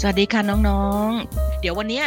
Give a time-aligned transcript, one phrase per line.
[0.00, 2.06] สวัสดีค่ะน้องๆ เดี๋ยววันเนี้ย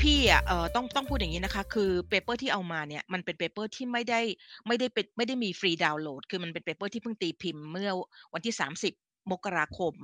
[0.00, 4.20] พี่อะเอ่อต้องต้องพูดอย่างนี้นะคะ คือ paper ที่เอามาเนี่ยมันเป็น paper ที่ไม่ได้
[4.66, 7.90] ไม่ได้เป็นไม่ได้มี free download คือมันเป็น paper ที่เพิ่งตีพิมพ์เมื่อ
[8.34, 8.54] วันที่
[8.92, 9.94] 30 มกราคม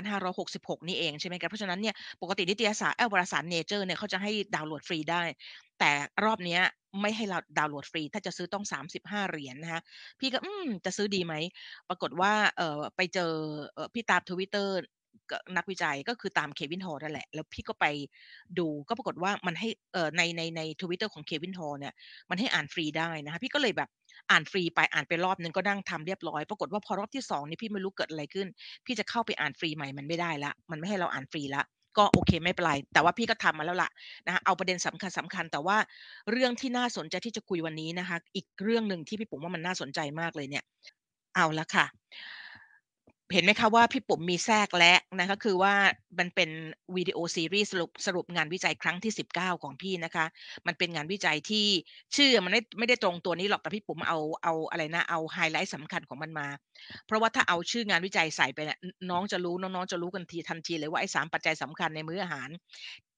[0.00, 5.22] 2566 นี่เองใช่ไหมครับเพราะฉะนั้นเนี่ยปกตินิตยสารเออวารสาร Nature เนี่ยเขาจะให้ดาวน์โหลดฟรีได้
[5.78, 5.92] แต่
[6.24, 6.62] รอบเนี้ย
[7.00, 8.64] ไม่ให้เราดาวน์โหลดฟรี ถ้าจะซื้อต้อง
[8.96, 9.80] 35 เหรียญนะคะ
[10.20, 11.34] พี่ก็อืมจะซื้อดีไหม
[11.88, 13.32] ปรากฏว่าเอ่อไปเจอ
[13.74, 15.01] เอ่อพี่ตาม Twitter ก็
[15.56, 17.86] นักวิจัยก็คือตาม Kevin Hall นั่นแหละ แล้วพี่ก็ไป
[18.58, 21.94] ดูก็ปรากฏว่ามันให้เอ่อในในในทวิตเตอร์ของ Kevin Hall เนี่ย
[22.30, 23.88] มันให้อ่านฟรีได้นะคะพี่ก็เลยแบบ
[24.30, 28.46] อ่านฟรีไปอ่านไปรอบนึงก็นั่งทำเรียบร้อย ปรากฏว่าพอรอบที่2นี่พี่ไม่รู้เกิดอะไรขึ้น
[28.86, 31.62] พี่จะเข้าไปอ่านฟรีใหม่มันไม่ได้ละ มันไม่ให้เราอ่านฟรีละ
[31.98, 33.90] ก็โอเคไม่เป็นไร แต่ว่าพี่ก็ทำมาแล้วล่ะ
[34.26, 35.76] นะคะเอาประเด็นสำคัญสำคัญ แต่ว่า
[36.30, 40.64] เรื่องที่น่าสนใจที่จะคุยวันนี้นะคะ อีกเรื่องหนึ่งที่พี่ปุ๋มว่ามันน่าสนใจมากเลยเนี่ย
[41.36, 41.86] เอาละค่ะ
[43.32, 45.74] เห็นไหมคะว่าพี่ปุ๋มมีแทรกและนะคะคือว่า
[46.18, 46.50] มันเป็น
[46.96, 50.26] วิดีโอซีรีส์สรุปสรุปงานวิจัยครั้งที่ 19 ของพี่นะคะ
[50.66, 51.66] มันเป็นงานวิจัยที่
[52.16, 56.46] ชื่อมันไม่ไม่ได้ตรงตัวนี้หรอกแต่พี่ปุ๋มเอาเอาอะไรนะเอาไฮไลท์สำคัญของมันมา
[57.06, 58.78] เพราะว่าถ้าเอาชื่องานวิจัยใส่ไปเนี่ย
[59.10, 62.48] น้องจะรู้น้องๆจะรู้กันทีทันทีเลยว่าไอ้สามปัจจัยสำคัญในมื้ออาหาร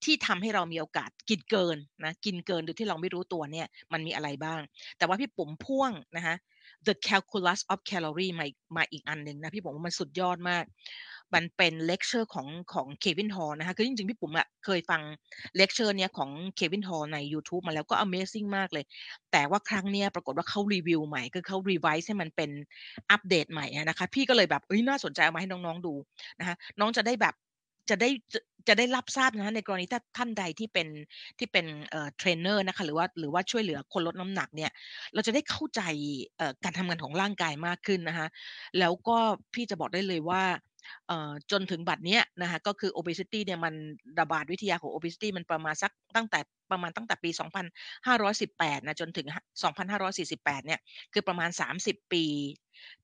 [0.05, 4.61] ที่ทำให้เรามีโอกาสกินเกินนะกินเกินโดยที่เราไม่รู้ตัวเนี่ยมันมีอะไรบ้าง
[4.99, 6.35] แต่ว่าพี่ปุ๋มพ่วงนะคะ
[6.87, 10.65] The Calculus of Calorie มาอีกมาอีกอันหนึ่งนะพี่ปุ๋มว่ามันสุดยอดมาก
[11.35, 15.03] มันเป็นเลคเชอร์ของของเควินฮอลนะคะคือจริงๆ พี่ปุ๋มอะเคยฟัง
[15.57, 18.85] เลคเชอร์เนี้ยของเควินฮอลใน YouTube มาแล้วก็ Amazing มากเลย
[19.33, 22.51] แต่ว่าครั้งเนี้ยปรากฏว่าเขารีวิวใหม่คือเขา revise ให้มันเป็น
[23.11, 25.95] อัปเดตใหม่นะคะ พี่ก็เลยแบบเอ้ยน่าสนใจเอามาให้น้องๆดู
[26.39, 27.35] นะคะน้องจะได้แบบ
[27.91, 28.11] จะได้
[28.69, 30.89] จะได้รับทราบนะในกรณีถ้าท่านใดที่เป็น
[31.39, 31.67] ที่เป็น
[32.17, 34.71] เทรนเนอร์นะคะหรือว่าหรือว่าช่วยเหลือคนลดน้ำหนักเนี่ย
[35.15, 35.81] เราจะได้เข้าใจ
[36.65, 38.29] การทำงานของร่างกายมากขึ้นนะคะ
[38.79, 39.17] แล้วก็
[39.55, 40.43] พี่จะบอกได้เลยว่า
[41.51, 43.75] จนถึงบัดเนี้ยนะคะก็คือ obesity เนี่ยมัน
[44.21, 46.39] ระบาดวิทยาของ obesity มันประมาณสักตั้งแต่
[46.71, 47.31] ประมาณตั้งแต่ปี
[47.89, 49.27] 2518 นะจนถึง
[50.03, 50.81] 2548 เนี่ย
[51.13, 51.51] คือประมาณ
[51.81, 52.25] 30 ปี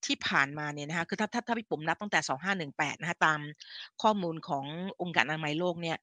[0.07, 2.21] ที่ผ่านมาเนี่ยนะคะคือถ้าถ้าถ้าพี่ปุ๋มนับตั้งแต่
[2.69, 3.41] 2518 นะคะตาม
[4.03, 4.65] ข้อมูลของ
[5.03, 5.99] องค์การอนามัยโลกเนี่ย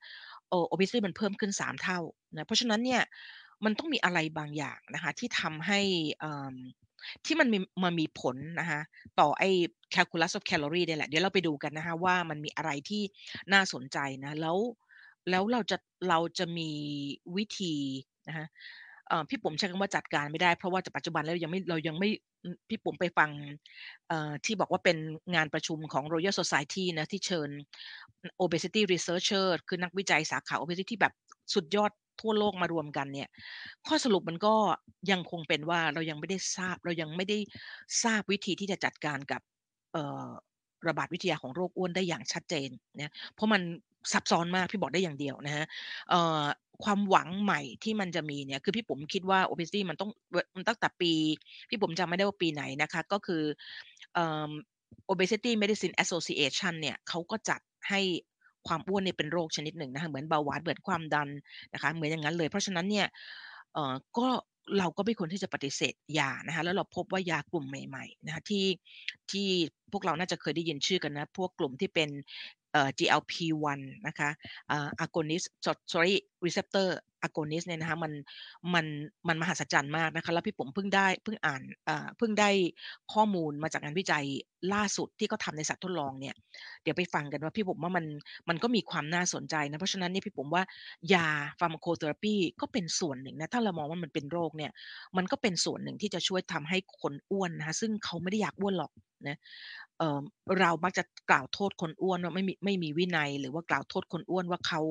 [0.50, 2.00] โอ obesity มันเพิ่มขึ้น 3 เท่า
[2.34, 3.01] นะเพราะฉะนั้นเนี่ย
[3.66, 5.80] มันต้องมีอะไรบางอย่างนะคะที่ทำให้
[7.25, 8.81] ที่มันมีมันมีผลนะคะ
[9.19, 9.50] ต่อไอ้
[9.94, 13.03] calculus of calorie เนี่ยแหละเดี๋ยวเราไปดูกันนะคะว่ามันมีอะไรที่
[13.53, 14.57] น่าสนใจนะแล้ว
[15.29, 15.78] แล้วเราจะ
[16.09, 16.69] เราจะมี
[17.35, 17.75] วิธี
[18.28, 18.47] นะคะ
[19.29, 22.09] พี่ผมใช้คำว่าจัดการไม่ได้เพราะว่าปัจจุบันแล้วยังไม่เรายังไม่
[22.68, 23.29] พี่ผมไปฟัง
[24.45, 24.97] ที่บอกว่าเป็น
[25.35, 27.50] งานประชุมของ Royal Society นะที่เชิญ
[28.44, 31.13] obesity researcher คือนักวิจัยสาขา obesity ที่แบบ
[31.53, 31.91] สุดยอด
[32.22, 33.29] ทั่วโลกมารวมกันเนี่ย
[33.88, 34.55] ข้อสรุปมันก็
[35.11, 37.38] ยังคงเป็นว่าเรายังไม่ได้ทราบ เรายังไม่ได้
[38.03, 39.41] ทราบวิธีที่จะจัดการกับ
[40.88, 43.61] ระบาดวิทยาของโรคอ้วนได้อย่างชัดเจนเนี่ยเพราะมัน
[44.11, 45.66] ซับซ้อนมากพี่บอกได้อย่างเดียวนะฮะ
[46.83, 50.11] ความหวังใหม่ที่มันจะมีเนี่ยคือพี่ผมคิดว่า obesity มันต้อง
[50.56, 51.11] มันตั้งแต่ปี
[51.69, 53.44] พี่ผมจำไม่ได้ว่าปีไหนนะคะ ก็คือ
[55.11, 58.01] obesity medicine association เนี่ยเขาก็จัดให้
[58.67, 61.29] ความอ้วนเนี่ยเป็นโรคชนิดหนึ่งนะคะเหมือนเบาหวานเหมือนความดัน
[61.73, 63.07] นะคะเหมือนอย่างนั้นเลย เพราะฉะนั้นเนี่ย
[63.73, 64.28] เอ่อก็
[64.79, 68.66] เราก็ไม่ควรที่จะปฏิเสธยานะคะแล้วเราพบว่ายากลุ่มใหม่ๆนะคะที่
[69.31, 69.47] ที่
[69.91, 72.09] พวกเราน่าจะเคยได้ยินชื่อกันนะ พวกกลุ่มที่เป็น
[72.99, 74.29] GLP-1 นะคะ
[75.05, 75.47] agonist
[75.91, 76.15] sorry
[76.45, 76.88] receptor
[77.27, 78.11] agonist เนี่ยนะคะมัน
[78.73, 78.85] มัน
[79.27, 81.61] มันมหัศจรรย์มากนะคะแล้วพี่ผมเพิ่งได้เพิ่งอ่าน
[82.17, 82.49] เพิ่งได้
[83.13, 84.25] ข้อมูลมาจากงานวิจัย
[84.73, 86.35] ล่าสุดที่เขาทาในสัตว์ทดลองเนี่ย
[86.83, 88.05] เดี๋ยวไปฟังกันว่าพี่ผมว่ามัน
[88.49, 90.63] มันก็มีความน่าสนใจนะเพราะฉะนั้นนี่พี่ผมว่า
[91.13, 91.27] ยา
[91.59, 94.71] ฟาร์มโคเทอราปีก็เป็นส่วนหนึ่งนะถ้าเรามองว่ามันเป็นโรคเนี่ย
[95.17, 98.91] มันก็เป็นส่วนหนึ่งที่จะช่วยทำให้คนอ้วนนะคะซึ่งเขาไม่ได้อยากอ้วนหรอก
[99.27, 99.38] นะ
[100.00, 100.19] เอ่อ
[100.59, 104.81] เรามักจะกล่าวโทษคนอ้วนว่าไม่มีไม่มีวินัย หรือว่ากล่าวโทษคนอ้วนว่าเขา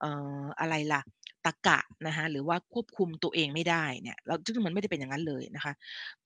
[0.00, 1.02] เอ่ออะไรล่ะ
[1.44, 5.72] ตะกะนะคะหรือว่าควบคุมตัวเองไม่ได้เนี่ยแล้วซึ่งมันไม่ได้เป็นอย่างนั้นเลยนะคะ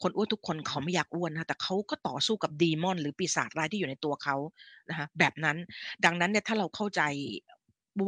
[0.03, 4.37] คนอ้วนทุกคนเขาไม่อยากอ้วนนะแต่เขาก็ต่อสู้กับดีมอน หรือปีศาจร้ายที่อยู่ในตัวเขา
[4.91, 5.57] นะคะแบบนั้น
[6.05, 7.03] ดังนั้นเนี่ยถ้าเราเข้าใจ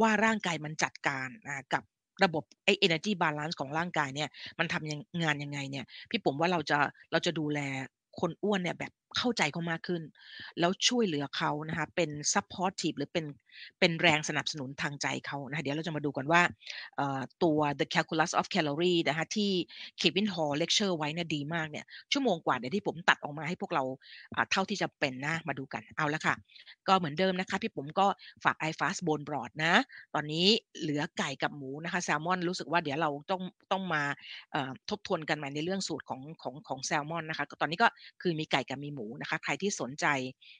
[0.01, 1.29] ว่าร่างกายมันจัดการ
[1.73, 1.83] กับ
[2.23, 4.29] ระบบไอ้ energy balance ของร่างกายเนี่ย
[4.59, 6.77] มันทำงานยังไงเนี่ย พี่ผมว่าเราจะ
[7.11, 7.59] เราจะดูแล
[8.19, 10.01] คนอ้วนเนี่ยแบบ เข้าใจเขามากขึ้น
[10.59, 13.25] แล้วช่วยเหลือเขานะคะเป็น supportive หรือเป็น
[13.79, 16.41] เป็นแรงสนับสนุนทางใจเขานะคะเดี๋ยวเราจะมาดูกันว่า
[17.43, 19.51] ตัว the calculus of calorie นะคะที่
[19.97, 23.83] เควินฮอลเลคเชอร์ไว้เนี่ยดีมากเนี่ยชั่วโมงกว่าเดี๋ยวพี่ปุ๋มตัดออกมาให้พวกเรา
[24.51, 26.35] เท่าที่จะเป็นนะมาดูกันเอาละค่ะ
[26.87, 28.07] ก็เหมือนเดิมนะคะพี่ปุ๋มก็
[28.43, 29.73] ฝาก i fast bone broth นะ
[30.13, 30.45] ตอนนี้
[30.81, 34.01] เหลือไก่กับหมูนะคะแซลมอนรู้สึกว่าเดี๋ยวเราต้องต้องมา
[34.89, 37.87] ทบทวนกันใหม่ในเรื่องสูตรของของของแซลมอนนะคะตอนนี้ก็
[38.21, 40.05] คือมีไก่กับมีหมูมูนะคะใครที่สนใจ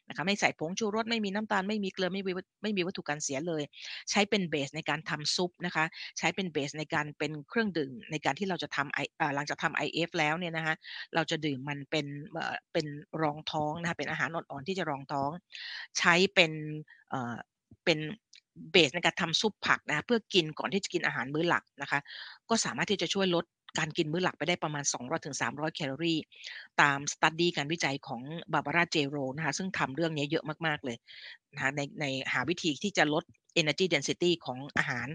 [0.07, 2.31] นะคะไม่ใส่ผงชูรสไม่มีน้ำตาลไม่มีเกลือไม่มี
[2.63, 3.63] ไม่มีวัตถุกันเสียเลย
[4.11, 5.85] ใช้เป็นเบสในการทำซุปนะคะ
[6.17, 8.99] ใช้เป็นเบสในการเป็นเครื่องดื่มในการที่เราจะทำไอ
[9.35, 10.75] หลังจากทำ IF แล้วเนี่ยนะคะ
[11.15, 12.05] เราจะดื่มมันเป็น
[12.73, 12.87] เป็น
[13.21, 15.31] รองท้องนะคะเป็นอาหารอ่อนๆที่จะรองท้อง
[15.99, 16.51] ใช้เป็น
[17.85, 17.99] เป็น
[18.71, 21.99] เบสในการทำซุปผักนะเพื่อกินก่อนที่จะกินอาหารมื้อหลักนะคะ
[22.49, 23.45] ก็สามารถที่จะช่วยลด
[23.77, 26.19] การกินมื้อหลักไปได้ประมาณ 200-300 แคลอรี่
[26.81, 28.21] ตามสตัดดี้การวิจัยของ
[28.53, 30.97] บาบาร่าเจโรนะคะซึ่งทำเรื่องนี้เยอะมากๆเลย
[31.55, 33.23] นะในในหาวิธีที่จะลด
[33.61, 35.07] energy density ของอาหาร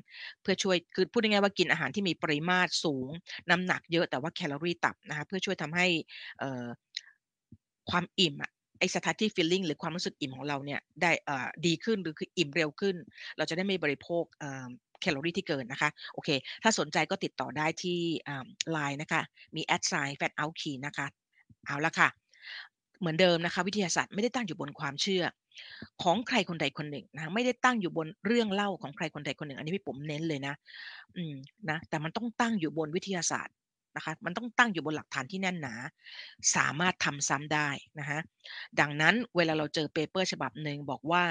[0.43, 3.09] เพื่อช่วยคือพูดง่ายๆว่ากินอาหารที่มีปริมาตรสูง
[3.51, 5.87] น้ำหนักเยอะแต่ว่าแคลอรี่ต่ำนะคะเพื่อช่วยทำให้
[7.91, 11.13] ความอิ่มอะไอ satiety feeling หรือความรู้สึกอิ่มของเราเนี่ยได้
[11.67, 12.97] ดีขึ้นหรือคืออิ่มเร็วขึ้น
[13.37, 14.25] เราจะได้ไม่บริโภค
[15.01, 16.29] แคลอรี่ที่เกินนะคะ โอเค
[16.63, 17.99] ถ้าสนใจก็ติดต่อได้ที่
[18.73, 19.23] ไลน์นะคะ
[19.57, 21.07] มี at sign แฟตเอาคีนะคะ
[21.67, 22.09] เอาละค่ะ
[23.01, 25.25] เหมือนเดิมนะคะ วิทยาศาสตร์ไม่ได้ตั้งอยู่บนความเชื่อ
[26.03, 30.55] ของใครคนใดคนหนึ่งนะไม่ได้ตั้งอยู่บนเรื่องเล่าของใครคนใดคนหนึ่ง อันนี้พี่ปุ๋มเน้นเลยนะ
[31.17, 31.35] อืม
[31.71, 33.55] นะแต่มันต้องตั้งอยู่บนวิทยาศาสตร์
[33.97, 35.75] นะคะมันต้องตั้งอยู่บนหลักฐานที่แน่นหนา
[36.57, 37.69] สามารถทำซ้ำได้
[37.99, 38.19] นะคะ
[38.81, 41.25] ดังนั้นเวลาเราเจอเปเปอร์ฉบับหนึ่งบอกว่า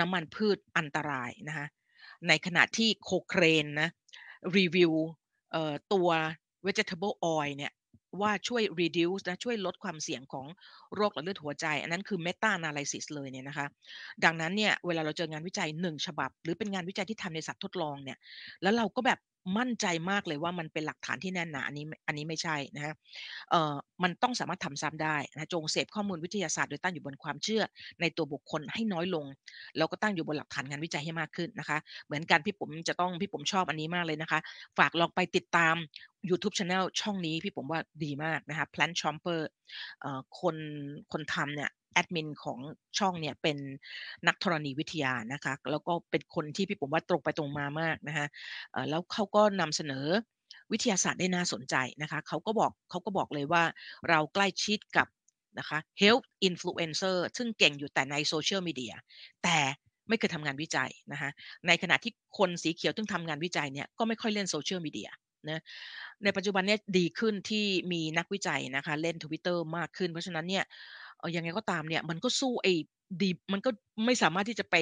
[0.00, 1.66] น้ำมันพืชอันตรายนะคะ
[2.28, 3.90] ในขณะที่โคเครนนะ
[4.56, 4.92] รีวิว
[5.92, 6.08] ตัว
[6.66, 7.72] vegetable oil เนี่ย
[8.20, 10.46] ว่าช่วย reduce นะช่วยลดความเสี่ยงของ
[10.94, 13.66] โรคหลอดเลือดหัวใจ อันนั้นคือ meta analysis เลยเนี่ยนะคะ
[14.24, 18.18] ดังนั้นเนี่ยเวลาเราเจองานวิจัยหนึ่งฉบับ หรือเป็นงานวิจัยที่ทำในสัตว์ทดลองเนี่ย
[18.62, 19.18] แล้วเราก็แบบ
[19.58, 22.94] มั่นใจมากเลยว่ามันเป็นหลักฐานที่แน่นหนาอันนี้อันนี้ไม่ใช่นะฮะ
[23.50, 27.62] เอ่อมันต้องสามารถทำซ้ำได้นะจงเสพข้อมูลวิทยาศาสตร์โดยตั้งอยู่บนความเชื่อ
[28.00, 29.26] ในตัวบุคคลให้น้อยลง
[29.76, 34.38] แล้วก็ตั้งอยู่บนหลักฐานงานวิจัยให้มากขึ้นนะคะ เหมือนกันพี่ผมจะต้องพี่ผมชอบอันนี้มากเลยนะคะ
[34.78, 35.74] ฝากลองไปติดตาม
[36.30, 39.40] YouTube Channel ช่องนี้พี่ผมว่าดีมากนะคะ Plant Chomper
[40.00, 40.56] เอ่อคน
[41.12, 42.58] คนทำเนี่ย แอดมินของ
[42.98, 43.56] ช่องเนี่ยเป็น
[44.26, 48.26] นักธรณีวิทยานะคะ แล้วก็เป็นคนที่พี่ปุ๋มว่าตรงไปตรงมามากนะคะ
[48.90, 50.06] แล้วเขาก็นำเสนอ
[50.72, 53.62] วิทยาศาสตร์ได้น่าสนใจนะคะเขาก็บอกเขาก็บอกเลยว่า
[54.08, 55.06] เราใกล้ชิดกับ
[55.58, 58.94] นะคะ health influencer ซึ่งเก่งอยู่แต่ในโซเชียลมีเดีย
[59.44, 59.58] แต่
[60.08, 61.30] ไม่เคยทำงานวิจัยนะคะ
[61.66, 65.10] ในขณะที่คนสีเขียวซึ่งทำงานวิจัยเนี่ยก็ไม่ค่อยเล่นโซเชียลมีเดีย
[65.50, 65.62] นะ
[66.24, 70.64] ในปัจจุบันเนี้ดีขึ้นที่มีนักวิจัยนะคะเล่น Twitter มากขึ้น เพราะฉะนั้นเนี่ย
[71.36, 72.72] ยังไงก็ตามเนี่ย มันก็สู้ไอ้
[73.20, 73.70] ดีมันก็
[74.06, 74.76] ไม่สามารถที่จะไป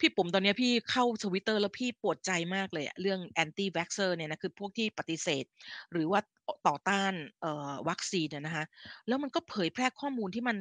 [0.00, 5.44] พี่ปุ๋มตอนนี้พี่เข้าทวิตเตอร์แล้วพี่ปวดใจมากเลยเรื่อง anti-vaxxer เนี่ยนะคือพวกที่ปฏิเสธ
[5.92, 6.20] หรือว่า
[6.66, 8.64] ต่อต้านเอ่อวัคซีนนะคะ
[9.08, 10.56] แล้วมันก็เผยแพร่ข้อมูลที่มัน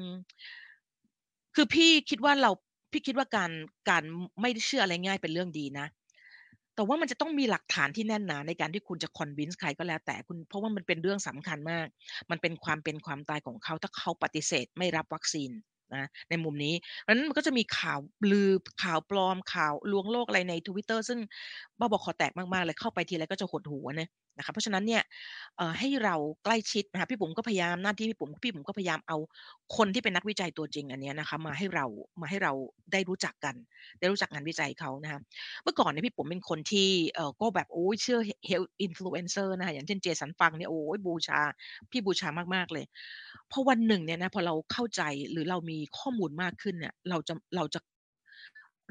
[1.55, 2.51] คือพี่คิดว่าเรา
[2.91, 3.51] พี่คิดว่าการ
[3.89, 4.03] การ
[4.41, 5.87] ไม่เชื่ออะไรง่ายเป็นเรื่องดีนะ
[6.75, 11.87] แต่ว่ามันจะต้องมีหลักฐานที่แน่นหนาในการที่คุณจะ convince ใครก็แล้วแต่คุณ เพราะว่ามันเป็นเรื่องสำคัญมาก
[12.31, 15.51] มันเป็นความเป็นความตายของเขา ถ้าเขาปฏิเสธไม่รับวัคซีน
[15.95, 17.99] นะในมุมนี้เพราะนั้นมันก็จะมีข่าว
[18.31, 18.49] ลือ
[18.83, 21.19] ข่าวปลอมข่าวลวงโลกอะไรใน Twitter ซึ่ง
[21.79, 25.03] บ้าบอคอแตกมากๆเลยเข้าไปทีไรก็จะหดหัวเนี่ย นะคะเพราะฉะนั้นเนี่ย
[25.79, 29.17] ให้เราใกล้ชิดนะคะพี่ปุ๋มก็พยายามหน้าที่พี่ปุ๋มพี่ปุ๋มก็พยายามเอา
[29.77, 31.85] คนที่เป็นนักวิจัยตัวจริงอันนี้นะคะมาให้เรา
[32.21, 32.53] มาให้เรา
[32.91, 33.55] ได้รู้จักกัน
[33.99, 35.19] ได้รู้จักงานวิจัยเขานะคะ
[35.63, 41.39] เมื่อก่อนเนี่ยพี่ปุ๋มเป็นคนที่เออก็แบบโอ้ยเชื่อhealth influencer นะคะอย่างเช่นเจสันฟังเนี่ยโอ้ยบูชา
[41.91, 42.85] พี่บูชามากๆเลย
[43.51, 45.01] พอวันหนึ่งเนี่ยนะพอเราเข้าใจ
[45.31, 47.79] หรือเรามีข้อมูลมากขึ้นเนี่ยเราจะเราจะ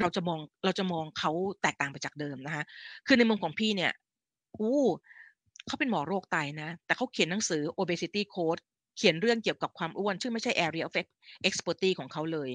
[0.00, 1.30] เราจะมองเราจะมองเขา
[1.62, 2.64] แตกต่างไปจากเดิมนะคะ
[3.06, 3.92] คือในมุมของพี่เนี่ย
[4.58, 4.80] อู้
[5.66, 8.60] เขาเป็นหมอโรคไตนะ แต่เขาเขียนหนังสือ obesity code
[8.96, 10.96] เขียนเรื่องเกี่ยวกับความอ้วน ซึ่งไม่ใช่ area of
[11.48, 12.50] expertise ของเขาเลย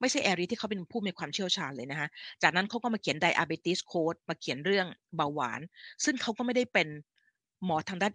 [0.00, 2.08] ไม่ใช่ area ที่เขาเป็นผู้มีความเชี่ยวชาญเลยนะคะ
[2.42, 5.60] จากนั้นเขาก็มาเขียน diabetes code มาเขียนเรื่องเบาหวาน
[6.04, 6.88] ซึ่งเขาก็ไม่ได้เป็น
[7.64, 8.12] หมอทางด้าน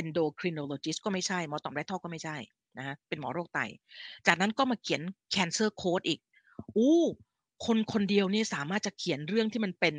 [0.00, 2.36] endocrinologist ก็ไม่ใช่ หมอต่อมไรท่อก็ไม่ใช่
[2.78, 3.60] นะเป็นหมอโรคไต
[4.26, 5.02] จากนั้นก็มาเขียน
[5.34, 6.20] cancer code อีก
[6.76, 7.00] อู้
[7.66, 9.94] คนคนเดียวนี่สามารถจะเขียนเรื่องที่มันเป็น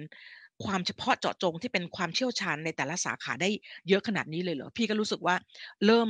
[0.63, 3.49] ความเฉพาะเจาะจงที่เป็นความเชี่ยวชาญในแต่ละสาขาได้
[3.87, 5.35] เยอะขนาดนี้เลยเหรอพี่ก็รู้สึกว่า
[5.85, 6.09] เริ่ม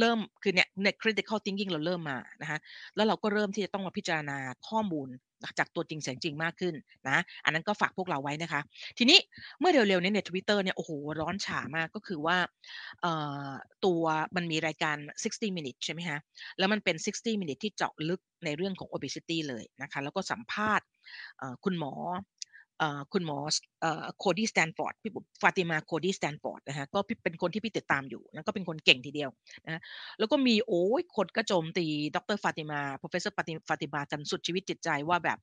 [0.00, 2.58] เริ่มคือเนี่ยใน critical thinking เราเริ่มมานะคะ
[2.96, 5.08] แล้วเราก็เริ่มที่จะต้องมาพิจารณาข้อมูล
[5.58, 6.74] จากตัวจริงเสียงจริงมากขึ้น
[7.08, 8.60] นะ อันนั้นก็ฝากพวกเราไว้นะคะ
[8.98, 9.18] ทีนี้
[9.60, 12.36] เมื่อเร็วๆนี้ในทวิตเตอร์เนี่ยโอ้โหร้อนฉามากก็คือว่า
[13.84, 14.02] ตัว
[14.36, 16.18] มันมีรายการ 60 minutes ใช่ไหมคะ
[16.58, 20.86] แล้วมันเป็น 60 minutes ที่เจาะลึกในเรื่องของ obesity เลยนะคะ แล้วก็สัมภาษณ์
[21.64, 21.92] คุณหมอ
[23.12, 23.38] คุณหมอ
[24.18, 29.30] โคดี้สแตนฟอร์ดพี่ฟาติมาโคดี้สแตนฟอร์ดนะฮะก็เป็นคนที่พี่ติดตามอยู่แล้วก็เป็นคนเก่งทีเดียว
[29.66, 29.82] นะ
[30.18, 33.32] แล้วก็มีโอ้ยคนก็โจมตีดรฟาติมา professor
[33.68, 35.38] ฟาติมากันสุดชีวิตจิตใจว่าแบบ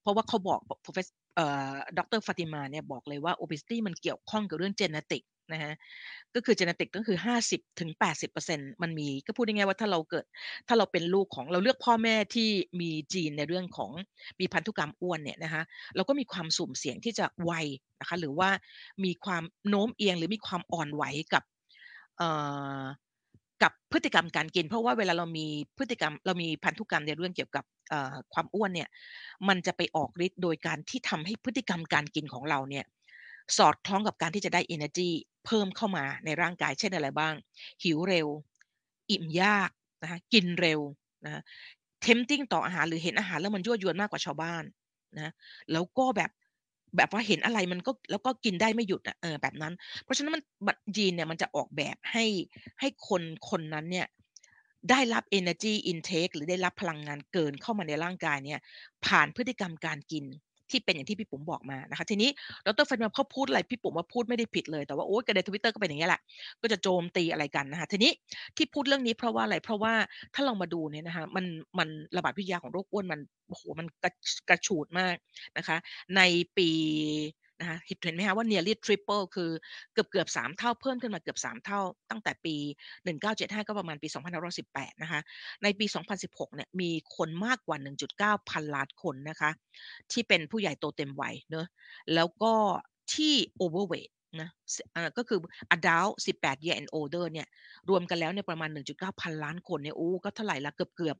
[0.00, 1.14] เพราะว่าเขาบอก professor
[1.98, 5.74] ดรฟาติมาเนี่ยบอกเลยว่า obesity มันเกี่ยวข้องกับเรื่อง genetic นะฮะ
[6.34, 7.18] ก็คือ genetic ก็คือ
[7.80, 10.24] 50-80%มันมีก็พูดง่ายๆว่าถ้าเราเกิด
[10.68, 12.50] ถ้าเราเป็นลูกของเราเลือกพ่อแม่ที่
[12.80, 13.90] มีจีนในเรื่องของ
[14.40, 15.62] มีพันธุกรรมอ้วนเนี่ยนะคะ
[15.96, 17.52] เราก็มีความสุ่มเสี่ยงที่จะไว
[18.00, 18.50] นะคะหรือว่า
[19.04, 21.44] มีความโน้มเอียงหรือมีความอ่อนไหวกับ
[23.62, 25.46] กับพฤติกรรมการกิน เพราะว่าเวลาเรามี
[25.78, 27.64] พฤติกรรมเรามีพันธุกรรมในเรื่องเกี่ยวกับ
[28.34, 28.88] ความอ้วนเนี่ย
[29.48, 32.84] มันจะไปออกฤทธิ์โดยการที่ทำให้พฤติกรรมการกินของเราเนี่ย
[33.58, 35.10] สอดคล้องกับการที่จะได้ energy
[35.46, 37.34] เพิ่มเข้ามาในร่างกายเช่นอะไรบ้าง
[37.84, 38.28] หิวเร็ว
[39.10, 39.70] อิ่มยาก
[40.02, 40.80] นะคะกินเร็ว
[41.26, 41.42] นะ
[42.04, 44.64] tempting ต่ออาหารหรือเห็นอาหารแล้วมันยั่วยวนมากกว่าชาวบ้าน
[45.18, 45.32] นะ
[45.72, 46.30] แล้วก็แบบ
[46.96, 49.74] แบบว่าเห็นอะไรมันก็แล้วก็กินได้ไม่หยุดอะเออแบบนั้น
[50.04, 52.24] เพราะฉะนั้นมันบัตยีนเนี่ยมันจะออกแบบให้
[52.80, 54.06] ให้คนคนนั้นเนี่ย
[54.90, 58.60] ได้รับ energy intake หรือได้รับพลังงานเกินเข้ามาในร่างกายเนี่ย
[59.06, 60.24] ผ่านพฤติกรรมการกิน
[60.70, 62.30] ที่เป็นอย่างที่พี่ปุ๋มบอกมานะคะ ทีนี้
[62.66, 66.20] ดรฟันมาเขาพูดอะไรพี่ปุ๋มว่าพูดไม่ได้ผิดเลยแต่ว่าโอ๊ยกระเด็นทวิตเตอร์ก็เป็นอย่างนี้แหละ
[66.62, 68.12] ก็จะโจมตีอะไรกันนะคะทีนี้
[68.56, 69.94] ที่พูดเรื่องนี้เพราะว่าอะไรเพราะว่า
[70.34, 71.44] ถ้าเรามาดูเนี่ยนะคะมัน
[71.78, 74.10] มันระบาดวิทยาของโรคอ้วนมันโอ้โหมันกระ
[74.48, 75.16] กระฉูดมาก
[75.58, 75.76] นะคะ
[76.16, 76.20] ใน
[76.56, 76.70] ปี
[77.60, 79.50] นะคะเห็นไหมคะว่า nearly triple คือ
[79.92, 82.56] เกือบเกือบสามเท่าเพิ่มขึ้นมาเกือบสามเท่า ตั้งแต่ปี
[83.04, 85.20] 1975 ก็ประมาณปี 2518 นะคะ
[85.62, 89.50] ในปี 2016 เนี่ยมีคนมากกว่า 1.9 พันล้านคนนะคะ
[90.12, 91.66] ที่เป็นผู้ใหญ่โตเต็มวัยเนอะ
[92.14, 92.52] แล้วก็
[93.14, 94.50] ที่ overweight นะ
[95.18, 95.38] ก็คือ
[95.76, 97.48] adult 18 year and older เนี่ย
[97.88, 101.16] รวมกันแล้วเนี่ยประมาณ 1.9 พันล้านคนเนี่ยโอ้ก็เท่าไหร่ละเกือบเกือบ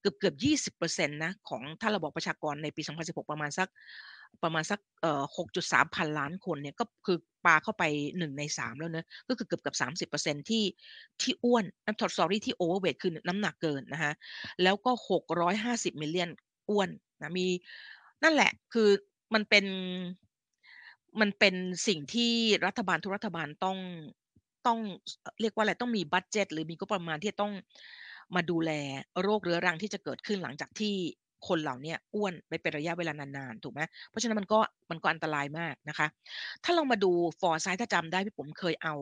[0.00, 3.68] เกือบเกือบ20%นะของถ้าเราบอกประชากรในปี 2016 ประมาณสัก
[4.42, 7.84] ประมาณสักเอ่อ6.3พันล้านคนเนี่ยก็คือปาเข้าไป
[8.18, 9.76] 1ใน3แล้วเนะก็คือเกือบเกือบ
[10.10, 10.64] 30%ที่
[11.20, 14.12] ที่อ้วนนะ โทษ sorry ที่ overweight คือน้ำหนักเกินนะคะ
[14.62, 14.92] แล้วก็
[15.48, 16.30] 650 million
[16.70, 16.88] อ้วน
[17.20, 17.46] นะมี
[18.22, 18.88] นั่นแหละคือ
[19.34, 19.64] มันเป็น
[21.20, 21.54] มันเป็น
[21.86, 22.32] สิ่งที่
[22.66, 23.78] รัฐบาลทุกรัฐบาลต้อง
[24.66, 24.78] ต้อง
[25.40, 27.52] เรียกว่าอะไรต้องมีบัตเจตหรือมีก็ประมาณที่ต้อง
[28.34, 28.70] มาดูแล
[29.22, 30.94] โรคเรื้อรังที่จะเกิดขึ้นหลังจากที่
[31.48, 33.80] คนเหล่านี้อ้วนไปเป็นระยะเวลานานๆถูกไหม
[34.10, 34.58] เพราะฉะนั้นมันก็
[34.90, 36.06] มันก็อันตรายมากนะคะ
[36.64, 38.94] ถ้าเรามาดูฟอร์ไซถ้าจำได้พี่ผมเคยเอา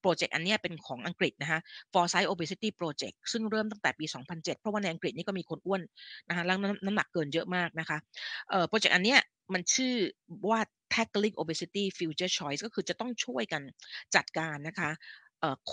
[0.00, 1.60] โปรเจกต์อันนี้เป็นของอังกฤษนะคะ
[1.92, 5.82] ฟอร์ไซ obesity project ซึ่งเริ่มตั้งแต่ปี 2007 เพราะว่าในอังกฤษนี่ก็มีคนอ้วน
[6.28, 6.56] นะคะแล้ว
[6.86, 7.98] น้ำหนักเกินเยอะมากนะคะ
[8.68, 9.16] โปรเจกต์อันนี้
[9.54, 9.94] มันชื่อ
[10.50, 10.60] ว่า
[10.94, 13.62] tackling obesity future choice ก็คือจะต้องช่วยกัน
[14.14, 14.90] จัดการนะคะ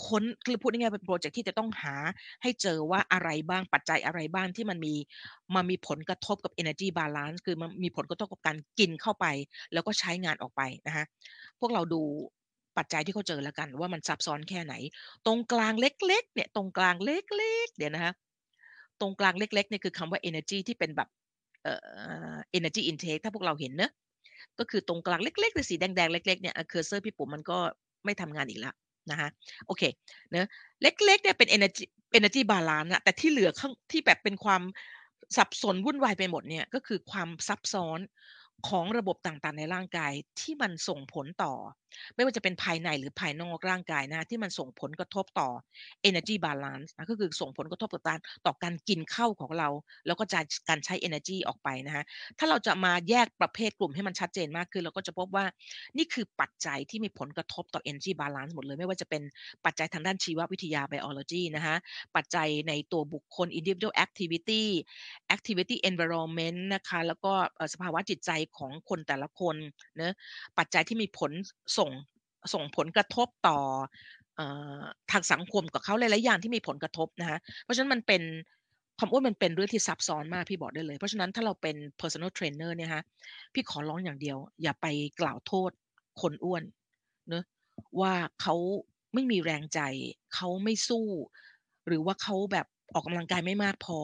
[0.05, 1.95] ค้น คือพูดง่าย ๆ เป็นโปรเจกต์ที่จะต้องหา
[2.41, 4.93] ให้เจอว่าอะไรบ้าง ปัจจัยอะไรบ้างที่มันมี
[5.53, 9.25] มามีผลกระทบกับ energy balance คือมันมีผลกระทบกับการกินเข้าไป
[9.73, 11.05] แล้วก็ใช้งานออกไปนะคะ
[11.59, 12.01] พวกเราดู
[12.77, 14.73] ปัจจัยที่เขาเจอแล้วกันว่ามันซับซ้อนแค่ไหน
[15.25, 18.13] ตรงกลางเล็ก ๆ เนี่ย ตรงกลางเล็ก ๆเดี๋ยวนะคะ
[19.01, 21.09] ตรงกลางเล็ก ๆ เนี่ยคือคำว่า energy ที่เป็นแบบ
[21.63, 21.73] เอ่
[22.33, 23.91] อ energy intake ถ้าพวกเราเห็นเนอะ
[24.59, 27.57] ก็คือตรงกลางเล็กๆสีแดง ๆ เล็ก ๆ เนี่ยเคอร์เซอร์พี่ปุ๋มมันก็
[28.05, 28.73] ไม่ทำงานอีกแล้ว
[29.09, 29.29] นะคะ
[29.65, 29.83] โอเค
[30.31, 30.49] เนะ
[30.81, 31.85] เล็กๆเนี่ยเป็น energy
[32.17, 34.61] energy balance อะแต่ที่เหลือข้างที่แบบเป็นความ
[35.37, 37.99] สับสนวุ่นวายไปหมดเนี่ยก็คือความซับซ้อน
[38.67, 41.53] ของระบบต่างๆในร่างกายที่มันส่งผลต่อ
[42.15, 45.49] ไม่ว่าจะเป็นภายในหรือภายนอกร่างกายนะที่มันส่งผลกระทบต่อ
[46.09, 49.69] energy balance นะก็คือส่งผลกระทบต่อการต่อการกินเข้าของเรา
[50.07, 50.23] แล้วก็
[50.69, 52.03] การใช้ energy ออกไปนะฮะ
[52.39, 55.45] ถ้าเราจะมาแยกประเภทกลุ่มให้มันชัดเจนมากขึ้นเราก็จะพบว่า
[55.97, 59.21] นี่คือปัจจัยที่มีผลกระทบต่อ energy balance หมดเลย ไม่ว่าจะเป็น
[59.65, 61.75] ปัจจัยทางด้านชีววิทยา biology นะฮะ
[62.15, 64.63] ปัจจัยในตัวบุคคล individual activity
[65.35, 67.33] activity environment นะคะแล้วก็
[67.73, 69.55] สภาวะจิตใจของคนแต่ละคน
[69.97, 70.15] เนะ
[70.57, 71.31] ปัจจัยที่มีผล
[71.81, 71.91] ส่ง
[72.53, 73.57] ส่งผลกระทบต่อ
[75.11, 78.21] ทางสังคมกับเขาหลายๆอย่างที่มีผลกระทบนะคะเพราะฉะนั้นมันเป็น
[78.99, 83.03] ความอ้วนมันเป็นเรื่องที่ซับซ้อนมากพี่บอกได้เลย เพราะฉะนั้นถ้าเราเป็น personal trainer เนี่ยฮะ
[83.53, 84.85] พี่ขอร้องอย่างเดียว อย่าไป
[85.21, 85.71] กล่าวโทษ
[86.21, 86.63] คนอ้วน
[87.29, 87.43] เนะ
[87.99, 88.55] ว่าเขา
[89.13, 89.79] ไม่มีแรงใจ
[90.35, 91.05] เขาไม่สู้
[91.87, 93.99] หรือว่าเขาแบบออกกำลังกายไม่มากพอ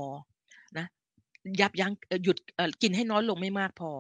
[0.78, 0.86] นะ
[1.62, 1.94] ยับยั้ง
[2.24, 2.38] หยุด
[2.82, 3.92] กินให้น้อยลงไม่มากพอ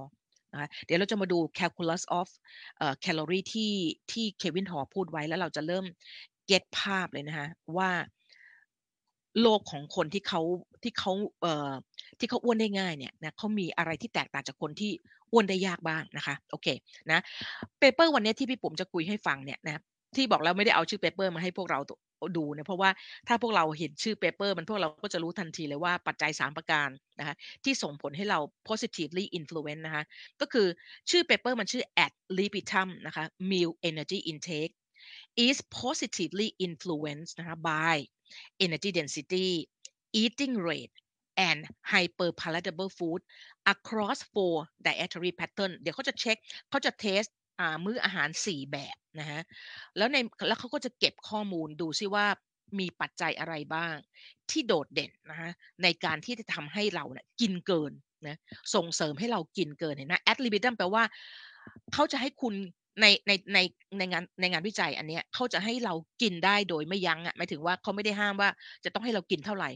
[0.54, 2.30] นะเดี๋ยวเราจะมาดู calculus of
[2.78, 3.74] เอ่อ calorie ที่
[4.12, 5.86] ที่เควินฮอพูดไว้แล้วเราจะเริ่ม
[6.46, 7.92] get ภาพเลยนะคะว่า
[9.42, 10.42] โลกของคนที่เขา
[10.84, 11.12] ที่เขา
[11.42, 11.72] เอ่อ
[12.20, 14.92] ที่เขาอ้วนได้ง่ายเนี่ยนะเขามีอะไรที่แตกต่างจากคนที่
[15.32, 16.68] อ้วนได้ยากบ้างนะคะโอเค
[17.12, 17.20] นะ
[17.80, 19.82] paper วันนี้ที่พี่ปุ๋มจะคุยให้ฟังเนี่ยนะ
[20.16, 21.80] ที่บอกแล้วไม่ได้เอาชื่อ paper มาให้พวกเรา
[22.38, 22.90] ดูนะเพราะว่า
[23.28, 30.04] ถ้าพวกเราเห็นชื่อ paper มันพวกเราก็จะรู้ทันทีเลยว่าปัจจัย 3 ประการนะคะที่ส่งผลให้เรา positively influence นะคะ
[30.42, 30.68] ก็คือ
[31.10, 34.74] ชื่อเปเปอร์มันชื่อ at libitum นะคะ meal energy intake
[35.48, 37.96] is positively influenced นะคะ by
[38.66, 39.48] energy density
[40.22, 40.96] eating rate
[41.50, 41.60] and
[41.92, 43.22] hyperpalatable food
[43.74, 44.56] across four
[44.86, 46.38] dietary pattern เดี๋ยวเขาจะเช็ค
[46.70, 47.24] เขาจะเทส
[47.86, 49.42] มื้ออาหาร4แบบนะคะ
[49.98, 52.26] แล้วในแล้วเขาก็จะเก็บข้อมูลดูซิว่า
[52.80, 53.96] มีปัจจัยอะไรบ้าง
[54.50, 55.52] ที่โดดเด่นนะคะ
[55.84, 57.92] ในการที่จะทำให้เราเนี่ยกินเกิน
[58.28, 58.38] นะ
[58.76, 61.04] ส่งเสริมให้เรากินเกินเห็นไหม ad libitum แปลว่า
[61.94, 62.54] เขาจะให้คุณ
[63.02, 63.60] ในในใน
[63.98, 68.50] ในงานในงานวิจัยอันเนี้ยเขาจะให้เรากินได้โดยไม่ยั้งอะหมายถึงว่าเขาไม่ได้ห้ามว่า
[68.84, 69.70] จะต้องให้เรากินเท่าไหร่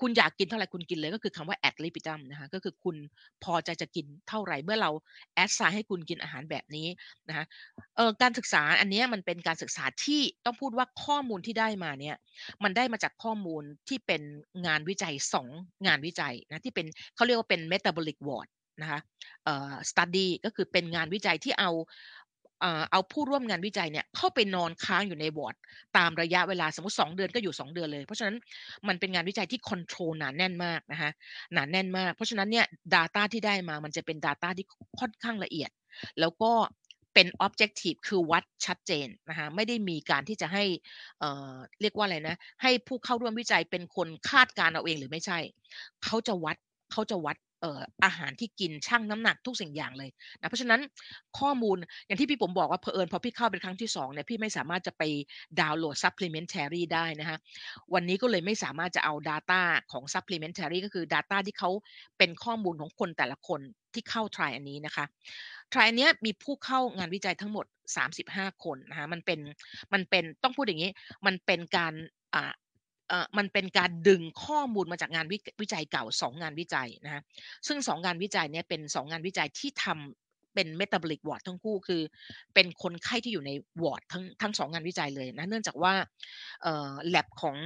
[0.00, 2.96] คุณอยากกินเท่าไรคุณกินเลยก็คือคำว่า ad libitum นะคะก็คือคุณ
[3.44, 4.90] พอใจจะกินเท่าไรเมื่อเรา
[5.42, 6.86] assign ให้คุณกินอาหารแบบนี้
[7.28, 7.44] นะคะ
[7.96, 12.16] เอ่อการศึกษาอันนี้มันเป็นการศึกษาที่ต้องพูดว่าข้อมูลที่ได้มาเนี่ย
[12.64, 14.22] มันได้มาจากข้อมูลที่เป็น
[14.66, 15.48] งานวิจัย 2
[15.86, 18.48] งานวิจัยนะที่เป็นเขาเรียกว่าเป็น metabolic ward
[18.82, 19.00] นะคะ
[19.44, 21.70] เอ่อ study ก็คือเป็นงานวิจัยที่เอา
[22.90, 25.54] เอาผู้ร่วมงานวิจัยเนี่ยเข้าไปนอนค้างอยู่ในวอร์ด
[25.96, 28.36] ตามระยะเวลาสมมติ 2 เดือนก็อยู่ 2 เดือนเลย เพราะฉะนั้น
[28.88, 31.10] มันเป็นงานวิจัยที่คอนโทรลหนาแน่นมากนะคะ
[31.52, 34.66] หนาแน่นมาก เพราะฉะนั้นเนี่ย data ที่ได้มามันจะเป็น data ที่
[35.00, 35.70] ค่อนข้างละเอียด
[36.20, 36.52] แล้วก็
[37.14, 40.64] เป็น objective คือวัดชัดเจนนะคะไม่ได้มีการที่จะให้
[41.18, 45.38] เอ่อเรียกว่าอะไรนะ ให้ผู้เข้าร่วมวิจัยเป็นคนคาดการเอาเองหรือไม่ใช่
[46.04, 46.56] เขาจะวัด
[46.92, 47.36] เขาจะวัด
[48.04, 50.80] อาหารที่กินชั่งน้ำหนักทุกสิ่งอย่างเลยนะเพราะฉะนั้น
[51.38, 51.76] ข้อมูล
[52.06, 55.02] อย่างที่พี่ผมบอกว่าเผอิญพอพี่เข้าเป็นครั้งที่2เนี่ยพี่ไม่สามารถจะไป
[55.60, 57.38] ดาวน์โหลด supplementary ได้นะคะ
[57.94, 59.62] วันนี้ก็เลยไม่สามารถจะเอา data
[59.92, 61.70] ของ supplementary ก็คือ data ที่เขา
[62.18, 63.60] เป็นข้อมูลของคนแต่ละคน
[63.94, 65.04] ที่เข้า try อันนี้นะคะ
[65.72, 67.66] try อันนี้มีผู้เข้างานวิจัยทั้งหมด
[68.14, 69.40] 35 คนนะคะมันเป็น
[69.92, 70.90] มันเป็นต้องพูดอย่างนี้
[71.26, 71.92] มันเป็นการ
[73.38, 75.26] มันเป็นการดึงข้อมูลมาจากงาน
[75.62, 77.22] วิจัยเก่า 2 งานวิจัยนะคะ
[77.66, 82.02] ซึ่ง 2 งานวิจัยเนี้ยเป็น 2 งานวิจัยที่ทำเป็น metabolic ward ทั้งคู่คือ
[82.54, 83.50] เป็นคนไข้ที่อยู่ใน
[83.82, 85.92] วอร์ดทั้งทั้ง2งงานวิจัยเลยนะเนื่องจากว่า
[86.62, 87.56] เอ่อ lab ของ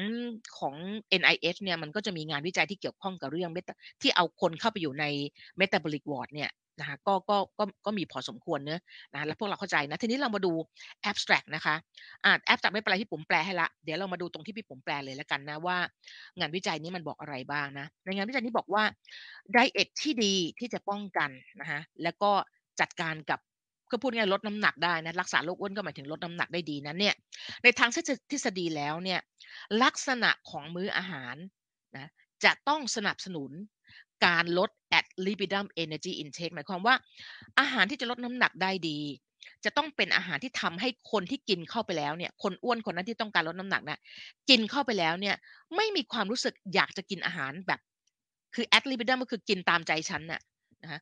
[0.58, 0.74] ของ
[1.20, 5.04] NIH เนี่ยมันก็จะมีงานวิจัยที่เกี่ยวข้องกับเรื่อง meta ที่เอาคนเข้าไปอยู่ใน
[5.60, 8.80] metabolic ward เนี่ย นะคะก็ก็ก็ก็มีพอสมควรเนาะ
[9.12, 10.52] นะแล้วพวกเราเข้าใจนะทีนี้เรามาดู
[11.10, 11.74] abstract นะคะ
[12.24, 15.76] อ่า abstract ไม่เป็นไรที่ผมแปลให้ละเดี๋ยวเรามาดูตรงที่พี่ผมแปลเลยแล้วกันนะว่า
[16.38, 18.84] งานวิจัยนี้มันบอกอะไรบ้างนะในงานวิจัยนี้บอกว่า
[19.52, 22.30] ไดเอทที่ดีที่จะป้องกันนะคะแล้วก็
[22.80, 23.40] จัดการกับ
[23.90, 27.14] ก็พูดง่ายๆลดน้ำหนักได้นะรักษาโรคอ้วนก็หมายถึงลดน้ำหนักได้ดีนั้นเนี่ย
[27.62, 27.90] ในทาง
[28.30, 29.20] ทฤษฎีแล้วเนี่ย
[29.82, 31.36] ลักษณะของมื้ออาหาร
[31.96, 32.08] นะ
[32.44, 33.50] จะต้องสนับสนุน
[34.26, 36.94] การลด at lipidum energy intake หมายความว่า
[37.60, 38.98] อาหารที่จะลดน้ำหนักได้ดี
[39.64, 44.00] จะต้องเป็นอาหารที่ทำให้คนที่กินเข้าไปแล้วเนี่ย คนอ้วนคนนั้นที่ต้องการลดน้ำหนักนะ
[44.50, 45.36] กินเข้าไปแล้วเนี่ย
[45.76, 47.80] ไม่มีความรู้สึกอยากจะกินอาหารแบบ
[48.54, 50.40] คือ at lipidum ก็คือกินตามใจฉันน่ะ
[50.82, 51.00] นะคะ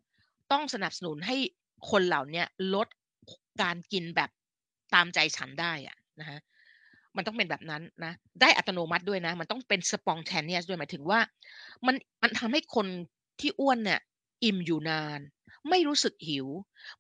[0.53, 1.37] ต้องสนับสนุนให้
[1.91, 2.43] คนเหล่านี้
[2.75, 2.89] ลด
[3.63, 4.31] การกินแบบ
[4.95, 6.39] ตามใจฉันได้อะนะคะ
[7.17, 11.21] มันต้องเป็นแบบนั้นนะ ได้อัตโนมัติด้วยนะ มันต้องเป็น spontaneous ด้วยหมายถึงว่า
[11.87, 12.87] มันมันทำให้คน
[13.41, 14.01] ที่อ้วนเนี่ย
[14.45, 15.21] อิ่มอยู่นาน
[15.71, 16.47] ไม่รู้สึกหิว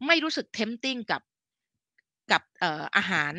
[0.06, 1.22] ไม่รู้สึก tempting กับ
[2.30, 3.34] กับเอ่ออาหาร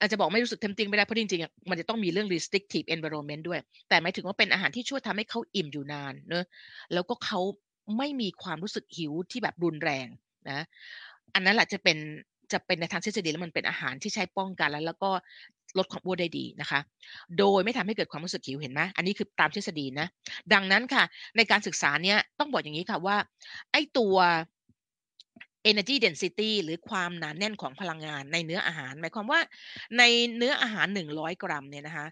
[0.00, 6.44] อาจจะบอกไม่รู้สึก tempting ไม่ได้เพราะจริงๆมันจะต้องมีเรื่อง restrictive environment ด้วย แต่หมายถึงว่าเป็นอาหารที่ช่วยทำให้เขาอิ่มอยู่นานเนอะ
[6.92, 7.40] แล้วก็เขา
[7.98, 10.06] ไม่มีความรู้สึกหิวที่แบบรุนแรง
[10.50, 10.60] นะ
[11.34, 11.98] อันนั้นแหละจะเป็น
[12.52, 15.10] จะเป็นในทางทฤษฎีแล้วมันเป็นอาหารที่ใช้ป้องกันแล้ว แล้วก็
[15.78, 16.80] ลดความอ้วนได้ดีนะคะ
[17.38, 20.06] โดยไม่ทำให้เกิดความรู้สึกหิวเห็นไหมอันนี้คือตามทฤษฎีนะ
[20.52, 21.02] ดังนั้นค่ะ
[21.36, 23.16] ในการศึกษาเนี้ยต้องบอกอย่างนี้ค่ะว่า
[23.72, 24.16] ไอ้ตัว
[25.70, 29.40] energy density หรือความหนาแน่นของพลังงานในเนื้ออาหาร หมายความว่า
[29.98, 30.02] ใน
[30.36, 32.06] เนื้ออาหาร 100 กรัมเนี่ยนะคะ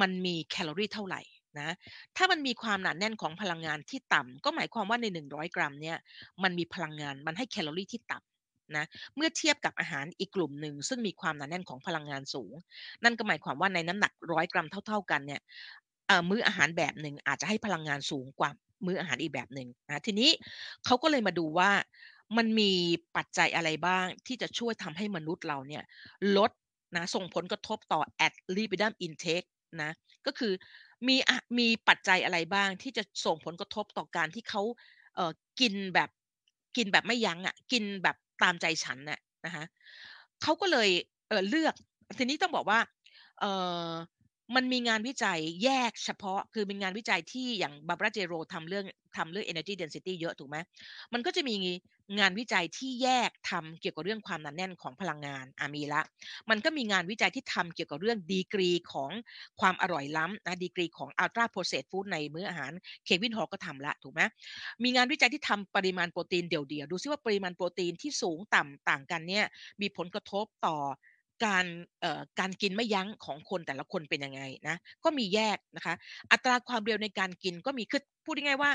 [0.00, 1.22] มันมีแคลอรี่เท่าไหร่
[1.58, 1.74] นะ
[2.16, 5.96] ถ้ามันมีความหนาแน่นของพลังงานที่ต่ำก็หมายความว่าใน 100 กรัมเนี่ย
[6.42, 8.33] มันมีพลังงาน มันให้แคลอรี่ที่ต่ำ
[8.76, 8.84] นะ
[9.16, 12.54] เมื่อเทียบกับอาหารอีกกลุ่มหนึ่งซึ่งมีความหนาแน่นของพลังงานสูง
[13.04, 15.40] นั่นก็หมายความว่าในน้ำหนักร้อยกรัมเท่า ๆกันเนี่ย
[16.28, 18.50] มื้ออาหารแบบหนึ่งอาจจะให้พลังงานสูงกว่า
[18.86, 20.30] มื้ออาหารอีกแบบหนึ่งนะทีนี้
[20.84, 21.70] เขาก็เลยมาดูว่า
[22.36, 22.70] มันมี
[23.16, 25.82] ปัจจัยอะไรบ้างที่จะช่วยทำให้มนุษย์เราเนี่ย
[26.36, 26.50] ลด
[26.96, 29.48] นะส่งผลกระทบต่อ at lipidum intake
[29.82, 29.90] นะ
[30.26, 30.52] ก็คือ
[31.08, 31.16] มี
[31.58, 34.62] มีปัจจัยอะไรบ้างที่จะส่งผลกระทบต่อการที่เขา
[35.14, 36.10] เออกินแบบ
[36.76, 39.64] กินแบบไม่ยั้งอะกินแบบ ตามใจฉันน่ะนะคะ
[40.42, 40.88] เขาก็เลย
[41.28, 41.74] เออเลือก
[42.18, 42.78] ทีนี้ต้องบอกว่า
[43.40, 48.84] เมันมีงานวิจัยแยกเฉพาะ คือเป็นงานวิจัยที่อย่างบาบราเจโรทำเรื่อง
[49.16, 50.56] ทำเรื่อง energy density เยอะถูกไหม
[51.12, 51.54] มันก็จะมี
[52.18, 56.02] งานวิจัยที่แยกทำเกี่ยวกับเรื่องความหนาแน่นของพลังงานอามีละ
[56.50, 59.10] มันก็มีงานวิจัยที่ทำเกี่ยวกับเรื่องดีกรีของ
[59.60, 62.72] ความอร่อยล้ำนะดีกรีของ ultra processed food ในมื้ออาหาร
[63.04, 64.20] เควินฮอก็ทำละถูกไหม
[64.82, 69.44] มีงานวิจัยที่ทำปริมาณโปรตีนเดี่ยวๆ ดูซิว่าปริมาณโปรตีนที่สูงต่ำต่างกันเนี่ย
[69.80, 70.76] มีผลกระทบต่อ
[71.46, 71.64] การ
[72.00, 75.94] เอ่อการกินไม่ยั้งของคนแต่ละคนเป็นยังไงนะก็มีแยกนะคะ
[76.32, 78.70] อัตราความเร็วในการกินก็มีคือพูดง่ายๆว่า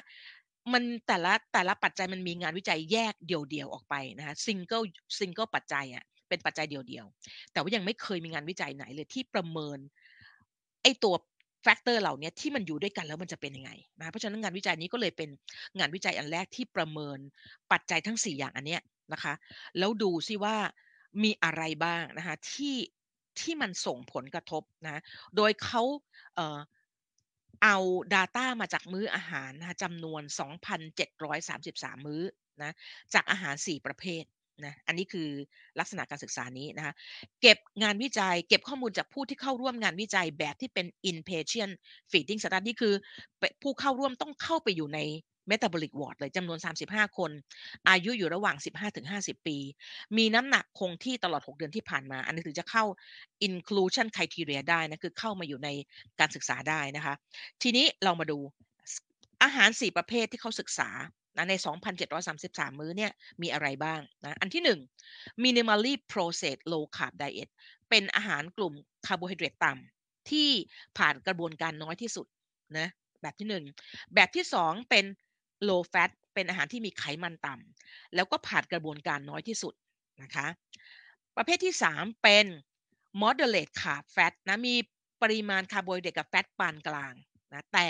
[0.73, 4.85] มันแต่ละแต่ละปัจจัยมันมีงานวิจัยแยกเดี่ยวๆออกไปนะคะ single
[5.17, 9.79] single ปัจจัยอะเป็นปัจจัยเดียวๆแต่ว่ายังไม่เคยมีงานวิจัยไหนเลยที่ประเมิน
[10.83, 11.15] ไอ้ตัว
[11.63, 15.29] factor เหล่านี้ที่มันอยู่ด้วยกันแล้วมันจะเป็นยังไงนะเพราะฉะนั้นงานวิจัยนี้ก็เลยเป็น
[15.79, 17.17] งานวิจัยอันแรกที่ประเมิน
[17.71, 18.81] ปัจจัยทั้ง 4 อย่างอันเนี้ย
[19.13, 19.33] นะคะ
[19.79, 20.55] แล้วดูซิว่า
[21.23, 22.75] มีอะไรบ้างนะคะที่
[23.39, 25.01] ที่มันส่งผลกระทบนะ
[25.35, 25.83] โดยเขา
[27.63, 27.77] เอา
[28.15, 30.21] Data มาจากมื้ออาหารนะคะจำนวน
[31.15, 32.23] 2,733 มื้อ
[32.61, 32.75] นะ
[33.13, 34.23] จากอาหาร 4 ประเภท
[34.65, 35.29] นะอันนี้คือ
[35.79, 36.93] ลักษณะการศึกษานี้นะคะ
[37.41, 41.73] เก็บงานวิจัย เก็บข้อมูลจากผู้ที่เข้าร่วมงานวิจัยแบบที่เป็น inpatient
[42.11, 42.93] feeding study คือ
[43.61, 44.99] ผู้เข้าร่วมต้องเข้าไปอยู่ใน
[45.49, 47.31] metabolic ward เลยจำนวน 35 คน
[47.89, 48.57] อายุอยู่ระหว่าง
[49.01, 49.57] 15-50 ปี
[50.17, 52.83] มีน้ำหนักคงที่ตลอด 6 เดือนที่ผ่านมา อันนี้ถึงจะเข้า
[53.47, 55.69] inclusion criteria ได้นะ คือเข้ามาอยู่ใน
[56.19, 57.13] การศึกษาได้นะคะ
[57.61, 58.37] ทีนี้เรามาดู
[59.43, 60.89] อาหาร 4 ประเภทที่เขาศึกษา
[61.37, 61.53] นะใน
[62.17, 67.49] 2,733 มื้อเนี่ยมีอะไรบ้างนะ อันที่ 1 minimally processed low carb diet
[67.89, 68.73] เป็นอาหารกลุ่ม
[69.05, 70.49] คาร์โบไฮเดรตต่ำที่
[70.97, 72.27] ผ่านกระบวนการน้อยที่สุด
[72.77, 72.87] นะ
[73.21, 75.05] แบบที่ 1 แบบที่ 2 เป็น
[75.67, 79.73] low fat เป็นอาหารที่มีไขมันต่ำแล้วก็ผ่านกระบวนการน้อยที่สุด
[80.23, 80.47] นะคะ
[81.37, 82.45] ประเภทที่ 3 เป็น
[83.21, 84.75] moderate carb fat นะมี
[85.21, 87.13] ปริมาณคาร์โบไฮเดรตกับ fat ปานกลาง
[87.53, 87.89] นะแต่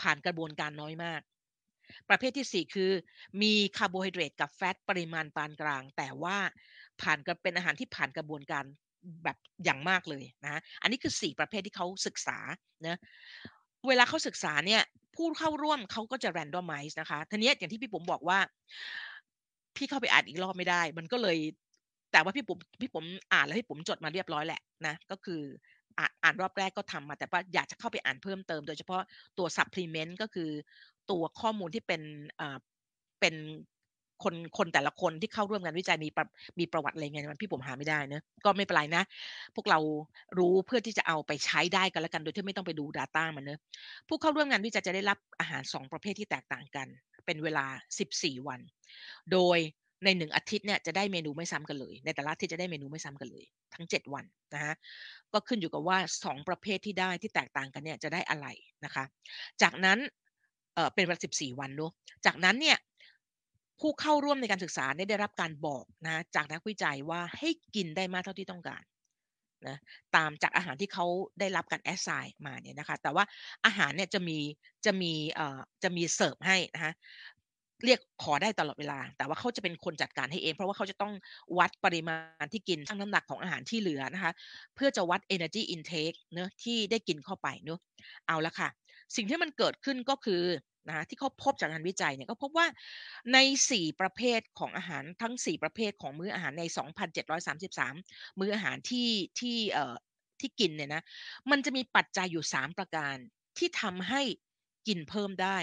[0.00, 1.20] ผ่านกระบวนการน้อยมาก
[2.08, 2.90] ประเภทที่ 4 คือ
[3.42, 6.36] มีคาร์โบไฮเดรตกับ fat ปริมาณปานกลาง แต่ว่า
[7.02, 8.64] ผ่านกเป็นอาหารที่ผ่านกระบวนการ
[9.24, 12.38] แบบอย่างมากเลยนะ อันนี้คือ 4 ประเภทที่เขาศึกษา
[12.86, 12.98] นะ
[13.88, 14.82] เวลาเขาศึกษาเนี่ย
[15.18, 18.38] ผู้เข้าร่วมเขาก็จะแรนดอมไมซ์นะคะทีนี้อย่างที่พี่ผมบอกว่า
[19.76, 21.38] พี่เข้าไปอ่านอีกรอบไม่ได้ มันก็เลย
[22.12, 25.40] แต่ว่าพี่ผมพี่ผมอ่านแล้วพี่ผมจดมาเรียบร้อยแหละนะ ก็คือ
[25.98, 29.02] อ่านอ่านรอบแรกก็ทำมา แต่ว่าอยากจะเข้าไปอ่านเพิ่มเติม โดยเฉพาะ
[29.38, 30.50] ตัว supplement ก็คือ
[31.10, 32.02] ตัวข้อมูลที่เป็น
[32.40, 32.56] อ่า
[33.20, 33.34] เป็น
[34.24, 36.08] คนคนแต่ละคนที่เข้าร่วมงานวิจัยมี
[36.58, 39.02] มีประวัติอะไรเงี้ยมันพี่ผมหาไม่ได้นะก็ไม่เป็นไรนะ
[39.54, 39.78] พวกเรา
[40.38, 43.60] รู้เพื่อที่จะเอาไปใช้ได้กันแล้วกันโดยที่ไม่ต้องไปดู Data มันเนะ
[44.08, 46.86] ผู้เข้าร่วมงานวิจัยจะได้รับอาหาร 2 ประเภทที่แตกต่างกัน
[47.26, 47.66] เป็นเวลา
[48.06, 48.60] 14 วัน
[49.32, 49.58] โดย
[50.04, 54.74] ในหนึ่งอาทิตย์เนี่ยจะได้เมนูไม่ซ้ำกันเลย ในแต่ละอาทิตย์จะได้เมนูไม่ซ้ำกันเลย ทั้ง 7 วันนะฮะ
[55.32, 58.46] ก็ขึ้นอยู่กับว่า 2 ประเภทที่ได้ที่แตกต่างกันเนี่ยจะได้อะไร
[58.84, 59.04] นะคะ
[59.62, 59.98] จากนั้น
[60.74, 61.92] เออเป็นเวลา14 วันเนาะ
[62.26, 62.76] จากนั้นเนี่ย
[63.80, 68.82] ผู้เข้าร่วมในการศึกษาได้รับการบอกนะจากนักวิจัยว่าให้กินได้มากเท่าที่ต้องการ
[69.68, 69.76] นะ
[70.16, 71.06] ตามจากอาหารที่เขา
[71.40, 73.24] ได้รับการแอสไซน์มาเนี่ยนะคะแต่ว่า
[73.66, 74.38] อาหารเนี่ยจะมี
[74.86, 76.92] จะมีเอ่อจะมีเสิร์ฟให้นะคะ
[77.84, 81.12] เรียกขอได้ตลอดเวลา แต่ว่าเขาจะเป็นคนจัดการให้เอง เพราะว่าเขาจะต้อง
[81.58, 84.32] วัดปริมาณที่กินทั้งน้ำหนักของอาหารที่เหลือนะคะ
[84.74, 87.78] เพื่อจะวัด energy intake เนอะที่ได้กินเข้าไปเนอะ
[88.26, 88.68] เอาละค่ะ
[89.16, 90.42] สิ่งที่มันเกิดขึ้นก็คือ
[90.86, 92.66] นะที่เขาพบจากงานวิจัยเนี่ยก็พบว่า
[93.32, 93.38] ใน
[93.70, 97.94] 4 ประเภทของอาหารทั้ง 4 ประเภทของมื้ออาหารใน 2,733
[98.40, 99.08] มื้ออาหารที่
[99.40, 99.94] ที่เอ่อ
[100.40, 101.02] ที่กินเนี่ยนะ
[101.50, 103.16] มันจะมีปัจจัยอยู่ 3 ประการ
[103.58, 104.22] ที่ทำให้
[104.88, 105.58] กินเพิ่มได้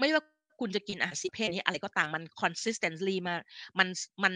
[0.00, 0.22] ไม่ว่า
[0.60, 3.40] คุณจะกินอาหารสิเพศนี้อะไรก็ตามมัน consistently มาก
[3.78, 3.88] มัน
[4.24, 4.34] มัน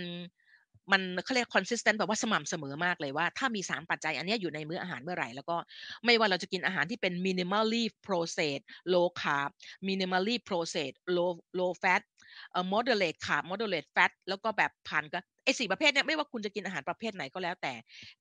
[0.90, 5.56] มันเขาเรียก consistent แบบว่าสม่ำเสมอมากเลยว่า ถ้ามี 3 ปัจจัยอันนี้อยู่ในมื้ออาหารเมื่อไหร่ แล้วก็
[6.04, 9.50] ไม่ว่าเราจะกินอาหารที่เป็น minimally processed low carb
[9.88, 12.02] minimally processed low low fat
[12.52, 17.74] เอ่อ moderate carb moderate fat แล้วก็แบบผ่านก็ไอ้สี่ประเภทเนี้ยไม่ว่าคุณจะกินอาหารประเภทไหนก็แล้วแต่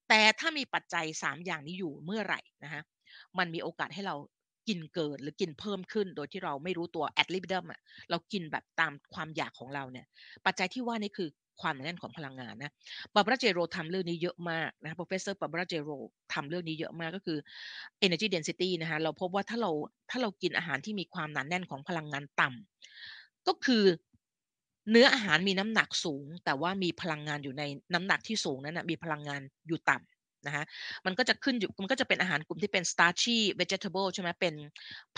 [0.10, 2.82] แต่ถ้ามีปัจจัย 3 อย่างนี้อยู่เมื่อไหร่นะฮะ
[3.38, 4.16] มันมีโอกาสให้เรา
[4.68, 10.06] กินเกินหรือกินเพิ่มขึ้นโดยที่เราไม่รู้ตัว ad libitum อะเรากินแบบตามความอยากของเราเนี่ย
[10.46, 11.30] ปัจจัยที่ว่านี่คือ
[11.62, 12.72] ความหนาแน่นของพลังงานนะ
[13.14, 15.90] บาบาราเจโรทำเรื่องนี้เยอะมากนะโปรเฟสเซอร์บาบาราเจโร
[16.34, 17.38] ทำเรื่องนี้เยอะมากก็คือ
[18.06, 19.72] energy density นะคะเราพบว่าถ้าเรา
[20.10, 23.84] ถ้าเรากินอาหารที่มีความหนาแน่นของพลังงานต่ำก็คือ
[24.92, 30.11] เนื้ออาหารมีน้ำหนักสูง แต่ว่ามีพลังงานอยู่ในน้ำหนักที่สูงนั้นนะมีพลังงานอยู่ต่ำ
[30.48, 30.64] นะคะ
[31.06, 34.56] มันก็จะขึ้นอยู่มันก็จะเป็นอาหารกลุ่มที่เป็น starchy vegetable ใช่ไหมเป็น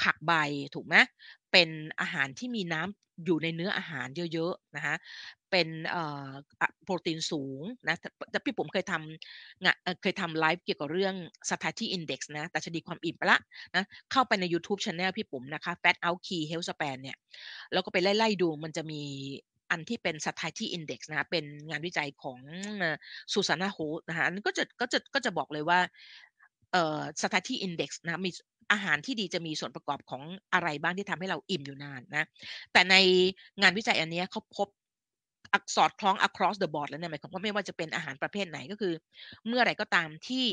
[0.02, 0.32] ผักใบ
[0.76, 0.96] ถูกไหม
[1.52, 1.70] เป็น
[2.02, 4.96] อาหารที่มีน้ำอยู่ในเนื้ออาหารเยอะๆนะคะ
[5.52, 5.68] เป็น
[6.84, 7.96] โปรตีนสูงนะ
[8.32, 11.16] แต่พี่ผมเคยทำงะเคยทำไลฟ์เกี่ยวกับเรื่อง
[11.50, 13.40] satiety index นะแต่ชดีความอิ่มไปละ
[13.76, 17.18] นะเข้าไปใน YouTube Channel พี่ผมนะคะ Fat Out Key Health Span เนี่ย
[17.74, 19.02] แล้วก็ไปไล่ๆดูมันจะมี
[19.74, 22.40] อันที่เป็น satiety index นะเป็นงานวิจัยของ
[23.34, 25.80] ซูซานาโฮนะคะอันก็จะก็จะก็จะบอกเลยว่า
[26.72, 28.32] เอ่อ satiety index นะมี
[28.72, 32.26] อาหารที่ดีจะมีส่วนประกอบของอะไรบ้างที่ทำให้เราอิ่มอยู่นานนะ
[32.74, 32.96] แต่ใน
[33.62, 34.68] งานวิจัยอันนี้เขาพบ
[35.54, 38.94] อักษรคล้อง across the board แล้วเนี่ยหมายความว่าไม่ว่าจะเป็นอาหารประเภทไหนก็คือ
[39.48, 40.46] เมื่อไรก็ตามที่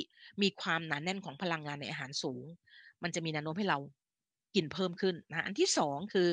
[0.42, 2.44] มีความหนาแน่นของพลังงานในอาหารสูง
[3.02, 3.78] มันจะมีแนวโน้มให้เรา
[4.54, 6.28] กินเพิ่มขึ้นนะอันที่สองคือ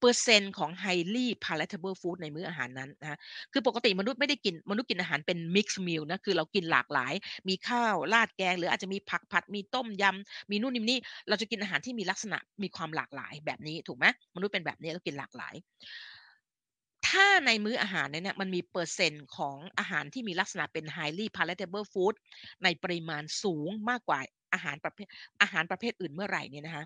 [0.00, 3.18] เปอร์เซ็นต์ของ highly palatable food ในมื้ออาหารนั้นนะ
[3.52, 7.14] คือปกติมนุษย์ไม่ได้กินมนุษย์กินอาหารเป็น mixed meal นะคือเรากินหลากหลาย
[7.48, 14.06] มีข้าวราดแกง หรืออาจจะมีผักผัดมีต้มยำมีนู่นมีนี่เราจะกินอาหารที่มีลักษณะมีความหลากหลายแบบนี้ถูกไหม
[14.36, 15.54] มนุษย์เป็นแบบนี้เรากินหลากหลาย
[17.08, 22.14] ถ้าในมื้ออาหารเนี่ยมันมีเปอร์เซ็นต์ของอาหารที่มีลักษณะเป็น highly palatable food
[22.64, 24.20] ในปริมาณสูงมากกว่า
[24.54, 25.06] อาหารประเภท
[25.42, 26.84] อาหารประเภทอื่นเมื่อไหร่เนี่ยนะคะ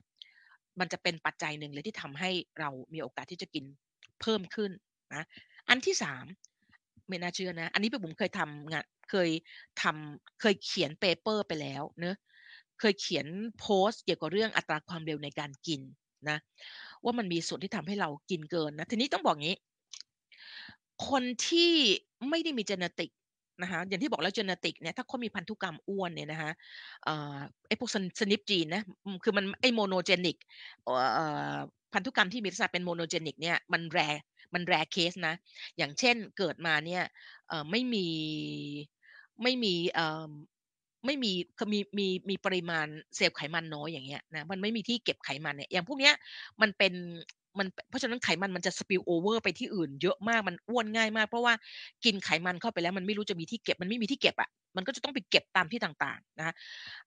[0.80, 3.64] มันจะเป็นปัจจัยหนึ่งเลยที่ทำให้เรามีโอกาสที่จะกิน
[4.20, 4.70] เพิ่มขึ้น
[5.14, 5.24] นะ
[5.68, 6.24] อันที่สาม
[7.08, 9.30] ไม่น่าเชื่อนะ อันนี้ผมเคยทำงานเคย
[9.82, 12.16] ทำเคยเขียน paper ไปแล้วเนะ
[12.80, 13.26] เคยเขียน
[13.58, 15.80] โพสต์เกี่ยวกับเรื่องอัตราความเร็วในการกิน
[16.28, 16.38] นะ
[17.04, 19.56] ว่ามันมีส่วนที่ทำให้เรากินเกินนะทีนี้ต้องบอกงี้
[21.08, 21.72] คนที่
[22.28, 23.10] ไม่ได้มี genetic
[23.62, 26.50] นะคะอย่างที่บอกแล้ว genetic เนี่ยถ้าเขามีพันธุกรรมอ้วนเนี่ยนะคะ
[27.68, 28.82] ไอ้พวก SNP gene นะ
[29.24, 30.36] คือมันไอ้ monogenic
[31.94, 34.00] พันธุกรรมที่มีลักษณะเป็น monogenic เนี่ยมัน rare
[34.54, 35.34] มัน rare case นะ
[35.76, 37.02] อย่างเช่นเกิดมาเนี่ย
[37.70, 38.06] ไม่มี
[39.42, 39.74] ไม่มี
[41.06, 41.32] ไม่มี
[41.72, 46.14] มีมีมีปริมาณเซลล์ไขมันน้อยอย่างเงี้ยนะมันไม่มีที่เก็บไขมันเนี่ยอย่างพวกเนี้ย
[46.60, 46.92] มันเป็น
[47.58, 51.54] มันเพราะฉะนั้นไขมันมันจะ spill over ไปที่อื่นเยอะมากมันอ้วนง่ายมาก เพราะว่า
[52.04, 56.54] กินไขมันเข้าไปแล้วมันไม่รู้จะมีที่เก็บมันไม่มีที่เก็บอะ่ะมันก็จะต้องไปเก็บตามที่ต่างๆนะคะ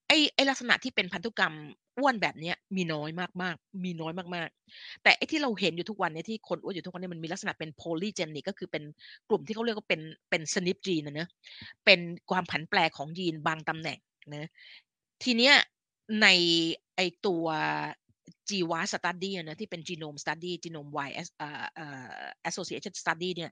[0.08, 1.54] ไอ้ไอ้ลักษณะที่เป็นพันธุกรรม
[1.98, 3.10] อ้วนแบบนี้มีน้อย
[3.42, 8.82] มากๆ มีน้อยมากๆ แต่ไอ้ที่เราเห็นอยู่ทุกวันนี้ที่คนอ้วนอยู่ทุกวันนี้มันมีลักษณะเป็น polygenic ก็คือเป็น
[9.28, 11.28] กลุ่มที่เขาเรียกว่าเป็นเป็น SNP gene นะเนอะ
[11.84, 13.98] เป็นความผันแปรของยีนบางตำแหน่ง
[14.34, 14.50] นะ
[15.22, 15.54] ทีเนี้ย
[16.22, 16.26] ใน
[16.96, 17.44] ไอ้ตัว
[18.48, 22.08] GWA study นะที่เป็น genome study genome wide เอ่อเอ่อ
[22.48, 23.50] associated study เนี่ย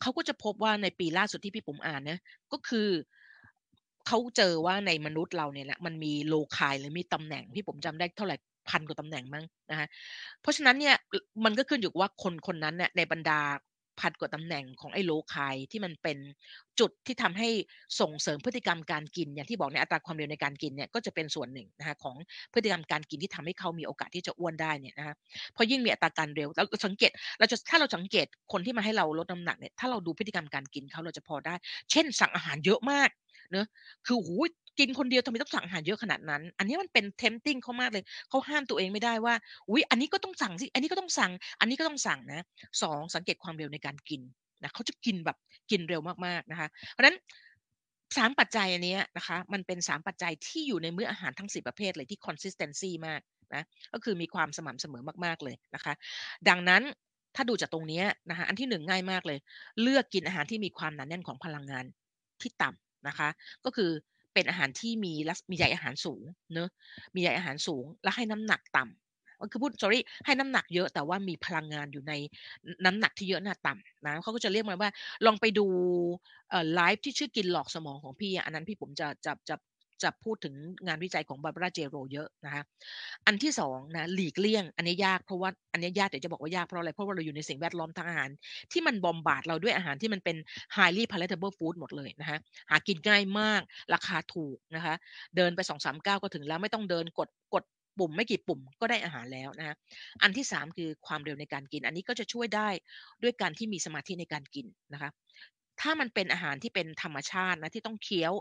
[0.00, 2.18] เขาก็จะพบว่าในปีล่าสุดที่พี่ปุ๋มอ่านนะ
[2.52, 2.88] ก็คือ
[4.06, 8.36] เขาเจอว่าในมนุษย์เราเนี่ยแหละมันมี loci หรือมีตำแหน่งพี่ปุ๋มจำได้เท่าไหร่
[8.68, 9.88] พันกว่าตำแหน่งมั้งนะฮะ
[10.42, 10.96] เพราะฉะนั้นเนี่ย
[11.44, 13.40] มันก็ขึ้นอยู่ว่าคนคนนั้นเนี่ยในบรรดา
[14.00, 16.18] พันกว่าตำแหน่งของไอ้โลคายที่มันเป็น
[16.80, 17.48] จุดที่ทำให้
[18.00, 22.16] ส่งเสริมพฤติกรรมการกิน อย่างที่บอกในอัตราความเร็วในการกินเนี่ยก็จะเป็นส่วนหนึ่งนะคะของ
[22.52, 25.14] พฤติกรรมการกินที่ทำให้เขามีโอกาสที่จะอ้วนได้เนี่ยนะคะ
[25.56, 31.54] พอยิ่งมีอัตราการเร็วเราสังเกตเราจะถ้าเราสังเกตคนที่มาให้เราลดน้ำหนักเนี่ยถ้าเราดูพฤติกรรมการกินเขาเราจะพอได้
[31.90, 33.10] เช่น สั่งอาหารเยอะมาก
[33.50, 33.66] เนอะ
[34.06, 34.36] คือหู
[34.78, 39.34] กินคนเดียวทำไมต้องสั่งอาหารเยอะขนาดนั้น อันนี้มันเป็น tempting เขามากเลยเขาห้ามตัวเองไม่ได้ว่า
[39.70, 42.44] อุ๊ยอันนี้ก็ต้องสั่งสิอันนี้ก็ต้องสั่ง อันนี้ก็ต้องสั่งนะ
[42.82, 44.20] สองสังเกตความเร็วในการกิน
[44.62, 45.36] นะเขาจะกินแบบ
[45.70, 47.16] กินเร็วมากๆนะคะ เพราะฉะนั้น
[48.16, 53.20] สามปัจจัยอันนี้นะคะ มันเป็นสามปัจจัยที่อยู่ในมื้ออาหารทั้งสิประเภทเลยที่ consistency มาก
[53.54, 53.62] นะ
[53.92, 55.92] ก็คือมีความสม่ำเสมอมากๆเลยนะคะ
[56.48, 56.82] ดังนั้น
[57.36, 59.38] ถ้าดูจากตรงนี้นะคะอันที่หนึ่งง่ายมากเลย
[59.82, 61.84] เลือกกินอาหารที่มีความหนาแน่นของพลังงาน
[62.42, 63.28] ที่ต่ำนะคะ
[63.64, 63.90] ก็คือ
[64.36, 65.12] เป็นอาหารที่มี
[65.50, 66.22] มีใยอาหารสูง
[66.54, 66.68] เนอะ
[67.14, 72.12] มีใยอาหารสูง และให้น้ำหนักต่ำก็คือพูด sorry ให้น้ำหนักเยอะแต่ว่ามีพลังงานอยู่ใน
[72.84, 74.90] น้ำหนักที่เยอะน่ะต่ำนะเขาก็จะเรียกมันว่า
[75.26, 75.66] ลองไปดู
[76.74, 79.56] ไลฟ์ที่ชื่อกินหลอกสมองของพี่อันนั้นพี่ผมจะจะจะ
[80.02, 80.54] จะพูดถึง
[80.86, 82.62] งานวิจัยของบาบราเจโรเยอะนะคะ
[83.26, 88.30] อันที่สองนะหลีกเลี่ยง อันนี้ยากเพราะว่าอันนี้ยากเดี๋ยวจะบอกว่ายากเพราะอะไรเพราะว่าเราอยู่ในสิ่งแวดล้อมทางอาหาร
[88.72, 90.36] ที่มันบอมบาดเราด้วยอาหารที่มันเป็น
[90.76, 92.38] highly palatable food หมดเลยนะคะ
[92.70, 93.60] หากินง่ายมาก
[93.94, 94.94] ราคาถูกนะคะ
[95.36, 97.64] เดินไปสองสามก้าวก็ถึงแล้วไม่ต้องเดินกดกด
[97.98, 99.74] ปุ่มไม่กี่ปุ่มก็ได้อาหารแล้วนะะ
[100.22, 102.68] อันที่ 3 คือความเร็วในการกิน อันนี้ก็จะช่วยได้
[103.22, 105.10] ด้วยการที่มีสมาธิในการกินนะคะ
[105.80, 108.32] ถ้ามันเป็นอาหารที่เป็นธรรมชาตินะที่ต้องเคี้ยว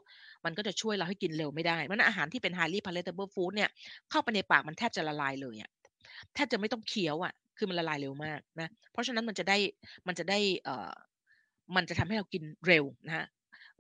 [0.46, 3.70] มันก็จะช่วยเราให้กินเร็วไม่ได้เพราะนั้นอาหารที่เป็น highly palatable food เนี่ย
[4.10, 5.70] เข้าไปในปากมันแทบจะละลายเลยอะ
[6.34, 9.58] แทบจะไม่ต้องเคี้ยวอะคือมันละลายเร็วมากนะ เพราะฉะนั้นมันจะได้
[10.08, 10.94] มันจะได้เอ่อ
[11.76, 13.26] มันจะทำให้เรากินเร็วนะฮะ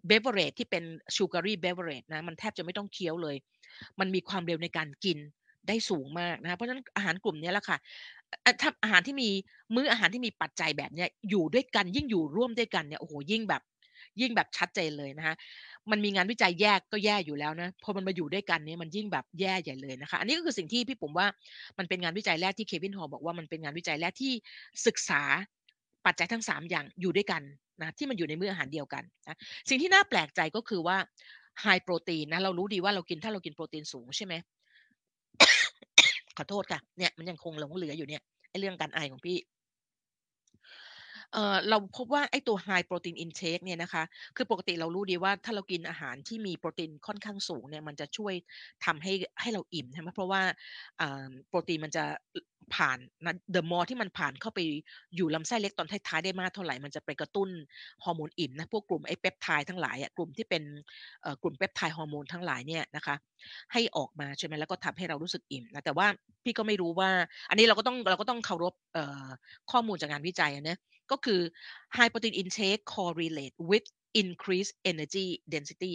[0.07, 0.83] beverage ที่เป็น
[1.15, 3.35] sugary beverage นะมันแทบจะไม่ต้องเคี้ยวเลย
[3.99, 5.17] มันมีความเร็วในการกิน
[5.67, 7.77] ได้สูงมากนะเพราะฉะนั้นอาหารกลุ่มนี้แหละค่ะ
[8.61, 9.29] ถ้าอาหารที่มี
[9.75, 13.61] มื้ออาหารที่มีปัจจัยแบบเนี้ยอยู่ด้วยกันยิ่งอยู่ร่วมด้วยกันเนี่ยโอ้โหยิ่งแบบ
[14.21, 15.35] ยิ่งแบบชัดเจนเลยนะคะ
[15.91, 21.27] มันมีงานวิจัยแยกก็แย่อยู่แล้วนะพอมันมาอยู่ด้วยกันเนี่ยมันยิ่งแบบแย่ใหญ่เลยนะคะ อันนี้ก็คือสิ่งที่พี่ปุ๋มว่า
[21.77, 24.31] มันเป็นงานวิจัยแรกที่เควินฮอบอกว่ามันเป็นงานวิจัยแรกที่
[24.85, 25.21] ศึกษา
[26.05, 27.41] ปัจจัยทั้ง 3 อย่างอยู่ด้วยกัน
[27.81, 29.37] นะที่มันอยู่ในมื้ออาหารเดียวกันนะ
[29.69, 30.97] สิ่งที่น่าแปลกใจก็คือว่า
[31.61, 34.33] ไฮโปรตีนนะเรารู้ดีว่าเรากินถ้าเรากินโปรตีนสูงใช่ไหม
[36.37, 39.37] ขอโทษค่ะเนี่ยมันยังคงหลงเหลืออยู่เนี่ยไอ้เรื่องการไอของพี่
[41.33, 44.03] เออเราพบว่าไอ้ตัว high protein intake เนี่ยนะคะ
[44.35, 48.33] คือปกติเรารู้ดีว่าถ้าเรากินอาหารที่มีโปรตีนค่อนข้างสูงเนี่ยมันจะช่วย
[48.85, 50.41] ทำให้ให้เราอิ่มใช่ไหมเพราะว่า
[51.49, 52.05] โปรตีนมันจะ
[52.75, 54.59] ผ่านนะ the more ที่มันผ่านเข้าไป
[55.15, 57.49] อยู่ลำไส้เล็กตอนท้ายๆได้มากเท่าไหร่ มันจะไปกระตุ้น
[58.03, 60.63] ฮอร์โมนอิ่มนะ พวกกลุ่มไอ้เปปไทด์ทั้งหลายอะกลุ่มที่เป็น
[61.43, 63.15] กลุ่มเปปไทด์ฮอร์โมนทั้งหลายเนี่ยนะคะ
[63.73, 66.07] ให้ออกมาใช่ไหมแล้วก็ทำให้เรารู้สึกอิ่มนะแต่ว่า
[66.43, 67.09] พี่ก็ไม่รู้ว่า
[67.49, 68.73] อันนี้เราก็ต้องเราก็ต้องเคารพ
[69.71, 70.77] ข้อมูลจากงานวิจัยอะนะ
[71.11, 71.39] ก็คือ
[71.97, 73.87] high protein intake correlate with
[74.21, 75.91] increased energy density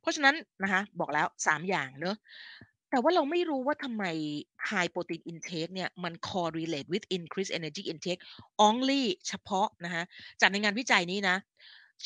[0.00, 2.16] เพราะฉะนั้นนะคะบอกแล้ว 3 อย่างเนอะ
[2.90, 4.04] แต่ว่าเราไม่รู้ว่าทำไม
[4.70, 8.22] high protein intake เนี่ย มัน correlate with increased energy intake
[8.66, 10.02] only เฉพาะนะคะ
[10.40, 11.36] จากในงานวิจัยนี้นะ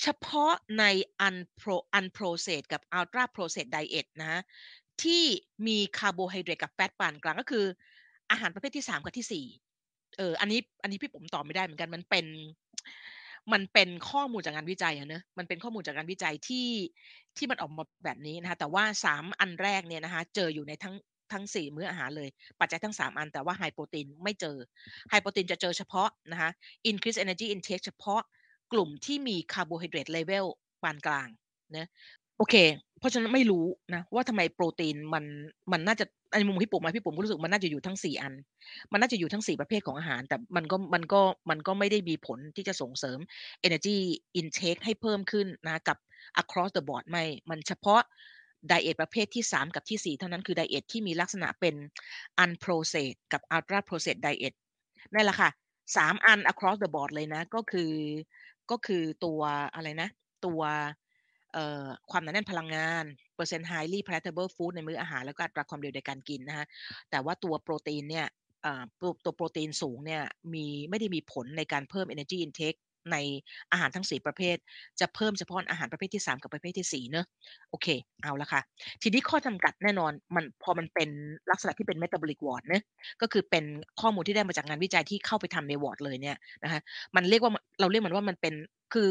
[0.01, 0.85] เฉพาะใน
[1.27, 4.41] unpro unprocessed กับ ultra processed diet นะคะ
[5.03, 5.25] ที่
[5.67, 7.65] มีคาร์โบไฮเดรตกับแฟตปานกลางก็คือ
[8.31, 9.45] อาหารประเภทที่3กับที่4
[10.17, 12.27] เออ อันนี้ อันนี้พี่ผมตอบไม่ได้เหมือนกัน มันเป็น
[13.53, 16.69] มันเป็นข้อมูลจากงานวิจัยอะเนอะมันเป็นข้อมูลจากงานวิจัยที่
[17.37, 20.95] ที่มันออกมาแบบนี้นะคะ แต่ว่า3อันแรกเนี่ยนะคะ เจออยู่ในทั้ง
[21.33, 22.29] ทั้ง4มื้ออาหารเลย
[22.61, 24.57] ปัจจัยทั้ง3อันแต่ว่า high protein ไม่เจอ
[25.11, 26.51] high protein จะเจอเฉพาะนะคะ
[26.91, 28.21] increase energy intake เฉพาะ
[28.73, 30.47] กลุ่มที่มีคาร์โบไฮเดรตเลเวล
[30.83, 31.29] ปานกลาง
[31.77, 31.87] นะ
[32.39, 32.55] โอเค
[32.99, 35.25] เพราะฉะนั้นไม่รู้นะว่าทำไมโปรตีนมัน
[35.73, 36.07] มันน่าจะ
[36.39, 38.33] ในมุมพี่ปุ๋มพี่ปุ๋มก็รู้สึกมันน่าจะอยู่ทั้ง4อัน
[38.93, 43.19] มันน่าจะอยู่ทั้ง4ประเภทของอาหาร แต่มันก็มันก็มันก็ไม่ได้มีผลที่จะส่งเสริม
[43.67, 43.99] energy
[44.41, 45.97] intake ให้เพิ่มขึ้นนะกับ
[46.43, 48.03] across the board ไม่ มันเฉพาะ
[48.69, 51.75] ไดเอทประเภทที่ 3 กับที่ 4 เท่านั้นคือไดเอทที่มีลักษณะเป็น
[52.45, 54.55] unprocessed กับ ultra processed diet
[55.15, 55.51] นั่นแหละค่ะ
[55.87, 57.93] 3อัน across the board เลยนะ ก็คือ
[58.71, 59.41] ก็คือตัว
[59.75, 60.09] อะไรนะ
[60.47, 60.61] ตัว
[62.11, 63.05] ความหนาแน่นพลังงาน
[63.37, 66.67] เปอร์เซ็นต์ highly palatable food ในมื้ออาหาร แล้วก็อัตราความเร็วในการกินนะฮะ
[67.11, 68.27] แต่ว่าตัวโปรตีนเนี่ย
[69.25, 70.23] ตัวโปรตีนสูงเนี่ย
[70.55, 72.79] มีไม่ได้มีผลในการเพิ่ม energy intake
[73.13, 73.17] ใน
[73.73, 74.57] อาหารทั้ง 4 ประเภท
[75.01, 77.27] จะเพิ่มเฉพาะอาหารประเภทที่ 3 กับประเภทที่4เนอะ
[77.71, 77.87] โอเค
[78.23, 78.61] เอาละค่ะ
[79.03, 81.09] ทีนี้ข้อจำกัดแน่นอนมันพอมันเป็น
[81.51, 82.83] ลักษณะที่เป็น metabolic ward เนะ
[83.23, 83.65] ก็คือเป็น
[84.01, 86.81] ข้อมูลที่ได้มาจากงานวิจัยที่เข้าไปทำในวอร์ดเลยเนี่ยนะคะ
[87.17, 88.55] มันเรียกว่าเราเรียกมันว่ามันเป็น
[88.93, 89.09] คือ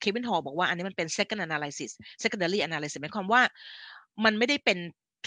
[0.00, 1.90] เควินฮอลบอกว่าอันนี้มันเป็น second analysis
[2.22, 3.42] secondary analysis หมายความว่า
[4.24, 4.78] มันไม่ได้เป็น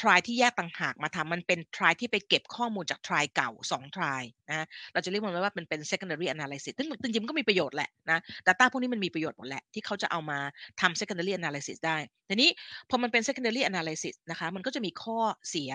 [0.02, 10.40] ทรายที่แยกต่างหากมาทำมันเป็นทรายที่ไปเก็บข้อมูลจากทรายเก่า2ทรายนะเราจะเรียกมันว่าเป็นเป็น secondary analysis ซึ่งจริงๆก็มีประโยชน์แหละนะ data พวกนี้มันมีประโยชน์หมดแหละ ที่เขาจะเอามา
[10.82, 11.98] ทำ secondary analysis ได้
[12.30, 12.50] ทีนี้
[12.90, 15.72] พอมันเป็น secondary analysis นะคะมันก็จะมีข้อเสีย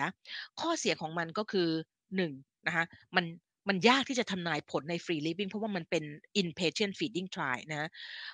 [0.61, 1.69] ข้อเสียของมันก็คือ
[2.15, 2.31] 1
[2.67, 3.25] นะคะมัน
[3.69, 6.03] มันยากที่จะทำนายผลใน free living เพราะว่ามันเป็น
[6.41, 7.89] inpatient feeding trial นะ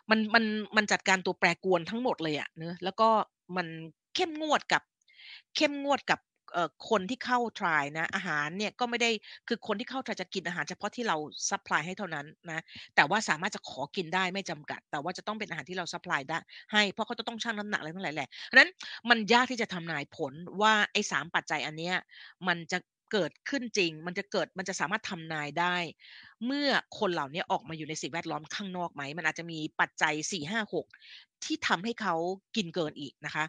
[0.09, 0.43] มันมัน
[0.77, 3.09] มันจัดการตัวแปรกวนทั้งหมดเลยอะเนะแล้วก็
[3.57, 3.67] มัน
[4.15, 4.81] เข้มงวดกับ
[5.55, 6.19] เข้มงวดกับ
[6.89, 9.11] คนที่เข้า trial นะ อาหารเนี่ยก็ไม่ได้
[9.47, 11.17] คือคนที่เข้า trial จะกินอาหารเฉพาะที่เรา
[11.49, 12.63] supply ให้เท่านั้นนะ
[12.95, 16.39] แต่ว่าสามารถจะขอกินได้ไม่จำกัด แต่ว่าจะต้องเป็นอาหารที่เรา supply ได้
[16.73, 18.71] ให้ เพราะเขาจะต้องชั่งน้ำหนักอะไรทั้งหลายแหละเพราะนั้น
[19.09, 21.95] มันยากที่จะทำนายผลว่าไอ้สามปัจจัยอันเนี้ย
[22.47, 22.79] มันจะ
[23.11, 25.75] เกิดขึ้นจริง มันจะเกิด มันจะสามารถทำนายได้
[26.45, 30.85] เมื่อคนเหล่านี้ออกมาอยู่ในสิ่งแวดล้อมข้างนอกไหม มันอาจจะมีปัจจัย4 5 6
[31.43, 32.15] ที่ทำให้เขา
[32.55, 33.45] กินเกินอีกนะคะ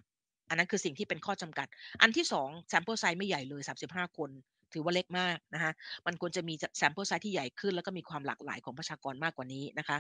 [0.49, 1.67] อันนั้นคือสิ่งที่เป็นข้อจำกัด
[2.03, 4.31] อันที่2 sample size ไม่ใหญ่เลย 35 คน
[4.73, 5.73] ถือว่าเล็กมากนะคะ
[6.07, 9.99] มันควรจะมี sample size ที่ใหญ่ขึ้น แล้วก็มีความหลากหลายของประชากรมากกว่านี้นะคะ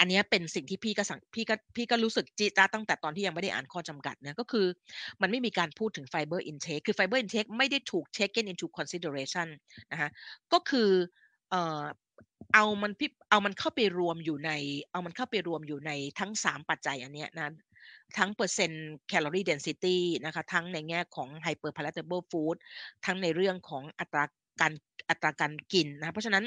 [0.00, 4.66] อันนี้เป็นสิ่งที่พี่ก็สั่งพี่ก็พี่ก็รู้สึกจีจ้าตั้งแต่ตอนที่ยังไม่ได้อ่านข้อจำกัดนะก็คือ
[5.22, 9.48] มันไม่มีการพูดถึง fiber intake คือ fiber intake ไม่ได้ถูก taken into consideration
[9.92, 10.08] นะคะ
[10.52, 10.90] ก็คือ
[11.50, 11.82] เอ่อ
[12.54, 14.50] เอามันพี่เอามันเข้าไปรวมอยู่ใน
[14.92, 17.52] เอามันเข้าไปรวมอยู่ในทั้ง 3 ปัจจัยอันเนี้ยนะ
[18.18, 22.56] ทั้งเปอร์เซ็นต์แคลอรี่ density นะคะทั้งในแง่ของ hyperpalatable food
[23.06, 24.24] ทั้งในเรื่องของอัตรา
[24.60, 24.72] การ
[25.10, 26.44] อัตราการกินนะเพราะฉะนั้น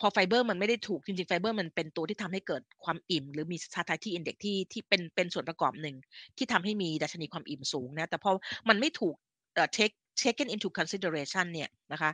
[0.00, 5.96] พอไฟเบอร์มันไม่ได้ถูกจริงๆไฟเบอร์มันเป็นตัวที่ทำให้เกิดความอิ่ม หรือมี satiety index ที่ที่เป็นเป็นส่วนประกอบหนึ่ง
[6.36, 8.30] ที่ทำให้มีดัชนีความอิ่มสูงนะแต่พอ
[8.68, 9.14] มันไม่ถูก
[9.54, 12.10] เอ่อ take taken into consideration เนี่ยนะคะ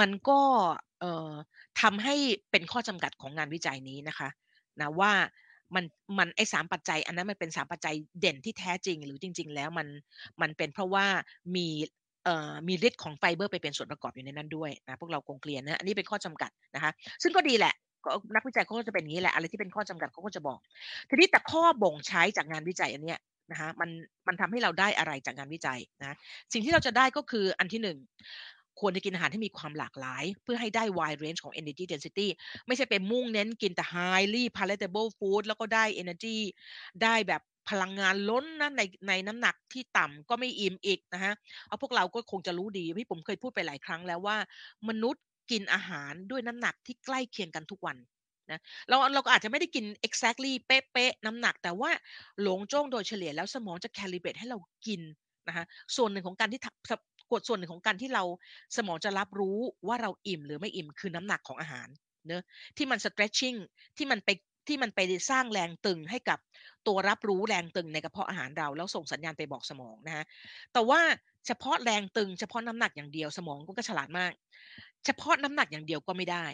[0.00, 0.40] มันก็
[1.00, 1.32] เอ่อ
[1.80, 2.14] ทำให้
[2.50, 4.28] เป็นข้อจำกัดของงานวิจัยนี้นะคะ
[4.80, 5.12] นะว่า
[5.74, 5.84] มัน
[6.18, 9.88] มันไอ้สามปัจจัย อันนั้นมันเป็นสามปัจจัยเด่นที่แท้จริง หรือจริง ๆ แล้วมัน
[10.42, 11.06] มันเป็นเพราะว่า
[11.56, 11.68] มี
[12.24, 17.74] เอ่อมีฤทธิ์ของไฟเบอร์ไปเป็นส่วนประกอบอยู่ในนั้นด้วยนะพวกเราคงเคลียร์นะอันนี้เป็นข้อจำกัดนะคะ ซึ่งก็ดีแหละ
[18.34, 20.58] นักวิจัยเขาก็จะเป็นอย่างนี้แหละอะไรที่เป็นข้อจำกัดเขาก็จะบอก
[21.08, 23.18] ทีนี้แต่ข้อบ่งใช้จากงานวิจัยอันเนี้ย
[23.50, 23.90] นะคะมัน
[24.26, 26.16] มันทำให้เราได้อะไรจากงานวิจัยนะ
[26.52, 27.98] สิ่งที่เราจะได้ก็คืออันที่หนึ่ง
[28.80, 32.26] ควรจะกินอาหารที่มีความหลากหลาย เพื่อให้ได้ wide range ของ energy density
[32.66, 36.36] ไม่ใช่ไปมุ่งเน้นกินแต่ highly palatable food แล้วก็ได้ energy
[37.02, 41.32] ได้แบบพลังงานล้นนะในในน้ำหนักที่ต่ำก็ไม่อิ่มอีกนะฮะ
[41.68, 44.36] เอาพวกเราก็คงจะรู้ดีพี่ผมเคยพูดไปหลายครั้งแล้วว่า
[44.88, 47.96] มนุษย์กินอาหารด้วยน้ำหนักที่ใกล้เคียงกันทุกวัน
[48.50, 51.90] นะเราเราก็อาจจะไม่ได้กิน exactly เป๊ะๆน้ำหนัก แต่ว่า
[52.42, 55.00] หลงจ้องโดยเฉลี่ยแล้วสมองจะ calibrate ให้เรากิน
[55.48, 55.64] นะคะ
[55.96, 56.60] ส่วนหนึ่งของการที่
[57.32, 58.24] กฎส่วนหนึ่งของการที่เรา
[58.76, 59.58] สมองจะรับรู้
[59.88, 61.88] ว่าเราอิ่มหรือไม่อิ่มคือน้ำหนักของอาหาร
[62.26, 62.42] เนอะ
[62.76, 63.58] ที่มัน stretching
[63.96, 64.30] ที่มันไป
[64.68, 66.38] ที่มันไปสร้างแรงตึงให้กับ
[66.86, 70.24] ตัวรับรู้แรงตึงในกระเพาะอาหารเราแล้วส่งสัญญาณไปบอกสมองนะฮะ
[70.72, 71.00] แต่ว่า
[71.46, 74.32] เฉพาะแรงตึงเฉพาะน้ำหนักอย่างเดียวสมองก็ฉลาดมาก
[75.06, 76.46] เฉพาะน้ำหนักอย่างเดียวก็ไม่ได้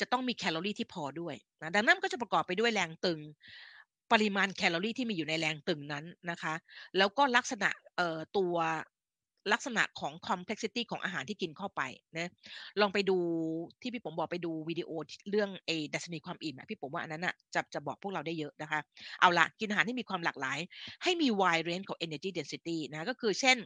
[0.00, 3.20] จะต้องมีแคลอรี่ที่พอด้วยนะดังนั้นก็จะประกอบไปด้วยแรงตึง
[4.12, 6.54] ปริมาณแคลอรี่ที่มีอยู่ในแรงตึงนั้นนะคะ
[6.98, 7.70] แล้วก็ลักษณะ
[8.36, 8.54] ตัว
[9.52, 11.82] ลักษณะของ complexity ของอาหารที่กินเข้าไป
[12.18, 12.30] นะ
[12.80, 13.16] ลองไปดู
[13.82, 14.90] ที่พี่ป๋มบอกไปดูวิดีโอ
[15.30, 18.80] เรื่องไอ้ดัชนีความอิ่มพี่ป๋มว่าอันนั้นน่ะจะจะบอกพวกเราได้เยอะนะคะ
[19.20, 20.58] เอาละกินอาหารที่มีความหลากหลาย
[21.02, 23.56] ให้มี wide range ของ energy density นะก็คือเช่น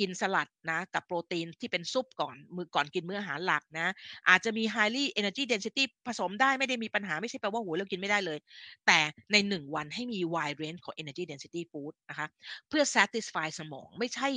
[0.00, 3.88] กินสลัดนะกับโปรตีนที่เป็นซุปก่อนมื้อก่อนกินมื้ออาหารหลักนะ
[4.28, 8.38] อาจจะมี highly energy density ผสมได้ไม่ได้มีปัญหาไม่ใช่แปลว่าโอ้โฮเรากินไม่ได้เลย
[8.86, 8.98] แต่
[9.32, 12.26] ใน 1 วันให้มี wide range ของ energy density food นะคะ
[12.68, 14.28] เพื่อ satisfy สมองไม่ใช่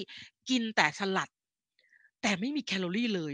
[0.49, 1.29] กินแต่สลัด
[2.21, 3.33] แต่ไม่มีแคลอรี่เลย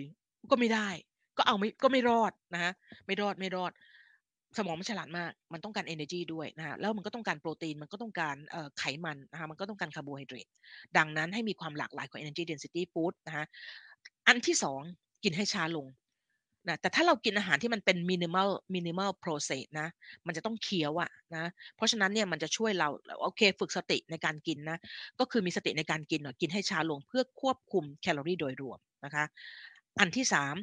[0.51, 0.89] ก็ไม่ได้
[1.38, 2.72] ก็เอาไม่ก็ไม่รอดนะฮะ
[3.05, 3.72] ไม่รอดไม่รอด
[4.57, 8.36] สมองมันฉลาดมาก มันต้องการ energy ด้วยนะฮะแล้วมันก็ต้องการโปรตีนมันก็ต้องการ
[8.80, 10.47] ไขมันนะคะมันก็ต้องการคาร์โบไฮเดรต
[10.97, 13.45] ดังนั้นให้มีความหลากหลายของ energy density food นะฮะ
[14.28, 14.82] อันที่สอง
[15.24, 15.86] กินให้ช้าลง
[16.68, 19.88] นะแต่ถ้าเรากินอาหารที่มันเป็น minimal minimal process นะ
[20.28, 21.45] มันจะต้องเคี้ยวอะนะ
[21.76, 22.89] เพราะฉะนั้นเนี่ยมันจะช่วยเรา
[23.24, 24.78] โอเคฝึกสติในการกินนะ
[25.20, 29.26] ก็คือมีสติในการกินหน่อยกินให้ช้าลงเพื่อควบคุมแคลอรี่โดยรวมนะคะ
[29.99, 30.55] อันที่3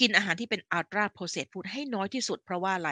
[0.00, 2.90] กินอาหารที่เป็น ultra processed food ให้น้อยที่สุดเพราะว่าอะไร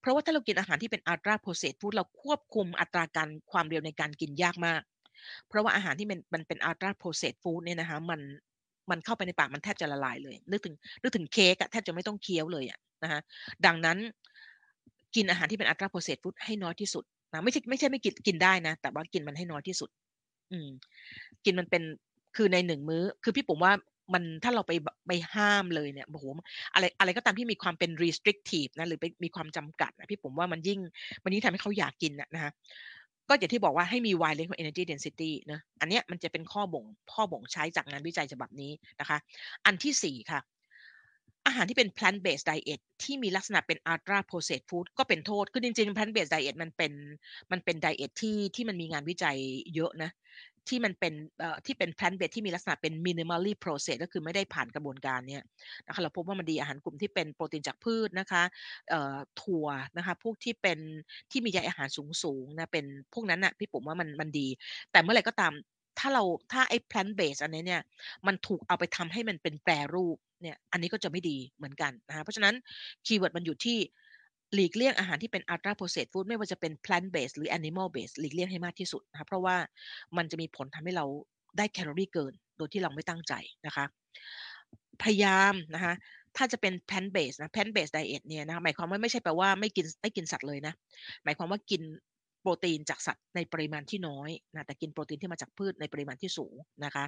[0.00, 4.82] เพราะว่าถ้าเรากินอาหารที่เป็น ultra processed food เราควบคุมอัตราการความเร็วในการกินยากมาก
[5.48, 8.20] เพราะว่าอาหารที่มันมันเป็น ultra processed food เนี่ยนะคะมัน
[8.90, 13.20] มันเข้าไปในปากมันแทบจะละลายเลย นึกถึงนึกถึงเค้กอะแทบจะไม่ต้องเคี้ยวเลยอะนะคะ
[13.66, 13.98] ดังนั้น
[15.14, 19.90] กินอาหารที่เป็น ultra processed food ให้น้อยที่สุดนะไม่ใช่ไม่ใช่ไม่กินกินได้นะ แต่ว่ากินมันให้น้อยที่สุด
[20.52, 20.68] อืม
[21.44, 21.82] กินมันเป็น
[22.36, 23.72] คือใน1มื้อ คือพี่ป๋มว่า
[24.14, 24.72] มันถ้าเราไป
[25.06, 26.26] ไปห้ามเลยเนี่ยโอ้โฮ
[26.74, 30.80] อะไรอะไรก็ตามที่มีความเป็น restrictive นะหรือไปมีความจำกัดอะพี่ป๋มว่ามันยิ่ง
[31.24, 32.50] มันยิ่งทำให้เขาอยากกินอะนะคะ
[33.30, 39.18] ก็อย่างที่บอกว่าให้มี Y เล็กของ energy density เนะอันเนี้ยมันจะเป็นข้อบ่งข้อบ่งใช้จากงานวิจัยฉบับนี้นะคะ
[39.66, 40.40] อันที่ 4 ค่ะ
[41.46, 46.92] อาหารที่เป็น plant based diet ที่มีลักษณะเป็น ultra processed food ก็เป็นโทษ คือจริงๆ plant based diet มันเป็น
[47.52, 49.36] มันเป็นไดเอตที่ที่มันมีงานวิจัย
[49.74, 50.10] เยอะนะ
[50.70, 51.14] ที่มันเป็น
[51.66, 55.42] ที่เป็น plant based ที่มีลักษณะเป็น minimally processed ก็คือไม่ได้ผ่านกระบวนการเนี่ย
[55.86, 58.42] นะคะเราพบว่ามันดีอาหารกลุ่มที่เป็นโปรตีนจากพืชนะคะ
[59.42, 59.66] ถั่ว
[59.96, 60.78] นะคะพวกที่เป็น
[61.30, 61.88] ที่มีใยอาหาร
[62.22, 64.48] สูงๆนะเป็นพวกนั้นน่ะพี่ปุ๋มว่ามันมันดี
[64.92, 65.52] แต่เมื่อไหร่ก็ตาม
[65.98, 67.82] ถ้าเราถ้าไอ้ plant based อันนี้เนี่ย
[68.26, 72.54] มันถูกเอาไปทำให้มันเป็นแปรรูปเนี่ยอันนี้ก็จะไม่ดีเหมือนกันนะคะเพราะฉะนั้น
[73.06, 73.78] keyword มันอยู่ที่
[74.54, 79.56] หลีกเลี่ยงอาหารที่เป็น ultra processed food ไม่ว่าจะเป็น plant based หรือ animal based หลีกเลี่ยงให้มากที่สุดนะคะเพราะว่า
[80.16, 81.06] มันจะมีผลทำให้เรา
[81.58, 83.34] ได้แคลอรี่เกิน โดยที่เราไม่ตั้งใจ
[83.66, 83.84] นะคะ
[85.02, 85.94] พยายามนะคะ
[86.36, 90.74] ถ้าจะเป็น plant based นะ plant based diet เนี่ยนะคะหมายความว่าไม่ใช่แปลว่าไม่กินไม่กินสัตว์เลยนะ
[91.24, 91.82] หมายความว่ากิน
[92.42, 97.04] โปรตีนจากสัตว์ในปริมาณที่น้อยนะแต่กินโปรตีนที่มาจากพืชในปริมาณที่สูงนะคะ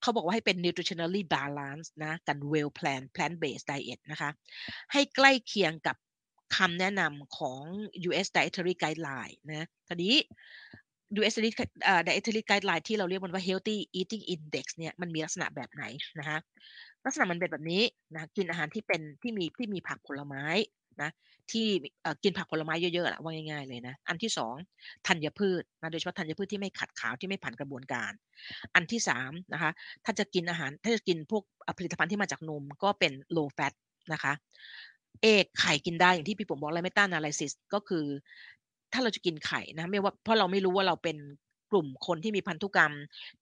[0.00, 4.30] เขาบอกว่าให้เป็น nutritionally balanced นะกับ well planned plant based diet นะคะ
[4.92, 5.96] ให้ใกล้เคียงกับ
[6.56, 7.62] คำแนะนำของ
[8.08, 10.14] US Dietary Guideline นะคราวนี้
[11.18, 11.34] US
[12.08, 15.84] Dietary Guideline ที่เราเรียกมันว่า Healthy Eating Index เนี่ยมันมีลักษณะแบบไหน
[16.18, 16.38] นะคะ
[17.04, 17.82] ลักษณะมันเป็นแบบนี้
[18.14, 20.44] นะกินอาหารที่เป็นที่มีที่มีผักผลไม้
[21.02, 21.10] นะ
[21.50, 21.66] ที่
[22.24, 24.54] กินผักผลไม้เยอะๆอะว่าง่ายๆเลยนะอันที่2
[25.06, 28.12] ธัญพืชนะโดยเฉพาะธัญพืชที่ไม่ขัดขาวที่ไม่ผ่านกระบวนการ
[28.74, 29.70] อันที่3นะคะ
[30.04, 31.42] ถ้าจะกินอาหารถ้าจะกินพวก
[31.78, 33.72] ผลิตภัณฑ์ที่มาจากนมก็เป็น low fat
[34.12, 34.32] นะคะ
[35.22, 38.04] เอ้กไข่กินได้อย่างที่พี่ป๋มบอกแล้ว meta analysis ก็คือ
[38.92, 41.18] ถ้าเราจะกินไข่นะไม่ว่าเพราะเราไม่รู้ว่าเราเป็น
[41.74, 42.92] กลุ่มคนที่มีพันธุกรรม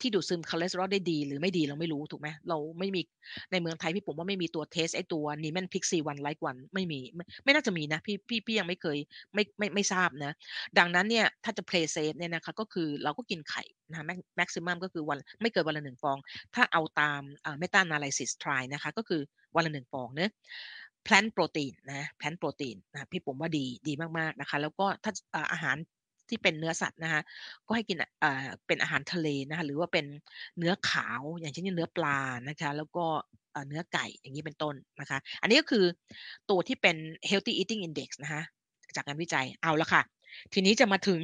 [0.01, 3.01] ที่ดูดซึมคอเลสเตอรอลได้ดี หรือไม่ดีเราไม่รู้ถูกไหมเราไม่มี
[3.53, 7.01] ในเมืองไทยพี่ป๋มว่าไม่มีตัว test ไอตัว Niemann-Pick C1 like 1ไม่มี
[7.45, 8.99] ไม่น่าจะมีนะพี่พี่พี่ยังไม่เคย
[9.35, 10.33] ไม่ไม่ไม่ทราบนะ
[10.79, 16.19] ดังนั้นเนี่ยถ้าจะ play safe เนี่ยนะคะก็คือเราก็กินไข่นะแม็ก maximum ก็คือวันไม่เกินวันละ1ฟอง
[16.55, 19.21] ถ้าเอาตามอ่า meta analysis trial นะคะก็คือ
[19.55, 25.13] วันละ1ฟองเนาะ plant protein นะ plant protein นะพี่ป๋มว่าดีดีมากๆนะคะ แล้วก็ถ้า
[25.53, 25.77] อาหาร
[26.29, 27.23] ที่เป็นเนื้อสัตว์นะคะ
[27.67, 27.97] ก็ให้กิน
[28.67, 30.07] เป็นอาหารทะเลนะคะหรือว่าเป็น
[30.59, 33.07] เนื้อขาวอย่างเช่นเนื้อปลานะคะ แล้วก็
[33.69, 35.85] เนื้อไก่อย่างงี้เป็นต้นนะคะ อันนี้ก็คือ
[36.51, 36.97] ตัวที่เป็น
[37.29, 38.43] healthy eating index นะคะ
[38.97, 40.03] จากงานวิจัยเอาละค่ะ
[40.53, 41.21] ทีนี้จะมาถึง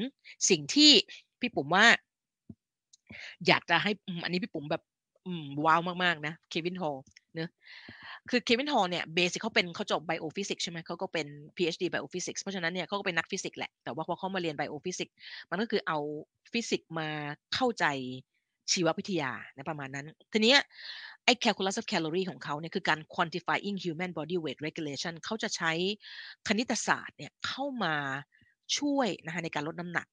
[0.51, 0.91] สิ่งที่
[1.41, 1.85] พี่ปุ๋มว่า
[3.47, 3.91] อยากจะให้
[4.24, 4.82] อันนี้พี่ปุ๋มแบบ
[5.66, 6.99] ว้าวมากๆนะ Kevin Hall
[7.35, 7.51] เนะ
[8.30, 11.26] คือ Kevin Hall เนี่ย basic เขาเป็นเขาจบ Biophysics ใช่ไหมเขาก็เป็น
[11.57, 15.14] PhD Biophysics เพราะฉะนั้นเนี่ยเขาก็เป็นนักฟิสิกส์แหละ แต่ว่าพอเขามาเรียน Biophysics
[15.51, 15.99] มันก็คือเอา
[16.53, 17.09] ฟิสิกส์มา
[17.55, 17.85] เข้าใจ
[18.72, 20.55] ชีววิทยานะประมาณนั้น ทีนี้
[21.24, 25.72] ไอ้ calculus of calorie ของเขาเนี่ยคือการ quantifying human body weight regulation เขาจะใช้
[26.49, 27.95] คณิตศาสตร์เนี่ยเข้ามา
[28.78, 30.07] ช่วยนะคะในการลดน้ำหนัก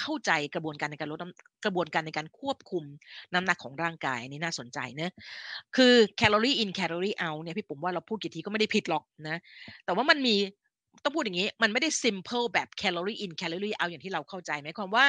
[0.00, 2.84] เข้าใจกระบวนการในการลดน้ำกระบวนการในการควบคุม
[3.34, 5.12] น้ำหนักของร่างกายนนี้น่าสนใจเนะ
[5.76, 9.36] คือแคลอรี in แคลอรี out เนี่ยพี่ปุ๋มว่าเราพูดกี่ทีก็ไม่ได้ผิดหรอกนะ
[9.84, 10.36] แต่ว่ามันมี
[11.04, 15.06] ต้องพูดอย่างนี้ มันไม่ได้ simple แบบแคลอรี in แคลอรี out อย่างที่เราเข้าใจไหมความว่า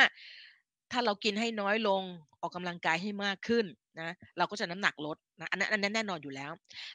[0.92, 2.04] ถ้าเรากินให้น้อยลง
[2.42, 3.66] ออกกำลังกายให้มากขึ้น
[4.00, 6.52] นะเราก็จะน้ำหนักลดนะอันนั้นอันนั้นแน่นอนอยู่แล้ว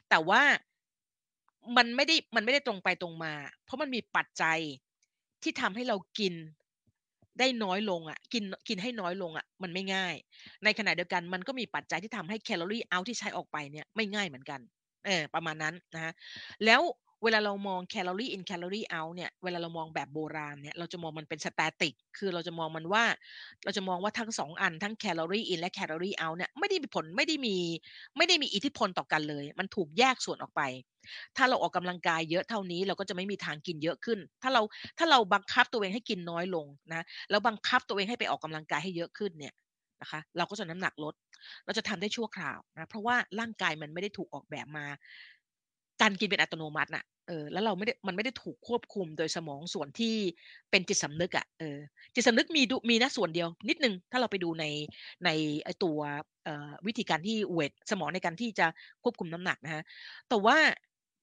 [0.09, 0.41] แต่ว่า
[1.77, 3.33] มันไม่ได้มันไม่ได้ตรงไปตรงมา
[3.65, 4.59] เพราะมันมีปัจจัย
[5.43, 6.33] ที่ทำให้เรากิน
[7.39, 10.15] ได้น้อยลงอะกินกินให้น้อยลงอะมันไม่ง่าย
[10.63, 14.59] ในขณะเดียวกันมันก็มีปัจจัยที่ทำให้แคลอรี่เอาที่ใช้ออกไปเนี่ยไม่ง่ายเหมือนกัน
[15.05, 16.13] เออประมาณนั้นนะฮะ
[16.65, 16.81] แล้ว
[17.23, 23.03] เวลาเรามองแคลอรี่ in แคลอรี่ out เนี่ยเวลาเรามองแบบโบราณเนี่ยเราจะมองมันเป็น static คือเราจะมองมันว่า
[23.63, 27.57] เราจะมองว่าทั้งสองอันทั้งแคลอรี่ in และแคลอรี่ out เนี่ยไม่ได้มีผลไม่ได้มี
[28.17, 30.61] ไม่ได้มีอิทธิพลต่อกันเลย มันถูกแยกส่วนออกไป
[31.37, 34.61] ถ้าเราออกกำลังกายเยอะเท่านี้เราก็จะไม่มีทางกินเยอะขึ้น ถ้าเรา
[34.97, 39.53] ถ้าเราบังคับตัวเองให้กินน้อยลงนะแล้วบังคับตัวเองให้ไปออกกำลังกายให้เยอะขึ้นเนี่ย
[40.01, 41.13] นะคะเราก็จะน้ำหนักลด
[41.65, 44.85] เราจะทำได้ชั่วคราวนะเพราะว่าร่างกายมันไม่ได้ถูกออกแบบมา
[46.01, 50.15] การกินเป็นอัตโนมัติน่ะเออแล้วเราไม่ได้มันไม่ได้ถูกควบคุมโดยสมองส่วนที่
[50.71, 51.77] เป็นจิตสำนึกอะ่ะเออ
[52.13, 54.65] จิตสำนึกมีดูมีนะส่วนเดียว นิดนึงถ้าเราไปดูใน
[55.25, 55.29] ใน
[55.63, 55.97] ไอตัว
[56.87, 58.67] วิธีการที่เราใช้มองในการที่จะ
[59.03, 59.83] ควบคุมน้ำหนักนะฮะ
[60.29, 60.57] แต่ว่า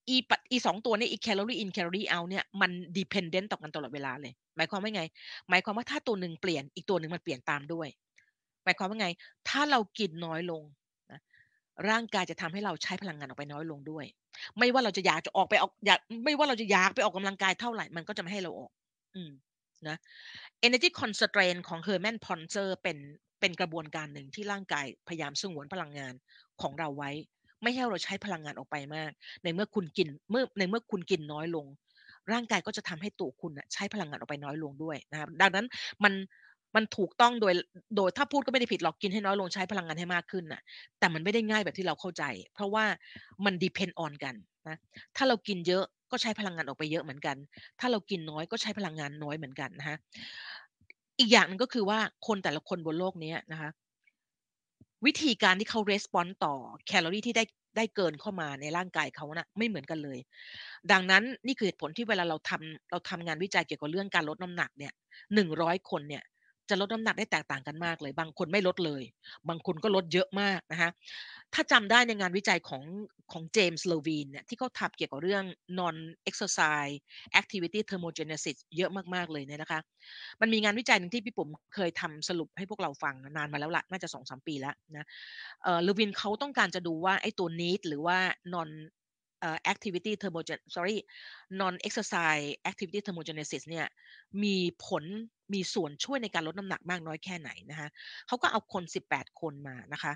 [0.08, 5.02] อีปอีสองตัวนี้อีแคลอรี่ in แคลอรี่ out เนี่ยมัน dependent ต่อกันตลอดเวลาเลย หมายความว่าไง
[5.50, 7.88] หมายความว่าถ้าตัวหนึ่งเปลี่ยนอีกตัวหนึ่งมันเปลี่ยนตามด้วย
[8.64, 9.08] หมายความว่าไง
[9.48, 10.62] ถ้าเรากินน้อยลง
[11.10, 11.20] นะ
[11.88, 14.04] ร่างกายจะทำให้เราใช้พลังงานออกไปน้อยลงด้วย
[14.58, 18.70] ไม่ว่าเราจะอยากจะออกไปออกอยากไม่ว่าเราจะอยากไปออกกำลังกายเท่าไหร่มันก็จะไม่ให้เราออก
[19.14, 19.30] อืม
[19.88, 19.96] นะ
[20.66, 22.98] energy constraint ของ Herman Ponzer เป็น
[23.40, 26.14] เป็นกระบวนการหนึ่งที่ร่างกายพยายามสงวนพลังงาน
[26.62, 27.10] ของเราไว้
[27.62, 29.10] ไม่ให้เราใช้พลังงานออกไปมาก
[29.44, 31.66] ในเมื่อคุณกินเมื่อในเมื่อคุณกินน้อยลง
[32.32, 35.66] ร่างกายก็จะทำให้ตัวคุณใช้พลังงานออกไปน้อยลงด้วยนะครับดังนั้น
[36.04, 36.12] มัน
[36.78, 37.54] มันถูกต้องโดย
[37.96, 40.60] โดยถ้าพูดก็ไม่ได้ผิดหรอกกินให้น้อยลงใช้พลังงานให้มากขึ้นน่ะ
[40.98, 42.24] แต่มันไม่ได้ง่ายแบบที่เราเข้าใจ
[42.54, 42.84] เพราะว่า
[43.44, 44.34] มันดีเพนออนกัน
[44.68, 44.76] นะ
[45.16, 47.36] ถ้าเรากินเยอะก็ใช้พลังงานออกไปเยอะเหมือนกัน
[47.80, 49.96] ถ้าเรากินน้อยก็ใช้พลังงานน้อยเหมือนกันนะฮะ
[51.18, 53.70] อีกอย่างนึงก็คือว่าคนแต่ละคนบนโลกนี้นะคะ
[55.06, 56.54] วิธีการที่เขาเรสปอนต่อ
[56.86, 57.44] แคลอรี่ที่ได้
[57.76, 60.18] ได้เกินเข้ามาในร่างกายเขานะ่ะไม่เหมือนกันเลย
[60.92, 64.92] ดังนั้นนี่คือเหตุผลที่เวลาเราทำเราทำงานวิจัยเกี่ยวกับเรื่องการลดน้ำหนักเนี่ย
[65.34, 66.22] หนึ่งร้อยคนเนี่ย
[66.70, 69.02] จะลดน้ำหนักได้แตกต่างกันมากเลย บางคนไม่ลดเลย
[69.48, 70.90] บางคนก็ลดเยอะมากนะคะ
[71.54, 72.82] ถ้าจำได้ในงานวิจัยของ
[73.32, 75.44] ของเจมส์เลวีนเนี่ยที่เขาทำเกี่ยวกับเรื่อง
[75.78, 75.96] non
[76.28, 76.96] exercise
[77.40, 79.80] activity thermogenesis เยอะมากๆเลยเนี่ยนะคะ
[80.40, 85.06] มันมีงานวิจัยหนึ่งที่พี่ปุ๋มเคยทำสรุปให้พวกเราฟังนานมาแล้วละน่าจะสองสามปีแล้วนะ
[85.62, 88.18] เออเลวินเขาต้องการจะดูว่าไอ้ตัว need หรือว่า
[88.54, 88.70] non
[89.72, 90.98] activity thermogen sorry
[91.60, 93.86] non exercise activity thermogenesis เนี่ย
[94.42, 94.56] มี
[94.86, 95.04] ผล
[95.54, 97.88] มีส่วนช่วยในการลดน้ำหนักมากน้อยแค่ไหนนะคะ
[98.26, 100.12] เขาก็เอาคน 18 คนมานะคะ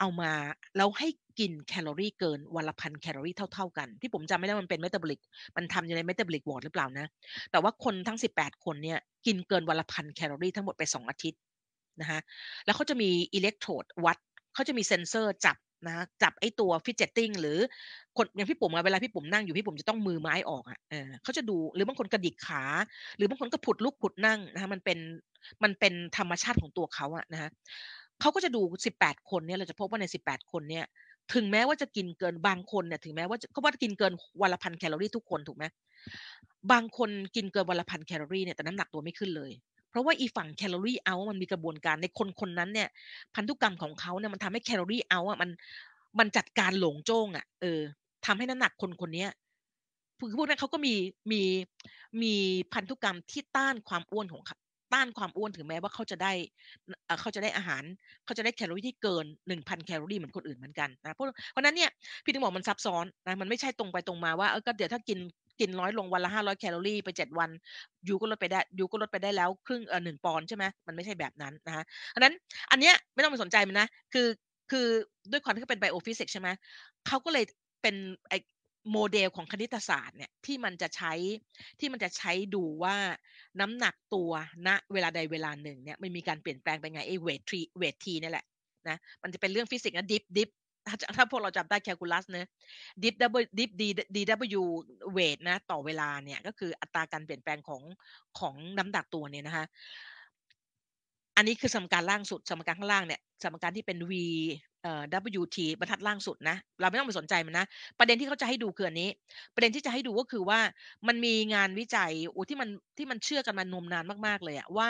[0.00, 0.32] เอามา
[0.76, 5.20] แล้วให้กินแคลอรี่เกินวันละพันแคลอรี่เท่า ๆกัน ที่ผมจำไม่ได้มันเป็น metabolic
[5.56, 7.06] มันทำอยู่ใน metabolic ward หรือเปล่านะ
[7.50, 11.40] แต่ว่าคนทั้ง 18 คนเนี่ยกินเกินวันละพันแคลอรี่ทั้งหมดไป 2 อาทิตย์
[12.00, 12.20] นะคะ
[12.64, 14.18] แล้วเขาจะมีอิเล็กโทรดวัด
[14.54, 17.58] เขาจะมีเซ็นเซอร์จับ นะจับไอ้ตัว fidgeting หรือ
[18.16, 22.62] คนอย่างพี่ปุ๋มเวลาพี่ปุ๋มนั่งอยู่พี่ปุ๋มจะต้องมือไม้ออกอะเออเขาจะดูหรือบางคนกระดิกขา
[23.16, 24.98] หรือบางคนก็ผุดลุกผุดนั่งนะคะมันเป็น
[25.62, 27.50] มันเป็นธรรมชาติของตัวเขาอะนะฮะ
[28.20, 28.60] เขาก็จะดู
[28.98, 30.84] 18คนเนี่ยเราจะพบว่าใน18คนเนี่ย
[31.34, 34.12] ถึงแม้ว่าจะกินเกินบางคนเนี่ยถึงแม้ว่าเขาว่ากินเกิน
[34.42, 35.64] วันละพันแคลอรี่ทุกคนถูกไหม
[36.72, 39.52] บางคนกินเกินวันละพันแคลอรี่เนี่ยแต่น้ำหนักตัวไม่ขึ้นเลย
[39.96, 42.88] ราะว่าอีฝั่งแคลอรี่เอามันมีกระบวนการในคนคนนั้นเนี่ย
[43.34, 45.50] พันธุกรรมของเขาเนี่ยมันทำให้แคลอรี่เอาอะมัน
[46.18, 47.80] มันจัดการหลงโจ้งอะเออ
[48.26, 49.26] ทำให้น้ำหนักคนคนนี้
[50.18, 50.94] คือพวกนั้นเขาก็มี
[51.32, 51.42] มี
[52.22, 52.34] มี
[52.72, 54.42] พันธุกรรมที่ต้านความอ้วนของ
[54.94, 56.32] ต้านความอ้วนถึงแม้ว่าเขาจะได้
[57.20, 57.82] เขาจะได้อาหาร
[58.24, 61.90] เขาจะได้แคลอรี่ที่เกิน1,000แคลอรี่เหมือนคนอื่นเหมือนกันนะเพราะเพราะนั้นเนี่ย
[62.24, 65.18] พี่ถึงบอกมันซับซ้อนนะมันไม่ใช่ตรงไปตรงมาว่าเออก็เดี๋ยวถ้ากิน
[65.60, 67.50] กินน้อยลงวันละห้าร้อยแคลอรี่ไปเจ็ดวัน
[68.08, 71.84] ยูก็ลดไปได้ยูก็ลดไปได้แล้วครึ่งเอ่อหนึ่งปอนใช่ไหมมันไม่ใช่แบบนั้นนะคะ
[72.14, 72.34] อันนั้น
[72.70, 74.28] อันเนี้ยไม่ต้องไปสนใจมันนะคือ
[74.70, 74.86] คือ
[75.30, 76.48] ด้วยความที่เขาเป็น biophysics ใช่ไหม
[77.06, 77.44] เขาก็เลย
[77.82, 77.96] เป็น
[78.28, 78.34] ไอ
[78.92, 81.12] โมเดลของคณิตศาสตร์เนี่ยที่มันจะใช้
[81.80, 82.96] ที่มันจะใช้ดูว่า
[83.60, 84.30] น้ำหนักตัว
[84.66, 88.44] ณเวลาใดเวลาหนึ่งเนี่ยมันมีการเปลี่ยนแปลงไปไงไอ weight t weight t นี่แหละ
[88.88, 90.50] นะมันจะเป็นเรื่องฟิสิกส์นะ diff diff
[90.88, 92.46] ถ้าถ้าพวกเราจำได้แคลคูลัสเนะ
[93.02, 97.82] diff double diff d d W weight นะ ต่อเวลาเนี่ย ก็คืออัตราการเปลี่ยนแปลงของ
[98.38, 99.64] ของน้ำหนักตัวเนี่ยนะคะ
[101.36, 104.12] อันนี้คือสมการล่างสุด สมการข้างล่างเนี่ยสมการที่เป็น V
[104.82, 105.02] เอ่อ
[105.42, 107.66] WT บรรทัดล่างสุดนะ เราไม่ต้องไปสนใจมันนะ
[107.98, 109.10] ประเด็นที่เขาจะให้ดูคืออันนี้
[109.54, 110.60] ประเด็นที่จะให้ดูก็คือว่า
[111.08, 112.68] มันมีงานวิจัยโอ้ที่มัน
[112.98, 114.88] ที่มันเชื่อกันมานมนานมากๆเลยอะว่า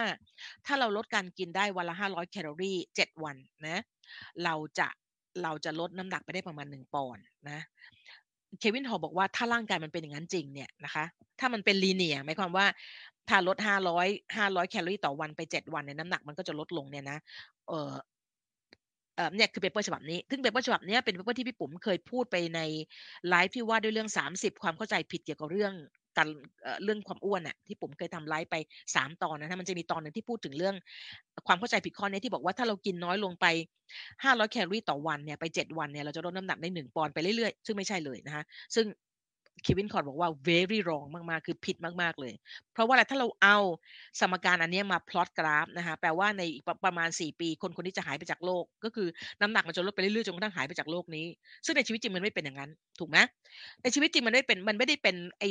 [0.67, 3.37] ถ้าเราลดการกินได้วันละ 500 แคลอรี่ 7 วัน
[3.67, 3.83] นะ
[4.45, 4.89] เราจะ
[5.43, 7.61] เราจะลดน้ำหนักไปได้ประมาณ1ปอนด์นะ
[8.63, 11.05] Kevin Hall บอกว่าถ้าร่างกายมันเป็นอย่างนั้นจริงเนี่ยนะคะ
[11.41, 12.67] ถ้ามันเป็น linear หมายความว่า
[13.29, 17.19] ถ้าลด500 500แคลอรี่ต่อวันไป7วันเนี่ยน้ำหนักมันก็จะลดลงเนี่ยนะ
[17.69, 17.93] เออ
[19.17, 22.61] เอ่อเนี่ยคือ paper ฉบับนี้ ซึ่ง paper ฉบับนี้เป็น paper ที่พี่ปุ๋มเคยพูดไปใน
[23.29, 25.73] ไลฟ์ที่ว่าด้วยเรื่อง 30 ความเข้าใจผิดเกี่ยวกับเรื่อง
[26.17, 26.29] การ
[26.85, 28.57] เรื่องความอ้วนอะที่ผมเคยทำไลฟ์ไป
[28.97, 30.75] 3 ตอนนะมันจะมีตอนหนึ่งที่พูดถึงเรื่อง
[31.47, 33.47] ความเข้าใจผิดข้อเนี้ยที่บอกว่าถ้าเรากินน้อยลงไป
[34.23, 38.45] 500 แคลอรี่ต่อวันเนี่ยไป 7 วันเนี่ยเราจะลดน้ำหนักได้ 1 ปอนด์ไปเรื่อยๆ ซึ่งไม่ใช่เลยนะคะ
[38.75, 38.87] ซึ่ง
[39.65, 42.35] Kevin Hall บอกว่า very wrong มากๆ คือผิดมากๆเลย
[42.73, 43.57] เพราะว่าอะไรถ้าเราเอา
[44.21, 49.09] สมการอันนี้มาพลอตกราฟนะคะแปลว่าในอีกประมาณ 4 ปี คนคนนี้จะหายไปจากโลก ก็คือ
[49.41, 51.27] น้ำหนักมันจะลดไปเรื่อยๆจนกระทั่งหายไปจากโลกนี้
[51.65, 53.19] ซึ่งในชีวิตจริงมันไม่เป็นอย่างนั้น ถูกไหม?
[53.83, 55.45] ในชีวิตจริงมันไม่เป็นมันไม่ได้เป็นไอ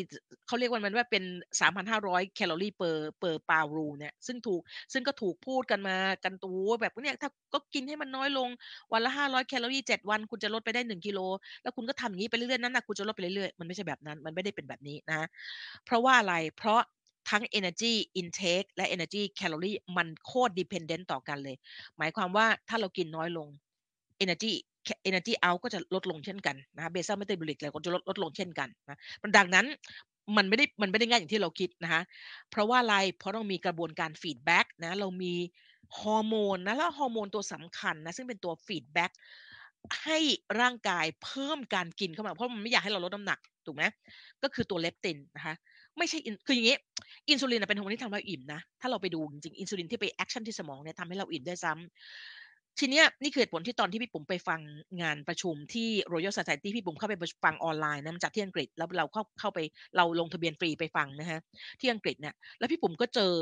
[0.48, 1.24] เขาเรียกว่ามันว่าเป็น
[1.60, 4.62] 3,500 แคลอรี per per pound rule เนี่ยซึ่งถูก
[4.94, 8.50] ซึ่งก็ถูกพูดกันมากันโอ้โฮแบบเนี่ยถ้าก็กินให้มันน้อยลง
[8.94, 11.20] วันละ 500 แคลอรี7วัน คุณจะลดไปได้ 1กิโล
[11.64, 15.28] แล้วคุณก็ทำอย่างงี้ไปเรื่อยๆน้ำหนักคุณจะลดไปเรื่อยๆมันไม่ใช่แบบนั้นมันไม่ได้เป็นแบบนี้นะ
[15.86, 16.82] เพราะว่าอะไรเพราะ
[17.30, 21.56] ทั้ง energy intake และ energy แคลอรีมันโคตร dependent ต่อกันเลย
[21.98, 23.48] หมายความว่าถ้าเรากินน้อยลง
[24.24, 24.54] energy
[25.10, 28.98] energy out ก็จะลดลงเช่นกันนะคะ basal metabolic เรก็จะลดลดลงเช่นกันนะ
[29.38, 29.66] ดังนั้น
[30.38, 32.02] มันไม่ได้มันไม่ได้ง่ายอย่างที่เราคิดนะคะ
[32.52, 35.34] เพราะว่าอะไรเพราะเรามีกระบวนการ feedback นะเรามี
[36.00, 39.12] ฮอร์โมนนะแล้วฮอร์โมนตัวสำคัญนะซึ่งเป็นตัว feedback
[40.04, 40.20] ให้
[40.62, 43.84] ร่างกายเพิ่มการกินเข้ามา เพราะมันไม่อยากให้เราลดน้ำหนักถูกไหม?
[44.44, 45.56] ก็คือตัว leptin นะคะ
[45.98, 46.78] ไม่ใช่คืออย่างงี้
[47.30, 54.60] อินซูลินเป็นฮอร์โมนที่ทำให้เราอิ่มนะ ถ้าเราไปดูจริงๆอินซูลินที่ไป action ที่สมองเนี่ยทำให้เราอิ่มได้ซ้ำทีเนี้ยนี่คือเหตุผลที่ตอนที่พี่ปุ๋มไปฟัง
[55.02, 59.60] งานประชุมที่ Royal Society พี่ปุ๋มเข้าไปฟังออนไลน์นะมันจัดที่อังกฤษแล้วเราเข้าเข้าไป
[59.98, 61.40] เราลงทะเบียนฟรีไปฟังนะคะ
[61.80, 63.34] ที่อังกฤษเนี่ยแล้วพี่ปุ๋มก็เจอ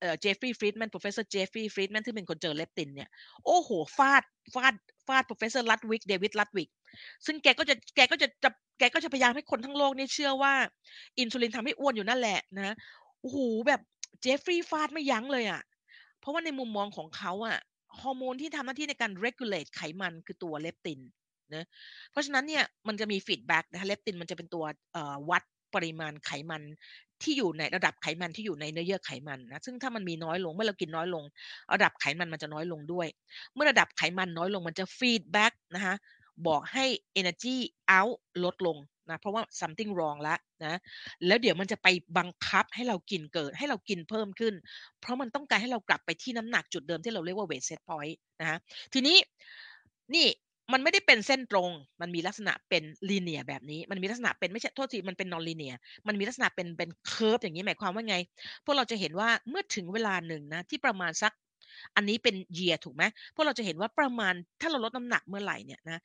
[0.00, 3.08] เอ่อ Jeffrey Friedman Professor Jeffrey Friedman ซึ่งเป็นคนเจอ leptin เนี่ย
[3.44, 4.24] โอ้โฮฟาด
[4.54, 4.74] ฟาด
[5.10, 6.68] ฟาด Professor Ludwig David Ludwig
[7.26, 10.54] ซึ่งแกก็จะแกก็จะจะแกก็จะพยายามให้คนทั้งโลกนี่เชื่อว่า
[11.20, 12.76] อินซูลินทำให้อ้วนอยู่นั่นแหละนะ
[13.20, 13.38] โอ้โฮ
[13.68, 13.80] แบบ
[14.24, 15.62] Jeffrey ฟาดไม่ยั้งเลยอะ
[16.20, 17.58] เพราะว่าในมุมมองของเขาอะ
[18.00, 21.00] ฮอร์โมนที่ทำหน้าที่ในการ regulate ไขมันคือตัว leptin
[21.54, 21.64] นะ
[22.10, 24.64] เพราะฉะนั้นเนี่ยมันจะมี feedback นะคะ leptin มันจะเป็นตัว
[25.30, 25.42] วัด
[25.74, 26.62] ปริมาณไขมัน
[27.22, 31.24] ที่อยู่ในระดับไขมันที่อยู่ในเนื้อเยื่อไขมันนะซึ่งถ้ามันมีน้อยลงเมื่อเรากินน้อยลง
[31.74, 33.06] ระดับไขมันมันจะน้อยลงด้วย
[33.54, 35.94] เมื่อระดับไขมันน้อยลงมันจะ feedback นะคะ
[36.46, 36.84] บอกให้
[37.20, 37.56] energy
[37.98, 38.76] out ลดลง
[39.10, 40.78] นะเพราะว่า something wrong แล้วนะ
[41.26, 44.54] แล้วเดี๋ยวมันจะไปบังคับให้เรากินเกินให้เรากินเพิ่มขึ้น
[45.00, 48.58] เพราะมันต้องการให้เรากลับไปที่น้ำหนักจุดเดิมที่เราเรียกว่า weight set point นะคะ
[48.92, 49.16] ทีนี้
[50.14, 50.26] นี่
[50.72, 58.16] มันไม่ได้เป็นเส้นตรง มันมีลักษณะเป็น linear แบบนี้ มันมีลักษณะเป็นไม่ใช่โทษที มันเป็น non-linear มันมีลักษณะเป็นเป็นเคอร์ฟอย่างงี้หมายความว่าไง
[58.64, 61.32] พวกเราจะเห็นว่าเมื่อถึงเวลาหนึ่งนะที่ประมาณสัก
[61.96, 63.02] อันนี้เป็น year ถูกไหม?
[63.34, 66.00] พวกเราจะเห็นว่าประมาณถ้าเราลดน้ำหนักเมื่อไหร่เนี่ยนะ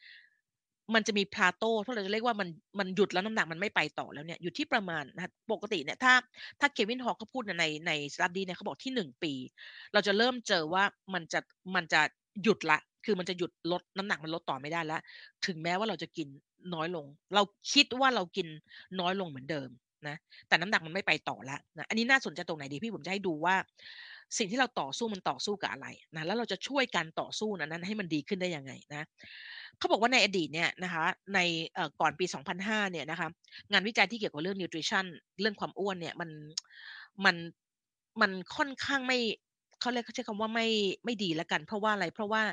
[0.95, 2.49] มันจะมี plateau ที่เราจะเรียกว่ามัน
[2.79, 6.13] มันหยุดแล้วน้ำหนักมันไม่ไปต่อแล้วเนี่ยอยู่ที่ประมาณนะปกติเนี่ยถ้า
[6.59, 9.33] ถ้า Kevin Hall เขาพูดในใน study เนี่ยเขาบอกที่1ปี
[9.93, 11.39] เราจะเริ่มเจอว่ามันจะ
[11.75, 12.01] มันจะ
[12.43, 15.01] หยุดล้ว คือมันจะหยุดลดน้ำหนักมันลดต่อไม่ได้แล้ว
[15.45, 16.27] ถึงแม้ว่าเราจะกิน
[16.75, 17.43] น้อยลง เรา
[17.73, 18.47] คิดว่าเรากิน
[18.99, 19.69] น้อยลงเหมือนเดิม
[20.07, 20.15] นะ
[20.47, 23.55] แต่น้ำหนักมันไม่ไปต่อแล้วนะอันนี้น่าสนใจตรงไหนดีพี่ผมจะให้ดูว่า
[24.37, 29.07] สิ่งที่เราต่อสู้มันต่อสู้กับอะไรนะแล้วเราจะช่วยการต่อสู้นั้นให้มันดีขึ้นได้ยังไงนะ
[29.77, 31.39] เขาบอกว่าในอดีตเนี่ยนะคะ ใน
[32.01, 32.25] ก่อนปี
[32.57, 33.27] 2005 เนี่ยนะคะ
[33.71, 35.05] งานวิจัยที่เกี่ยวกับเรื่อง nutrition
[35.41, 36.29] เรื่องความอ้วนเนี่ยมัน
[37.25, 37.35] มัน
[38.21, 39.19] มันค่อนข้างไม่
[39.85, 40.67] เขาเรียกเขาใช้คำว่าไม่
[41.05, 42.43] ไม่ดีแล้วกัน เพราะว่าอะไรเพราะว่า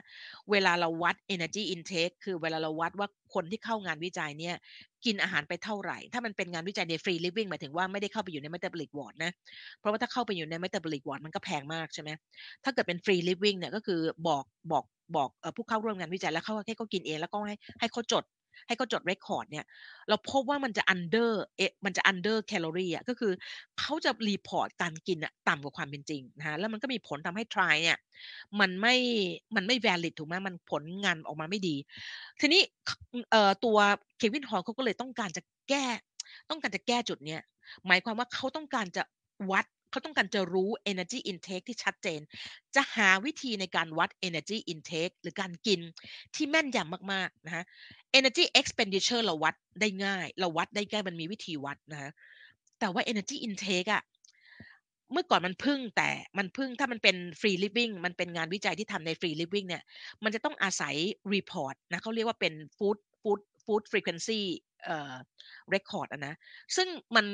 [0.50, 4.54] เวลาเราวัด energy intake คือเวลาเราวัดว่าคนที่เข้างานวิจัยเนี่ย
[5.04, 9.32] กินอาหารไปเท่าไหร่ ถ้ามันเป็นงานวิจัยใน free living หมายถึงว่าไม่ได้เข้าไปอยู่ใน metabolic ward นะ
[9.78, 12.10] เพราะว่าถ้าเข้าไปอยู่ใน metabolic ward มันก็แพงมากใช่ไหม
[12.64, 14.84] ถ้าเกิดเป็น free living เนี่ยก็คือบอกบอก
[15.16, 18.24] บอกผู้เข้าร่วมงานวิจัยแล้วเขาให้เขากินเองแล้วก็ให้ให้เขาจด
[18.66, 19.64] ให้เขาจด record เนี่ย
[20.08, 23.32] เราพบว่ามันจะ under เอ๊ะมันจะ under แคลอรี่อะก็คือ
[23.80, 27.98] เขาจะ report การกินน่ะต่ำกว่าความเป็นจริงนะคะแล้วมันก็มีผลทำให้ trial เนี่ย
[28.60, 28.96] มันไม่
[29.56, 31.76] มันไม่ valid ถูกไหมมันผลงานออกมาไม่ดี
[32.40, 32.62] ทีนี้
[33.30, 33.78] เอ่อตัว
[34.20, 35.86] Kevin Hall เขาก็เลยต้องการจะแก้
[36.50, 37.40] ต้องการจะแก้จุดเนี้ย
[37.86, 39.02] หมายความว่าเขาต้องการจะ
[39.50, 42.20] วัด เขาต้องการจะรู้ energy intake ที่ชัดเจน
[42.74, 45.80] จะหาวิธีในการวัด energy intake หรือการกิน
[46.34, 47.64] ที่แม่นยำมากๆนะคะ
[48.18, 52.10] energy expenditure เราวัดได้ง่าย เราวัดได้ง่ายมันมีวิธีวัดนะคะ
[52.80, 54.02] แต่ว่า energy intake อะ
[55.12, 59.82] เมื่อก่อนมันพึ่งแต่มันพึ่งถ้ามันเป็น Free Living มันเป็นงานวิจัยที่ทำใน Free Living เนี่ย
[60.24, 60.94] มันจะต้องอาศัย
[61.34, 64.40] report นะเขาเรียกว่าเป็น food food food frequency
[64.84, 65.14] เอ่อ
[65.74, 66.34] record อะนะ
[66.76, 67.26] ซึ่งมัน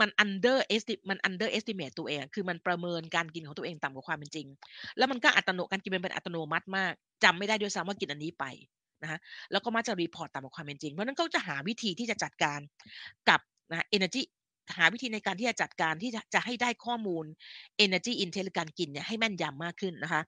[0.00, 4.46] มัน under estimate มัน under estimate ตัวเอง คือมันประเมินการกินของตัวเองต่ำกว่าความเป็นจริง
[4.98, 6.92] แล้วมันก็อัตโนการกินมันเป็นอัตโนมัติมาก
[7.24, 8.44] จำไม่ได้ด้วยซ้ำว่ากินอันนี้ไป
[9.02, 9.18] นะคะ
[9.52, 12.60] แล้วก็มักจะ report ต่ำกว่าความเป็นจริง เพราะนั้นก็จะหาวิธีที่จะจัดการ
[13.28, 14.22] กับนะ energy
[14.76, 17.24] หาวิธีในการที่จะจัดการที่จะให้ได้ข้อมูล
[17.84, 20.22] energy intake หรือการกินเนี่ยให้แม่นยำมากขึ้นนะคะ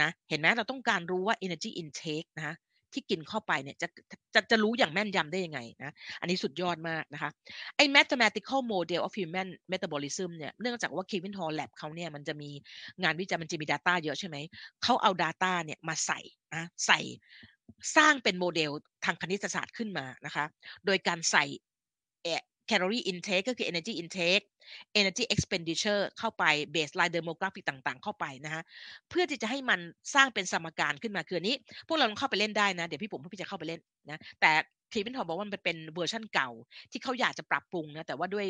[0.00, 2.54] นะเห็นไหมเราต้องการรู้ว่า energy intake นะ
[2.92, 3.88] ที่กินเข้าไปเนี่ยจะ
[4.34, 7.30] จะจะรู้อย่างแม่นยำได้ยังไงนะอันนี้สุดยอดมากนะคะ
[7.76, 12.50] ไอ้ mathematical model of human metabolism เนี่ยเนื่องจากว่า Kevin Hall Lab เขาเนี่ยมันจะมี
[13.02, 14.36] งานวิจัยมันจะมี data เยอะใช่ไหม
[14.82, 16.20] เขาเอา data เนี่ยมาใส่
[16.54, 17.00] นะใส่
[17.96, 18.70] สร้างเป็นโมเดล
[19.04, 20.44] ทางคณิตศาสตร์ขึ้นมานะคะ
[20.86, 21.44] โดยการใส่
[22.70, 24.44] calorie intake ก็คือ energy intake
[25.00, 26.44] energy expenditure เข้าไป
[26.74, 28.62] baseline demographic ต่างๆ เข้าไปนะคะ
[29.10, 29.80] เพื่อที่จะให้มัน
[30.14, 31.54] สร้างเป็นสมการขึ้นมาคืออันนี้
[31.88, 34.52] พวกเราลองเข้าไปเล่นได้นะ เดี๋ยวพี่ปุ๋มพี่จะเข้าไปเล่นนะแต่
[34.92, 36.50] Kevin Hall บอกว่ามันเป็นเวอร์ชันเก่า
[36.92, 38.46] ที่เขาอยากจะปรับปรุงนะแต่ว่าด้วย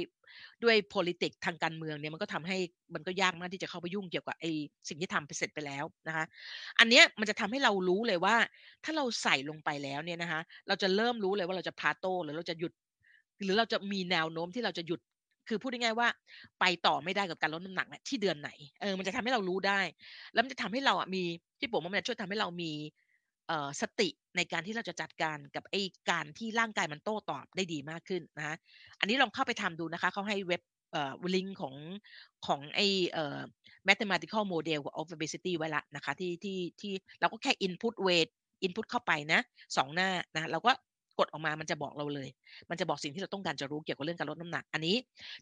[0.65, 2.59] ด้วย politics ทางการเมืองเนี่ยมันก็ทำให้
[2.95, 4.51] มันก็ยากมากที่จะเข้าไปยุ่งเกี่ยวกับไอ้
[4.89, 6.25] สิ่งที่ทำไปเสร็จไปแล้วนะคะ
[6.79, 8.37] อันเนี้ยมันจะทำให้เรารู้เลยว่า
[8.85, 12.73] ถ้าเราใส่ลงไปแล้วเนี่ยนะคะ เราจะเริ่มรู้เลยว่าเราจะพาโตหรือเราจะหยุด
[13.45, 15.01] หรือเราจะมีแนวโน้มที่เราจะหยุด
[15.49, 16.09] คือพูดง่ายๆว่า
[16.61, 19.81] ไปต่อไม่ได้กับการลดน้ำหนักเนี่ยที่เดือนไหนเออมันจะทำให้เรารู้ได้
[20.33, 21.23] แล้วมันจะทำให้เราอะมี
[21.61, 22.73] ที่ผมว่ามันจะช่วยทำให้เรามี
[23.49, 25.81] เอ่อสติในการที่เราจะจัดการกับไอ้
[26.11, 28.57] การที่ร่างกายมันโต้ตอบได้ดีมากขึ้นนะ
[29.01, 30.63] อันนี้ลองเข้าไปทำดูนะคะเขาให้เว็บ
[30.93, 31.75] เอ่อลิงก์ของ
[32.47, 33.39] ของไอ้เอ่อ
[33.89, 38.29] mathematical model of obesity ไว้ละนะคะที่ที่ที่เราก็แค่ input weight
[38.67, 39.41] input เข้าไปนะ
[39.77, 40.73] สองหน้านะเราก็
[41.19, 42.29] กดออกมามันจะบอกเราเลย
[42.71, 44.97] มันจะบอกสิ่งที่เราต้องการจะรู้เกี่ยวกับเรื่องการลดน้ำหนักอันนี้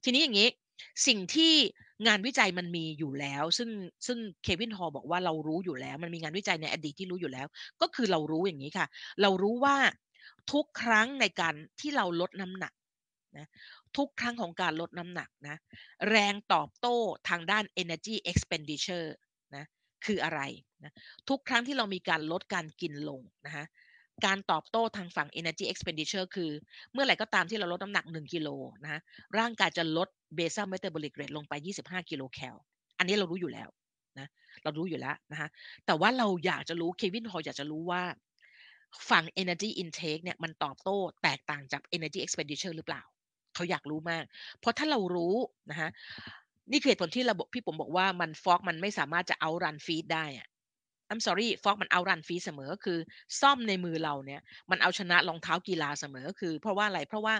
[0.05, 0.49] ทีนี้อย่างนี้
[1.07, 1.53] สิ่งที่
[2.07, 3.71] งานวิจัยมันมีอยู่แล้ว ซึ่ง
[4.07, 7.47] ซึ่งเควินฮอลบอกว่าเรารู้อยู่แล้ว มันมีงานวิจัยในอดีตที่รู้อยู่แล้ว
[7.81, 8.87] ก็คือเรารู้อย่างนี้ค่ะ
[9.23, 9.77] เรารู้ว่า
[10.53, 12.73] ทุกครั้งในการที่เราลดน้ำหนัก
[13.39, 13.47] นะ
[13.97, 15.57] ทุกครั้งของการลดน้ำหนักนะ
[16.11, 16.97] แรงตอบโต้
[17.29, 19.09] ทางด้าน energy expenditure
[19.57, 19.65] นะ
[20.07, 20.41] คืออะไร
[20.85, 20.93] นะ
[21.29, 23.65] ทุกครั้งที่เรามีการลดการกินลงนะคะ
[24.27, 26.51] การตอบโต้ทางฝั่ง energy expenditure คือ
[26.93, 28.49] เมื่อไหร่ก็ตามที่เราลดน้ำหนัก 1 กิโล
[28.85, 29.01] นะ
[29.39, 30.09] ร่างกายจะลด
[30.39, 31.53] basal metabolic rate ลงไป
[31.83, 32.55] 25 กิโลแคล
[32.99, 33.69] อันนี้เรารู้อยู่แล้ว
[34.19, 34.29] นะ
[34.63, 35.49] เรารู้อยู่แล้วนะคะ
[35.87, 38.03] แต่ว่าเราอยากจะรู้เควินฮอลอยากจะรู้ว่า
[39.11, 43.03] ฝั่ง energy intake เนี่ยมันตอบโต้แตกต่างจาก energy expenditure หรือเปล่า
[43.55, 44.25] เขาอยากรู้มาก
[44.61, 45.35] เพราะถ้าเรารู้
[45.71, 45.89] นะคะ
[46.73, 50.49] นี่คือเหตุผลที่ระบบพี่ผมบอกว่ามันฟอกมันไม่สามารถจะเอารันฟีดได้อะ
[51.11, 52.99] I'm sorry ฟอกมันเอารันฟีเสมอคือ
[53.41, 54.41] ซ่อมในมือเราเนี่ย
[54.71, 57.35] มันเอาชนะรองเท้ากีฬาเสมอคือ เพราะว่าอะไรเพราะว่า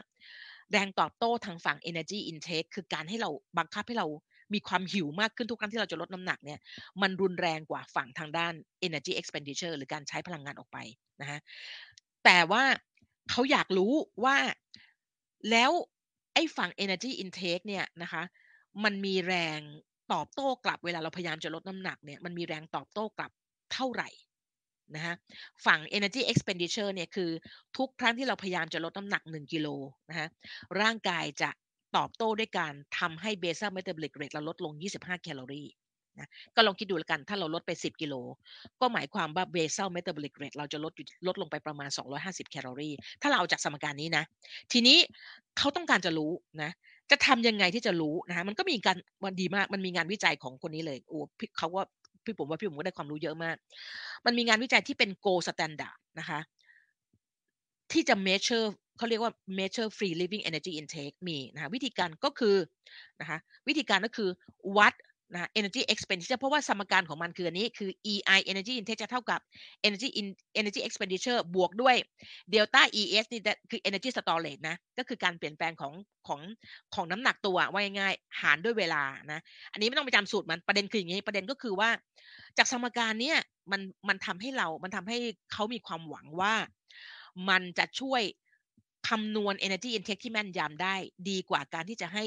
[0.73, 4.07] แรงตอบโต้ทางฝั่ง energy intake คือการให้เราบังคับให้เรา
[4.55, 6.61] มีความหิวมากขึ้นทุกครั้งที่เราจะลดน้ำหนักเนี่ย
[7.03, 8.53] มันรุนแรงกว่าฝั่งทางด้าน
[8.87, 10.79] energy expenditure หรือการใช้พลังงานออกไป
[11.21, 11.41] นะฮะ
[12.25, 12.63] แต่ว่า
[13.31, 13.93] เขาอยากรู้
[14.25, 14.37] ว่า
[15.51, 15.71] แล้ว
[16.35, 18.23] ไอ้ฝั่ง energy intake เนี่ยนะคะ
[18.85, 19.61] มันมีแรง
[20.13, 23.31] ตอบโต้กลับเวลาเราพยายามจะลดน้ำหนักเนี่ยมันมีแรงตอบโต้กลับ
[23.75, 24.11] เท่าไหร่
[24.95, 25.15] นะฮะ
[25.67, 27.31] ฝั่ง energy expenditure เนี่ยคือ
[27.77, 29.69] ทุกครั้งที่เราพยายามจะลดน้ำหนัก 1กิโล
[30.09, 30.29] นะฮะ
[30.81, 31.51] ร่างกายจะ
[31.97, 35.69] ตอบโต้ด้วยการทำให้ basal metabolic rate เราลดลง 25 แคลอรี่
[36.19, 38.15] นะก็ลองคิดดูแล้วกันถ้าเราลดไป 10 กิโล
[38.81, 40.93] ก็หมายความว่า basal metabolic rate เราจะลด
[41.27, 41.89] ลดลงไปประมาณ
[42.21, 44.25] 250 แคลอรี่ ถ้าเราเอาจากสมการนี้นะ
[44.73, 44.99] ทีนี้
[45.59, 46.71] เขาต้องการจะรู้นะ
[47.11, 51.19] จะทำยังไงที่จะรู้นะมันก็มีการมันดีมาก มันมีงานวิจัยของคนนี้เลย โอ้
[51.59, 51.85] เขาว่า
[52.27, 53.57] พี่ผมว่าพี่ผมก็ได้ความรู้เยอะมาก
[54.27, 56.41] มันมีงานวิจัยที่เป็น gold standard นะคะ
[57.93, 58.67] ที่จะ measure
[58.99, 62.57] เขาเรียกว่า measure free living energy intake มีนะคะวิธีการก็คือ
[63.21, 64.31] นะคะวิธีการก็คือ
[64.77, 64.95] วัด
[65.35, 69.41] นะ energy expenditure เพราะว่าสมการของมันคืออันนี้คือ EI energy intake เท่ากับ
[69.89, 70.27] energy in
[70.61, 71.97] energy expenditure บวกด้วย
[72.53, 75.93] delta ES นี่คือ energy storage นะ ก็คือการเปลี่ยนแปลงของ
[76.29, 76.41] ของ
[76.95, 79.41] ของน้ำหนักตัวว่าง่ายๆหารด้วยเวลานะ
[79.73, 81.91] อันนี้ไม่ต้องไปจำสูตรมันประเด็นคืออย่างนี้ประเด็นก็คือว่า
[82.59, 83.39] จากสมการเนี้ย
[83.73, 85.19] มันมันทำให้เรามันทำให้
[85.53, 86.55] เขามีความหวังว่า
[87.49, 88.23] มันจะช่วย
[89.09, 90.95] คำนวณ energy intake ที่แม่นยำได้
[91.31, 92.25] ดีกว่าการที่จะให้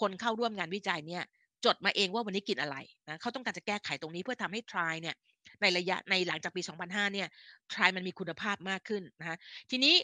[0.00, 1.24] คนเข้าร่วมงานวิจัยเนี่ย
[1.64, 2.76] จดมาเองว่าวันนี้กินอะไร
[3.08, 5.16] นะเขาต้องการจะแก้ไขตรงนี้เพื่อทำให้ try เนี่ย
[5.60, 7.28] ในระยะในหลังจากปี 2005 เนี่ย
[7.72, 9.38] try มันมีคุณภาพมากขึ้นนะ
[9.70, 9.94] ทีนี้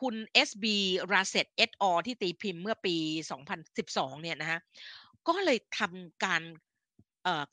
[0.00, 0.14] คุณ
[0.48, 0.64] SB
[1.12, 2.96] r a s e t et al ที่ตีพิมพ์เมื่อปี
[3.58, 4.60] 2012 เนี่ยนะฮะ
[5.28, 6.42] ก็เลยทำการ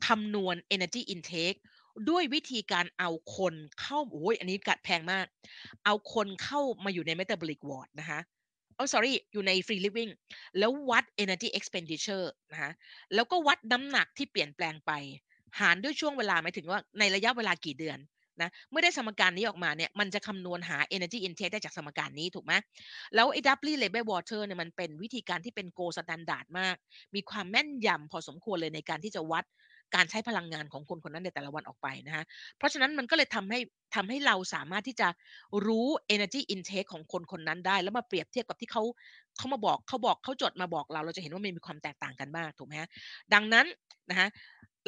[0.08, 1.60] คำนวณ energy intake
[2.10, 5.26] ด้วยวิธีการเอาคนเข้าโอ้ยอันนี้กัดแพงมาก
[5.86, 8.20] เอาคนเข้ามาอยู่ใน metabolic ward นะคะ
[8.80, 10.12] อ๋อ sorry อยู่ใน Free Living
[10.60, 12.72] แล้ววัด Energy Expenditure นะคะ
[13.16, 14.92] แล้วก็วัดน้ำหนักที่เปลี่ยนแปลงไป
[15.60, 17.98] หารด้วยช่วงเวลาหมายถึงว่าในระยะเวลากี่เดือน
[18.42, 22.54] นะเมื่อได้สมการนี้ออกมาเนี่ยมันจะคำนวณหา energy intake ได้จากสมการนี้ถูกไหม
[23.16, 26.76] แล้วไอ้ doubly labeled water เนี่ยมันเป็นวิธีการที่เป็น gold standard มาก
[27.16, 29.44] มีความแม่นยำพอสมควรเลยในการที่จะวัด
[29.96, 32.24] การใช้พลังงานของคนคนนั้นในแต่ละวันออกไปนะคะ
[32.58, 33.60] เพราะฉะนั้นมันก็เลยทำให้
[33.96, 35.08] ทำให้เราสามารถที่จะ
[35.68, 38.84] รู้ energy intake ของคนคนนั้นได้ แล้วมาเปรียบเทียบกับที่เขา
[39.38, 42.90] เขามาบอกเขาบอกเขาจดมาบอกเราเราจะเห็นว่ามันมีความแตกต่างกันมากถูกไหมฮะ
[43.34, 43.66] ดังนั้น
[44.10, 44.28] นะคะ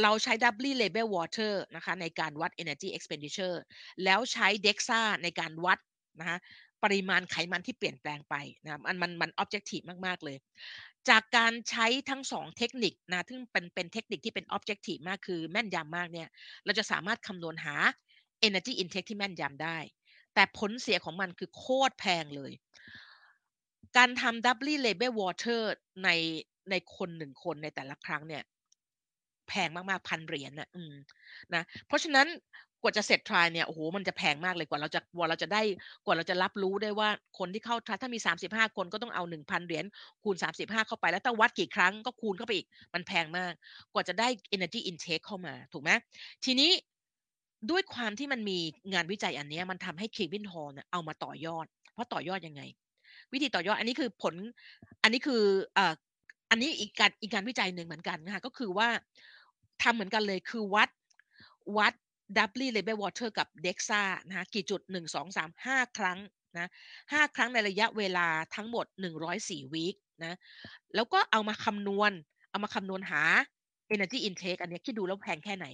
[0.04, 3.58] เราใช้ doubly label water นะคะในการวัด energy expenditure
[4.04, 5.80] แล้วใช้ DEXA ในการวัด
[6.20, 6.38] นะคะ
[6.84, 10.38] ปริมาณไขมันที่เปลี่ยนแปลงไปนะมันมันมัน objective มาก ๆ เลย
[11.10, 16.28] จากการใช้ทั้งสองเทคนิคนะซึ่งเป็นเป็นเทคนิคที่เป็น objective มากคือแม่นยำมากเนี่ย
[16.66, 17.76] เราจะสามารถคำนวณหา
[18.48, 19.78] energy intake ที่แม่นยำได้
[20.34, 22.52] แต่ผลเสียของมันคือโคตรแพงเลย
[23.98, 25.62] การทำ doubly label water
[26.04, 26.10] ใน
[26.70, 28.44] ในคนหนึ่งคนในแต่ละครั้งเนี่ย
[29.48, 30.94] แพงมากๆพันเหรียญนะอืม
[31.54, 32.28] นะ เพราะฉะนั้น
[32.82, 35.62] กว่าจะเสร็จทรายเนี่ยโอ้โหมันจะแพงมากเลยกว่าเราจะกว่าเราจะได้
[36.06, 37.10] กว่าเราจะรับรู้ได้ว่า
[37.40, 39.86] คนที่เข้าทรายถ้ามี 35 คนก็ต้องเอา 1,000 เหรียญ
[40.24, 43.54] คูณ 35 เข้าไปแล้วถ้าวัดกี่ครั้งก็คูณเข้าไปอีก มันแพงมาก
[43.94, 45.92] กว่าจะได้ energy intake เข้ามาถูกไหม
[46.46, 46.72] ทีนี้
[47.72, 48.58] ด้วยความที่มันมี
[48.94, 52.62] งานวิจัยอันนี้มันทำให้เควินฮอลเนี่ยเอามาต่อยอด เพราะต่อยอดยังไง
[53.34, 54.36] วิธีต่อยอดอันนี้คือผล
[55.04, 55.42] อันนี้คือ
[55.78, 55.94] อ่อ
[56.52, 58.88] อันนี้อีกการอีกการวิจัยหนึ่งเหมือนกันนะคะก็คือว่า
[59.82, 60.90] ทำเหมือนกันเลยคือวัด
[61.78, 61.94] วัด
[62.38, 66.20] ดับลี่เลเบลวอเตอร์กับเด็กซ่านะคะกี่จุด 1 2 3 5 ครั้ง
[66.58, 66.70] นะ
[67.00, 68.86] 5ครั้งในระยะเวลาทั้งหมด
[69.30, 70.38] 104วีคนะ
[70.96, 72.12] แล้วก็เอามาคำนวณ
[72.52, 73.24] เอามาคำนวณหา
[73.94, 75.68] energy intake อันนี้คิดดูแล้วแพงแค่ไหน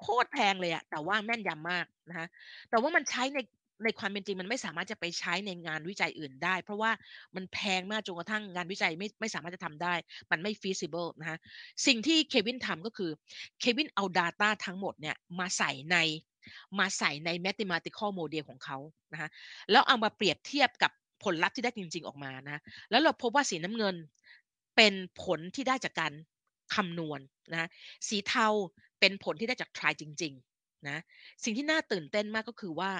[0.00, 2.26] โคตรแพงเลยอะแต่ว่าแม่นยำมากนะคะ
[2.70, 3.38] แต่ว่ามันใช้ใน
[3.84, 6.90] ในความเป็นจริงมันไม่สามารถจะไปใช้ในงานวิจัยอื่นได้ เพราะว่า
[7.36, 9.94] มันแพงมากจนกระทั่งงานวิจัยไม่ไม่สามารถจะทำได้
[10.30, 11.38] มันไม่ feasible นะคะ
[11.86, 13.10] สิ่งที่เควินทำก็คือ
[13.60, 15.96] เควินเอา Data ทั้งหมดเนี่ยมาใส่ใน
[16.78, 18.78] มาใส่ใน mathematical model ของเขา
[19.12, 19.28] นะคะ
[19.70, 20.92] แล้วเอามาเปรียบเทียบกับ
[21.24, 22.60] ผลลัพธ์ที่ได้จริง ๆออกมานะ
[22.90, 23.96] แล้วเราพบว่าสีน้ำเงิน
[24.76, 26.12] เป็นผลที่ได้จากการ
[26.74, 27.20] คำนวณ
[27.52, 27.68] นะ
[28.08, 28.46] สีเทา
[29.00, 30.98] เป็นผลที่ได้จาก try จริง ๆ นะ
[31.44, 32.90] สิ่งที่น่าตื่นเต้นมากก็คือว่า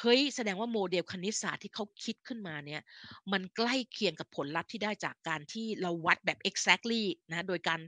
[0.00, 2.80] เฮ้ยแสดงว่าโมเดลคณิตศาสตร์ที่เขาคิดขึ้นมาเนี่ย
[3.32, 7.80] มันใกล้เคียงกับผลลัพธ์ที่ได้จากการที่เราวัดแบบ exactly นะ โดยการ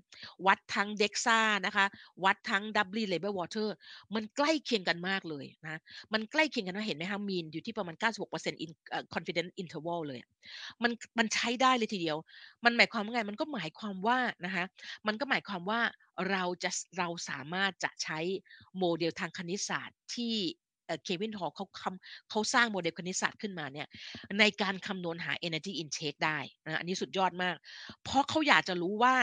[0.46, 1.86] วัดทั้ง DEXA นะคะ
[2.24, 3.68] วัดทั้ง doubly label water
[4.14, 5.80] มันใกล้เคียงกันมากเลยนะ
[6.12, 8.70] มันใกล้เคียงกันนะเห็นไหมคะมีนอยู่ที่ประมาณ 96% in
[9.14, 10.20] confidence interval เลย
[10.82, 12.18] มันมันใช้ได้เลยทีเดียว
[12.64, 14.64] มันหมายความว่าไง มันก็หมายความว่านะคะ
[15.06, 15.80] มันก็หมายความว่า
[16.30, 18.18] เราจะเราสามารถจะใช้
[18.78, 20.36] โมเดลทางคณิตศาสตร์ที่
[21.04, 23.86] Kevin Hall เขาคำเขาสร้างโมเดลคณิตศาสตร์ขึ้นมาเนี่ย
[24.38, 27.56] ในการคำนวณหา energy intake ได้นะอันนี้สุดยอดมาก
[28.04, 29.14] เพราะเขาอยากจะรู้ว่า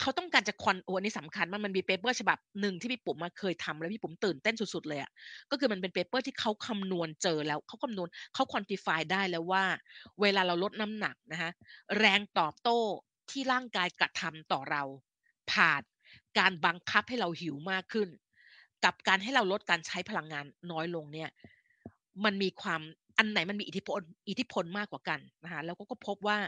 [0.00, 5.10] เขาต้องการจะ quan โอ้อันนี้สำคัญมากมันมี paper ฉบับหนึ่งที่พี่ปุ๋มมาเคยทำแล้วพี่ปุ๋มตื่นเต้นสุดๆเลยอะ่ะ
[5.50, 9.64] ก็คือมันเป็น paper ที่เขาคำนวณเจอแล้วเขาคำนวณเขาควอนติฟายได้แล้วว่า
[10.20, 11.50] เวลาเราลดน้ำหนักนะคะ
[11.98, 12.78] แรงตอบโต้
[13.30, 14.82] ที่ร่างกายกระทำต่อเรา
[15.52, 15.82] ผ่าน
[16.38, 18.08] การบังคับให้เราหิวมากขึ้น
[18.84, 21.30] กับการให้เราลดการใช้พลังงานน้อยลงเนี่ย
[22.24, 22.80] มันมีความ
[23.18, 26.38] อันไหนมันมีอิทธิพลอิทธิพลมากกว่ากันนะคะแล้วก็พบว่า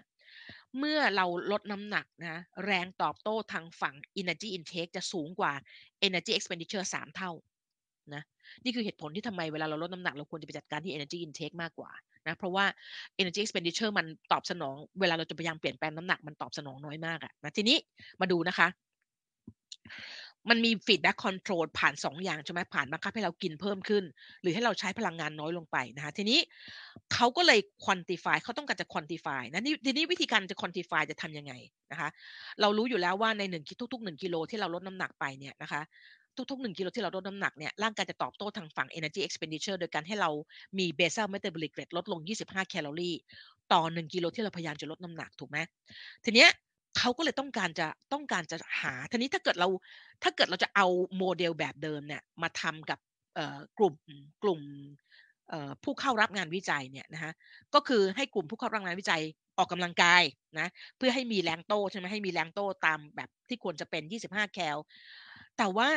[0.79, 5.53] เมื่อเราลดน้ำหนักนะแรงตอบโต้ทางฝั่ง energy intake จะสูงกว่า
[6.07, 7.31] energy expenditure 3เท่า
[8.15, 8.23] นะ
[8.65, 11.91] นี่คือเหตุผลที่ทำไมเวลาเราลดน้ำหนักเราควรจะไปจัดการที่ energy intake มากกว่า
[12.27, 12.65] นะเพราะว่า
[13.21, 17.77] energy expenditure มันตอบสนอง เวลาเราจะพยายามเปลี่ยนแปลงน้ำหนักมันตอบสนองน้อยมากอะนะทีนี้
[18.21, 18.69] มาดูนะคะ
[20.51, 24.05] มันมี feedback control ผ่าน2ออย่างใช่ไหมผ่านบังคับให้เรากินเพิ่มขึ้น
[24.43, 26.39] หรือให้เราใช้พลังงานน้อยลงไปนะคะทีนี้
[27.15, 31.53] เขาก็เลย quantify เขาต้องการจะ quantify นะนี่ทีนี้วิธีการจะ quantify จะทำยังไง
[31.91, 32.09] นะคะ
[32.61, 35.83] เรารู้อยู่แล้วว่าในหนึ่งทุกๆหนึ่งกิโลที่เราลดน้ำหนักไปเนี่ยนะคะ
[36.51, 40.31] ทุกๆหนึ่งกิโลที่เราลดน้ำหนักเนี่ยร่างกายจะตอบโต้ทางฝั่ง energy expenditure โดยการให้เรา
[40.79, 43.15] มี basal metabolic rate ลดลง 25 แคลอรี่
[43.73, 45.59] ต่อ 1 กิโลที่เราพยายามจะลดน้ำหนักถูกไหม
[46.25, 46.51] ทีเนี้ย
[46.99, 49.69] เขาก็เลยต้องการจะต้องการจะหาทีนี้ถ้าเกิดเรา
[50.23, 50.87] ถ้าเกิดเราจะเอา
[51.19, 52.99] โมเดลแบบเดิมเนี่ยมาทำกับ
[53.79, 53.95] กลุ่ม
[54.43, 54.61] กลุ่ม
[55.85, 57.33] ผู้เข้ารับงานวิจัยเนี่ยนะฮะ
[57.75, 59.23] ก็คือให้กลุ่มผู้เข้ารับงานวิจัย
[59.59, 60.23] ออกกำลังกาย
[60.59, 64.77] นะเพื่อให้มีแรงโตใช่ไหมให้มีแรงโตตามแบบที่ควรจะเป็น 25 แคล
[65.57, 65.89] แต่ว่า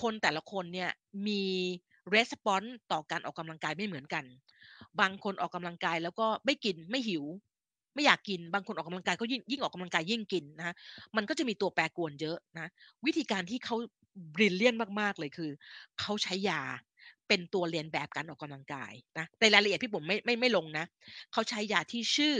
[0.00, 0.90] คนแต่ละคนเนี่ย
[1.26, 1.42] มี
[2.14, 4.24] response ต่อการออกกำลังกายไม่เหมือนกัน
[5.00, 7.24] บางคนออกกำลังกายแล้วก็ไม่กินไม่หิว
[7.94, 10.74] ไม่อยากกินบางคนออกกำลังกายก็ยิ่งยิ่งออกกำลังกายยิ่งกินนะ
[11.16, 12.68] มันก็จะมีตัวแปรกวนเยอะนะ
[13.06, 13.76] วิธีการที่เขา
[14.34, 15.50] บริเลียนมากๆเลยคือ
[16.00, 16.62] เขาใช้ยา
[17.28, 20.86] เป็นตัวเรียนแบบการออกกำลังกายนะในรายละเอียดพี่ปุ๋มไม่ไม่ไม่ลงนะ
[21.32, 22.34] เขาใช้ยาที่ชื่อ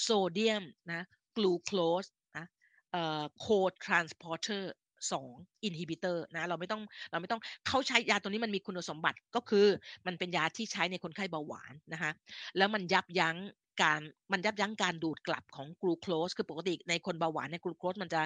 [0.00, 0.62] โซเดียม
[0.92, 1.02] นะ
[1.36, 1.70] กลูโค
[2.04, 2.46] สนะ
[2.92, 4.72] เอ่อ co-transporter
[5.12, 5.28] สอง
[5.64, 9.66] inhibitor นะเราไม่ต้องเราไม่ต้องเขาใช้ยาตัวนี้มันมีคุณสมบัติก็คือ
[10.06, 12.10] มันเป็นยาที่ใช้ในคนไข้เบาหวานนะคะ
[12.56, 13.36] แล้วมันยับยั้ง
[13.82, 13.98] การ
[14.32, 18.20] มันยับยั้งการดูดกลับของกลูโคสคือปกติในคนเบาหวานในกลูโคสมันจะ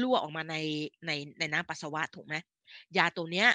[0.00, 0.56] รั่วออกมาใน
[1.06, 2.34] ในในน้ำปัสสาวะถูกไหม
[2.96, 3.48] ยาตัวเนี้ย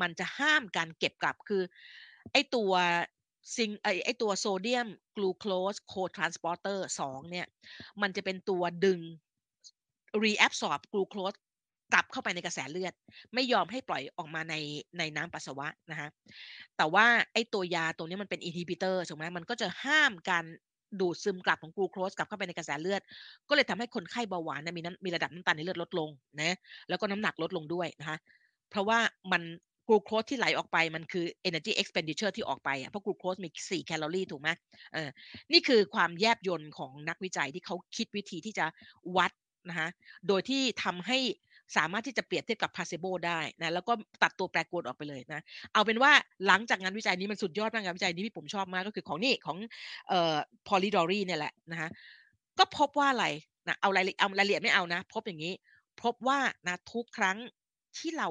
[0.00, 1.62] มันจะห้ามการเก็บกลับคือ
[2.32, 2.72] ไอตัว
[3.56, 7.46] ซิงไอไอตัวโซเดียมกลูโคส co-transporter สองเนี่ย
[8.02, 9.00] มันจะเป็นตัวดึง
[10.22, 11.34] reabsorb กลูโคส
[11.92, 12.94] กลับเข้าไปในกระแสเลือด
[13.34, 14.54] ไม่ยอมให้ปล่อยออกมาใน
[14.98, 16.08] ในน้ำปัสสาวะนะคะ
[16.76, 20.44] แต่ว่าไอตัวยาตัวนี้มันเป็น inhibitor ถูกไหมมันก็จะห้ามการ
[21.00, 23.02] ดูดซึมกลับของกลูโคสกลับเข้าไปในกระแสเลือด
[23.48, 26.08] ก็เลยทำให้คนไข้เบาหวานมีน้ำมีระดับน้ำตาลในเลือดลดลง
[26.40, 26.56] นะ
[26.88, 28.16] แล้วก็น้ำหนักลดลงด้วยนะคะ
[28.70, 28.98] เพราะว่า
[29.32, 29.42] มัน
[29.88, 34.48] กลูโคสที่ไหลออกไปมันคือ energy expenditure ที่ออกไปอะเพราะกลูโคสมี 4 แคลอรี่ถูกไหม
[34.94, 35.08] เออ
[35.52, 38.66] นี่คือความแยบยนต์ของนักวิจัยที่เขาคิดวิธีที่จะ
[39.16, 39.32] วัด
[39.68, 39.88] นะคะ
[40.28, 41.18] โดยที่ทำให้
[41.76, 43.92] สามารถที่จะเปรียบเทียบกับพาเซโบได้นะแล้วก็
[44.22, 45.40] ตัดตัวแปรกวนออกไปเลยนะ
[45.72, 46.12] เอาเป็นว่า
[46.46, 49.56] หลังจากงานวิจัยนี้มันสุดยอดมากงานวิจัยนี้ที่ผมชอบมากก็คือของนี่ของ
[50.08, 51.88] เอ่อพอลิดอรี่เนี่ยแหละนะคะ
[52.58, 53.26] ก็พบว่าอะไร
[53.68, 55.54] นะเอารายละเอารายละเอียดไม่เอานะ พบอย่างนี้
[56.02, 57.38] พบว่านะทุกครั้ง
[57.98, 58.28] ที่เรา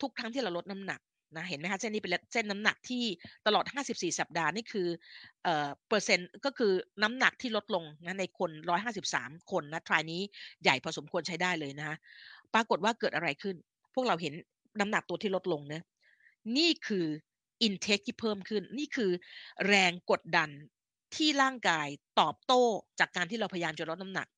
[0.00, 1.00] ทุกครั้งที่เราลดน้ำหนัก
[1.36, 3.02] นะเห็นไหมคะเส้นนี้เป็นเส้นน้ำหนักที่
[3.46, 4.88] ตลอด 54 สัปดาห์นี่คือ
[5.44, 6.72] เอ่อเปอร์เซ็นต์ก็คือ
[7.02, 8.50] น้ำหนักที่ลดลงนะในคน
[9.00, 10.20] 153 คนนะทรายนี้
[10.62, 11.96] ใหญ่พอสมควรใช้ได้เลยนะคะ
[12.56, 13.56] ปรากฏว่าเกิดอะไรขึ้น
[13.94, 14.34] พวกเราเห็น
[14.80, 15.82] น้ำหนักตัวที่ลดลงนะ
[16.56, 17.06] นี่คือ
[17.62, 19.10] อินเทคที่เพิ่มขึ้น นี่คือ
[19.66, 20.50] แรงกดดัน
[21.16, 21.88] ที่ร่างกาย
[22.20, 22.62] ตอบโต้
[23.00, 24.28] จากการที่เราพยายามจะลดน้ำหนัก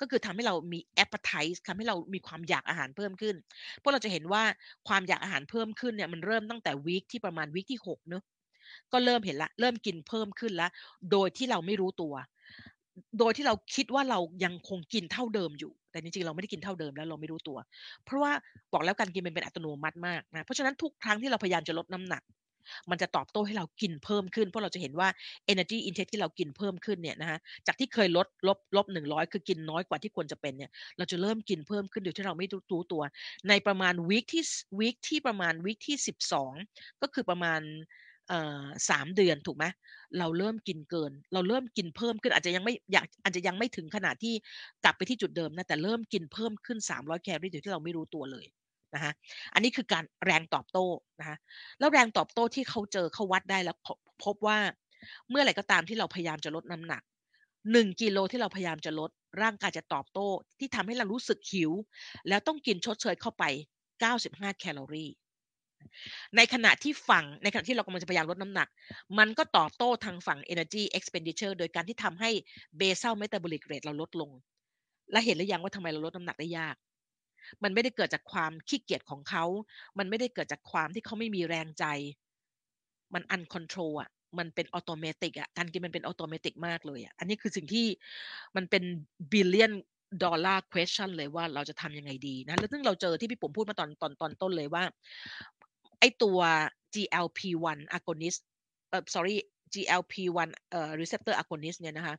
[0.00, 3.36] ก็คือทำให้เรามี appetite ทำให้เรามีความอยากอาหารเพิ่มขึ้น
[3.78, 4.42] เพราะเราจะเห็นว่า
[4.88, 8.22] ความอยากอาหารเพิ่มขึ้นเนี่ยมันเริ่มตั้งแต่วีคที่ประมาณวีคที่6เนอะ
[8.92, 10.70] ก็เริ่มเห็นละ เริ่มกินเพิ่มขึ้นแล้ว
[11.12, 12.14] โดยที่เราไม่รู้ตัว
[13.18, 17.58] โดยที่เราคิดว่าเรายังคงกินเท่าเดิมอยู่ แต่จริงๆเราไม่ได้กินเท่าเดิมแล้วเราไม่รู้ตัว
[18.04, 18.32] เพราะว่า
[18.72, 22.24] บอกแล้วการกินมันเป็นอัตโนมัติมากนะเพราะฉะนั้นทุกครั้งที่เราพยายามจะลดน้ำหนัก
[22.90, 25.08] มันจะตอบโต้ให้เรากินเพิ่มขึ้น เพราะเราจะเห็นว่า
[25.52, 33.02] energy intake ที่เรากินเพิ่มขึ้นเนี่ยนะคะจากที่เคยลดลบลบหนึ่งร้อยคือกินน้อยกว่าที่ควรจะเป็นเนี่ยเราจะเริ่มกินเพิ่มขึ้นโดยที่เราไม่รู้ตัว
[33.48, 34.44] ในประมาณวีคที่
[34.78, 36.52] วีคที่ประมาณวีคที่สิบสอง
[37.02, 37.60] ก็คือประมาณ
[38.90, 39.64] สามเดือนถูกไหม
[40.18, 44.34] เราเริ่มกินเกิน เราเริ่มกินเพิ่มขึ้น อาจจะยังไม่อยาก อาจจะยังไม่ถึงขนาดที่
[44.84, 48.46] กลับไปที่จุดเดิมนะ แต่เริ่มกินเพิ่มขึ้น 300 แคลอรี่โดยที่เราไม่รู้ตัวเลย
[48.94, 49.12] นะคะ
[49.54, 50.86] อันนี้คือการแรงตอบโต้
[51.20, 51.36] นะคะ
[51.78, 53.76] แล้วแรงตอบโต้ที่เขาเจอเขาวัดได้แล้ว
[54.24, 54.58] พบว่า
[55.30, 57.02] เมื่อไหร่ก็ตามที่เราพยายามจะลดน้ำหนัก
[57.72, 59.10] หนึ่งกิโลที่เราพยายามจะลด
[59.42, 60.28] ร่างกายจะตอบโต้
[60.58, 61.72] ที่ทำให้เรารู้สึกหิว
[62.28, 63.44] แล้วต้องกินชดเชยเข้าไป
[64.00, 65.10] 95 แคลอรี่
[66.36, 68.68] ในขณะที่ฝั่งในขณะที่เรากำลังจะพยายามลดน้ำหนัก
[69.18, 72.30] มันก็ตอบโต้ทางฝั่ง energy expenditure โดยการที่ทำให้
[72.80, 74.30] basal metabolic rate เราลดลง
[75.12, 76.76] และเห็นหรือยังว่าทำไมเราลดน้ำหนักได้ยาก
[77.62, 79.44] มันไม่ได้เกิดจากความขี้เกียจของเขา
[79.98, 81.84] มันไม่ได้เกิดจากความที่เขาไม่มีแรงใจ
[83.14, 87.86] มัน uncontrol อะมันเป็น automatic อะการกินมันเป็น automatic มากเลยอะอันนี้คือสิ่งที่
[88.56, 88.82] มันเป็น
[89.32, 89.72] billion
[90.24, 94.82] dollar question เลยว่าเราจะทำยังไงดีนะ แล้วซึ่งเราเจอที่พี่ปุ๋มพูดมาตอนตอนตอนต้นเลยว่า
[96.02, 96.38] ไอตัว
[96.94, 98.40] GLP-1 agonist
[98.90, 99.36] เอ่อ sorry
[99.74, 102.16] GLP-1 เอ่อ receptor agonist เนี่ยนะคะ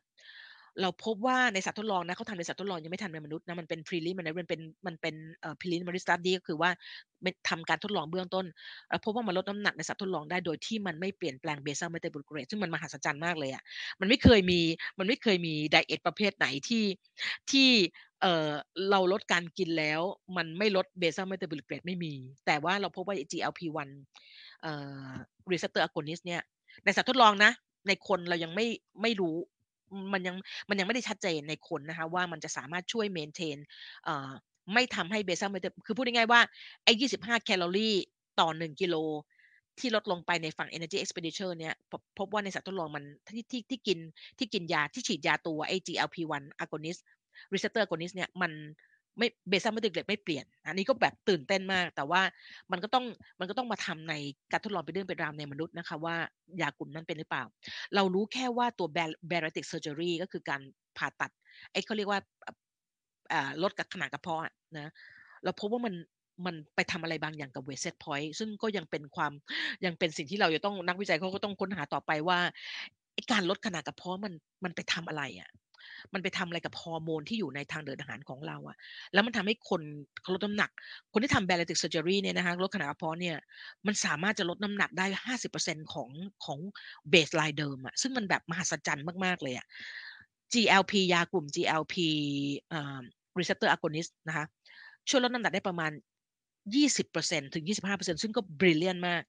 [0.82, 6.70] เราพบว่าในสัตว์ทดลองนะเขาทำในสัตว์ทดลองยังไม่ทันในมนุษย์นะมันเป็น preliminary มันเป็นมันเป็นเอ่อ preliminary study ก็คือว่า
[7.48, 8.46] ทำการทดลองเบื้องต้น
[9.04, 13.62] พบว่ามันลดน้ำหนักในสัตว์ทดลองได้โดยที่มันไม่เปลี่ยนแปลง basal metabolic rate ซึ่งมันมหัศจรรย์มากเลยอะ่ะ
[14.00, 14.60] มันไม่เคยมี
[14.98, 16.84] มันไม่เคยมีไดเอทประเภทไหนที่
[17.50, 17.68] ที่
[18.24, 18.52] เออ
[18.90, 20.00] เราลดการกินแล้ว
[20.36, 22.12] มันไม่ลด basal metabolic rate ไม่มี
[22.46, 23.88] แต่ว่าเราพบว่า GLP-1
[24.62, 24.72] เอ่
[25.08, 25.10] อ
[25.52, 26.42] receptor agonist เนี่ย
[26.84, 27.52] ในสัตว์ทดลองนะ
[27.88, 28.66] ในคนเรายังไม่
[29.02, 29.36] ไม่รู้
[30.12, 30.36] มันยัง
[30.68, 33.58] มันยังไม่ได้ชัดเจนในคนนะคะว่ามันจะสามารถช่วยเมนเทน
[34.72, 36.40] ไม่ทำให้เบซัลเมตคือพูดง่ายๆว่า
[36.84, 37.94] ไอ้25แคลอรี่
[38.40, 38.96] ต่อ1กิโล
[39.78, 41.74] ที่ลดลงไปในฝั่ง energy expenditure เนี่ย
[42.18, 43.04] พบว่าในสัตว์ทดลองมัน
[43.36, 43.98] ที่ที่ที่กิน
[44.38, 45.60] ที่กินยาที่ฉีดยาตัว
[47.48, 48.52] ไอ้ GLP-1 agonist receptor agonist เนี่ยมัน
[49.18, 52.22] ไม่เบซ่าไม่ติเล็ดไม่เปลี่ยน อันนี้ก็แบบตื่นเต้นมาก แต่ว่า
[52.72, 53.04] มันก็ต้อง
[53.40, 54.14] มันก็ต้องมาทำใน
[54.52, 56.16] การทดลองเป็นเรื่องเป็นราวในมนุษย์นะคะ ว่า
[56.60, 57.44] ยากลุ่มนั้นเป็นหรือเปล่า
[57.94, 58.88] เรารู้แค่ว่าตัว
[59.30, 60.60] bariatric surgery ก็คือการ
[60.98, 61.30] ผ่าตัด
[61.72, 62.20] ไอ้เขาเรียกว่า
[63.62, 64.42] ลดกับขนาดกระเพาะ
[64.78, 64.90] นะ
[65.44, 65.94] เราพบว่ามัน
[66.46, 69.32] มันไปทำอะไรบางอย่างกับ weight set point ซึ่งก็ยังเป็นความ
[69.84, 72.38] ยังเป็นสิ่งที่เราจะต้องนักวิจัยเขาก็ต้องค้นหาต่อไปว่า
[73.32, 74.32] การลดขนาดกระเพาะมัน
[74.64, 75.50] มันไปทำอะไรอะ
[76.12, 78.76] มันไปทำอะไรกับฮอร์โมนที่อยู่ในทางเดินอาหารของเราอะ
[79.12, 79.82] แล้วมันทำให้คน
[80.32, 80.70] ลดน้ำหนัก
[81.12, 83.36] คนที่ทำ bariatric surgery เนี่ยนะคะลดขนาดกระเพาะเนี่ย
[83.86, 86.10] มันสามารถจะลดน้ำหนักได้ 50%ของ
[86.44, 86.58] ของ
[87.10, 89.66] baseline เดิมอะซึ่งมันแบบมหัศจรรย์มาก ๆ เลยอะ
[90.52, 91.94] GLP ยากลุ่ม GLP
[92.72, 93.00] อ่า
[93.38, 94.44] receptor agonist นะคะ
[95.08, 95.90] ช่วยลดน้ำหนักได้ประมาณ
[96.74, 99.22] 20%ถึง 25%ซึ่งก็ brilliant มาก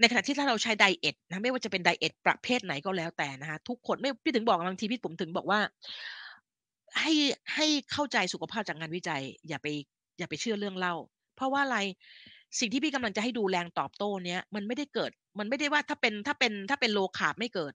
[0.00, 5.60] ในขณะที่ถ้าเราใช้ diet นะไม่ว่าจะเป็น diet ประเภทไหนก็แล้วแต่นะคะทุกคนไม่พี่ถึงบอกบางทีพี่ปุ๋มถึงบอกว่า
[7.00, 7.12] ให้
[7.54, 9.66] ให้เข้าใจสุขภาพจากงานวิจัย อย่าไป
[10.18, 10.94] อย่าไปเชื่อเรื่องเล่า
[11.36, 11.78] เพราะว่าอะไร
[12.58, 17.72] สิ่งที่พี่กำลังจะให้ดูแรงตอบโต้เนี้ยมันไม่ได้เกิด มันไม่ได้ว่าถ้าเป็นถ้าเป็นถ้าเป็น low carb ไม่เกิด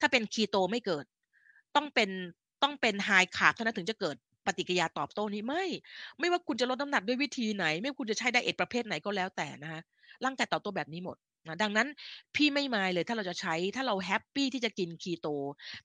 [0.00, 1.04] ถ้าเป็นคีโตไม่เกิด
[1.76, 2.10] ต้องเป็น
[2.62, 4.16] ต้องเป็น high carb เท่านั้นถึงจะเกิด
[4.46, 5.64] ปฏิกิริยาตอบโต้นี้ไม่
[6.20, 9.80] ไม่ว่าคุณจะลดน้ำหนักด้วยวิธีไหน ไม่ว่าคุณจะใช้ diet ประเภทไหนก็แล้วแต่นะคะ
[10.24, 11.16] ร่างกายตอบโต้แบบนี้หมด
[11.48, 11.88] นะดังนั้น
[12.36, 15.28] พี่ไม่มายเลยถ้าเราจะใช้ถ้าเรา happy ที่จะกินคีโต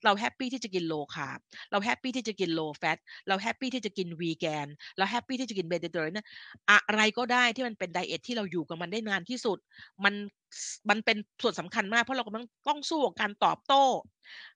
[0.04, 1.38] เรา happy ที่จะกิน low carb
[1.70, 2.98] เรา happy ที่จะกิน low fat
[3.28, 4.66] เรา happy ที่จะกินวีแกน
[4.98, 6.26] เราแฮปปี้ที่จะกิน Mediterranean นะ
[6.70, 9.58] อะไรก็ได้ที่มันเป็น diet ที่เราอยู่กับมันได้นานที่สุด
[10.04, 10.14] มัน
[10.90, 13.84] มันเป็นส่วนสำคัญมากเพราะเรากำลังต้องสู้กับการตอบโต้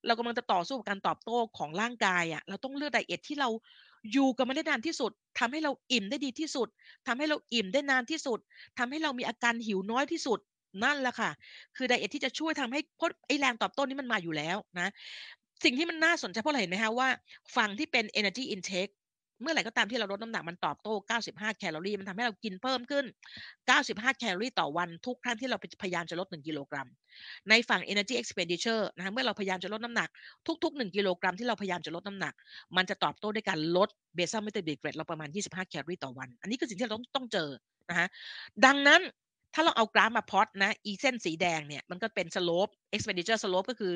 [0.06, 3.48] เรากำลังจะต่อสู้กับการตอบโต้ของร่างกายอะเราต้องเลือก diet ที่เรา
[4.12, 6.68] อยู่กับมันได้นานที่สุดทำให้เราอิ่มได้ดีที่สุด
[7.06, 8.38] ทำให้เราอิ่มได้นานที่สุด
[8.78, 10.38] ทำให้เรามีอาการหิวน้อยที่สุด
[10.84, 11.30] นั่นแหละค่ะ
[11.76, 14.92] คือ diet ที่จะช่วยทำให้พไอแรงตอบโต้นี้มันมาอยู่แล้วนะ
[15.64, 17.08] สิ่งที่มันน่าสนใจเพราะเราเห็นไหมคะว่า
[17.56, 18.92] ฝั่งที่เป็น energy intake
[19.42, 20.94] เมื่อไหร่ก็ตามที่เราลดน้ำหนักมันตอบโต้
[21.24, 23.04] 95 แคลอรี่ มันทำให้เรากินเพิ่มขึ้น
[23.70, 26.88] 95 แคลอรี่ต่อวันทุกครั้งที่เราพยายามจะลด 1 กิโลกรัม
[27.50, 30.08] ในฝั่ง energy expenditure นะคะเมื่อเราพยายามจะลดน้ำหนัก
[30.64, 32.34] ทุก ๆ 1 กิโลกรัมที่เราพยายามจะลดน้ำหนัก
[32.76, 37.48] มันจะตอบโต้ด้วยการลด basal metabolic rate เราประมาณ 25 แคลอรี่ต่อวัน อันนี้คือสิ่งที่เราต้องต้องเจอ
[37.90, 38.06] นะคะ
[38.66, 39.00] ดังนั้น
[39.54, 43.92] ถ้าเราเอากราฟมาพอตนะอีเส้นสีแดงเนี่ยมันก็เป็น slope expenditure slope ก็คือ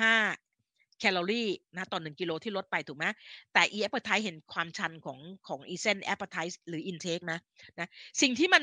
[0.00, 3.04] 25 แคลอรี่นะต่อหนึ่งกิโลที่ลดไปถูกไหม
[3.52, 5.18] แต่ อี appetite เห็นความชันของ
[5.48, 7.38] ของอีเส้น appetite หรือ intake นะ
[7.78, 7.88] นะ
[8.22, 8.62] สิ่งที่มัน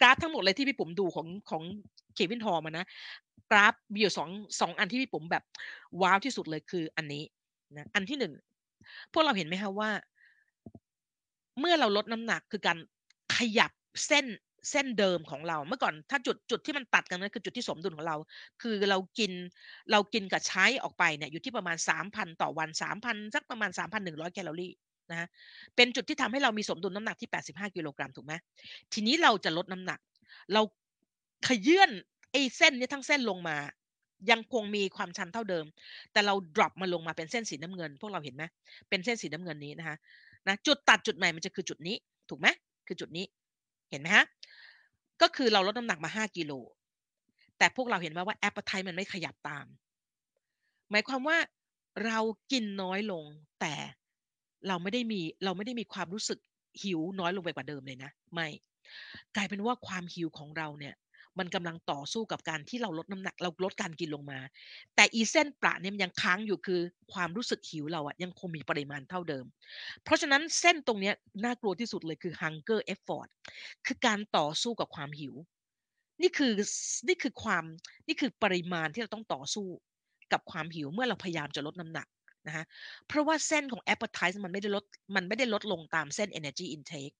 [0.00, 1.62] กราฟทั้งหมดเลยที่พี่ปุ๋มดูของของ
[2.14, 2.86] Kevin Hall มานะ
[3.50, 4.30] กราฟมีอยู่สอง
[4.60, 5.44] สองอันที่พี่ปุ๋มแบบ
[6.02, 7.22] ว้าวที่สุดเลยคืออันนี้
[7.76, 8.32] นะอันที่หนึ่ง
[9.12, 9.90] พวกเราเห็นไหมคะว่า
[11.60, 12.78] เมื่อเราลดน้ำหนักคือการ
[13.36, 13.72] ขยับ
[14.06, 14.26] เส้น
[14.70, 18.16] เส้นเดิมของเรา เมื่อก่อนถ้าจุดจุดที่มันตัดกันนั่นคือจุดที่สมดุลของเรา
[18.62, 19.32] คือเรากิน
[19.92, 21.76] เรากินกับใช้ออกไปเนี่ยอยู่ที่ประมาณ
[22.08, 22.68] 3,000 ต่อวัน
[23.02, 24.72] 3,000 สักประมาณ 3,100 แคลอรี่
[25.10, 25.28] นะ
[25.76, 28.32] เป็นจุดที่ทำให้เรามีสมดุลน้ำหนักที่ 85 กิโลกรัมถูกไหม
[28.92, 29.98] ทีนี้เราจะลดน้ำหนัก
[30.52, 30.62] เรา
[31.46, 31.90] ขยื่น
[32.32, 33.56] ไอ้เส้นนี้ทั้งเส้นลงมา
[34.30, 35.64] ยังคงมีความชันเท่าเดิม
[36.12, 38.44] แต่เรา drop มาลงมาเป็นเส้นสีน้ำเงิน พวกเราเห็นไหม
[38.88, 39.96] เป็นเส้นสีน้ำเงินนี้นะคะ
[40.48, 41.96] นะจุดตัดจุดใหม่มันจะคือจุดนี้
[42.28, 42.46] ถูกไหม
[42.86, 43.24] คือจุดนี้
[43.90, 44.24] เห็นไหมฮะ
[45.22, 46.52] ก็คือเราลดน้ำหนักมาห้ากิโล
[47.58, 49.66] แต่พวกเราเห็นไหมว่า appetite มันไม่ขยับตาม
[50.90, 51.38] หมายความว่า
[52.06, 52.18] เรา
[52.52, 53.24] กินน้อยลง
[53.60, 53.74] แต่
[54.68, 56.38] เราไม่ได้มีเราไม่ได้มีความรู้สึก
[56.82, 58.48] หิวน้อยลงไปกว่าเดิมเลยนะ ไม่
[59.36, 60.94] กลายเป็นว่าความหิวของเราเนี่ย
[61.38, 64.38] มันกำลังต่อสู้กับการที่เราลดน้ำหนักเราลดการกินลงมา
[64.94, 66.80] แต่อีเส้นประเนี่ยมันยังค้างอยู่คือ
[67.12, 69.44] ความรู้สึกหิวเราอะยังคงมีปริมาณเท่าเดิม
[70.04, 71.12] เพราะฉะนั้นเส้นตรงนี้
[71.44, 73.28] น่ากลัวที่สุดเลยคือ hunger effort
[73.86, 75.34] คือการต่อสู้กับความหิว
[76.22, 76.52] นี่คือ
[77.08, 77.64] นี่คือความ
[78.06, 79.66] นี่คือปริมาณที่เราต้องต่อสู้
[80.32, 82.06] กับความหิวเมื่อเราพยายามจะลดน้ำหนัก
[82.46, 82.64] นะฮะ
[83.08, 84.84] เพราะว่าเส้นของ appetite มันไม่ได้ลด
[85.16, 87.14] มันไม่ได้ลดลงตามเส้น energy intake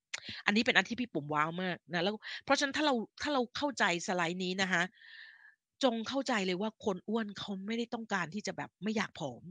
[0.46, 4.82] อันนี้เป็นอันที่พี่ปุ่มว้าวมากนะแล้วเพราะฉะนั้นถ้าเราถ้าเราเข้าใจสไลด์นี้นะคะ
[5.84, 9.42] จงเข้าใจเลยว่าคนอ้วนเขาไม่ได้ต้องการที่จะแบบไม่อยากผอม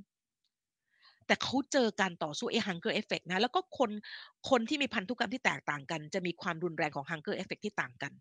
[1.27, 3.91] แต่เขาเจอการต่อสู้ไอ้ hunger effect นะ แล้วก็คน
[4.49, 8.11] คนที่มีพันธุกรรมที่แตกต่างกัน จะมีความรุนแรงของ hunger effect ที่ต่างกัน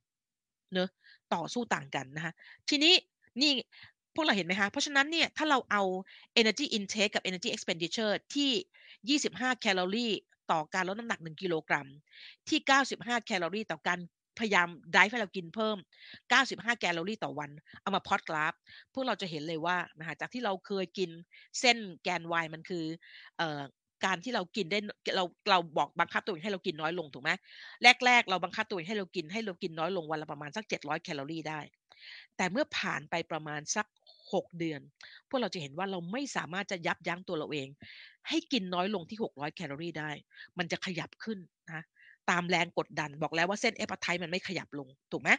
[0.73, 0.89] เนอะ
[1.35, 2.33] ต่อสู้ต่างกันนะคะ
[2.69, 2.95] ทีนี้
[3.41, 3.53] นี่
[4.15, 5.83] พวกเราเห็นไหมคะ เพราะฉะนั้นเนี่ย ถ้าเราเอา
[6.41, 8.51] energy intake กับ energy expenditure ที่
[9.09, 10.13] 25 แคลอรี่
[10.51, 11.87] ต่อการลดน้ำหนัก 1 กิโลกรัม
[12.49, 13.99] ที่ 95 แคลอรี่ต่อการ
[14.39, 15.77] พยายามได้ให้เรากินเพิ่ม
[16.31, 17.51] 95 แคลอรี่ต่อวัน
[17.83, 18.53] เอามาพอดกราฟ
[18.95, 21.11] พวกเราจะเห็นเลยว่านะคะจากที่เราเคยกิน
[21.61, 22.85] เส้นแกน y มันคือ
[23.39, 23.61] เอ่อ
[24.05, 24.79] การที่เรากินได้
[25.17, 27.31] เราเราบอกบังคับตัวเองให้เรากินน้อยลงถูกไหม
[28.07, 31.61] แรก ๆ เราบังคับตัวเองให้เรากินให้เรากินน้อยลงวันละประมาณสัก 700 แคลอรี่ได้
[32.37, 33.87] แต่เมื่อผ่านไปประมาณสัก
[34.35, 34.81] 6 เดือน
[35.29, 37.69] พวกเราจะเห็นว่าเราไม่สามารถจะยับยั้งตัวเราเอง
[38.29, 40.11] ให้กินน้อยลงที่ 600 แคลอรี่ได้
[40.59, 41.39] มันจะขยับขึ้น
[41.73, 41.83] นะ
[42.31, 45.31] ตามแรงกดดันบอกแล้วว่าเส้นเอปไทมันไม่ขยับลงถูกไหม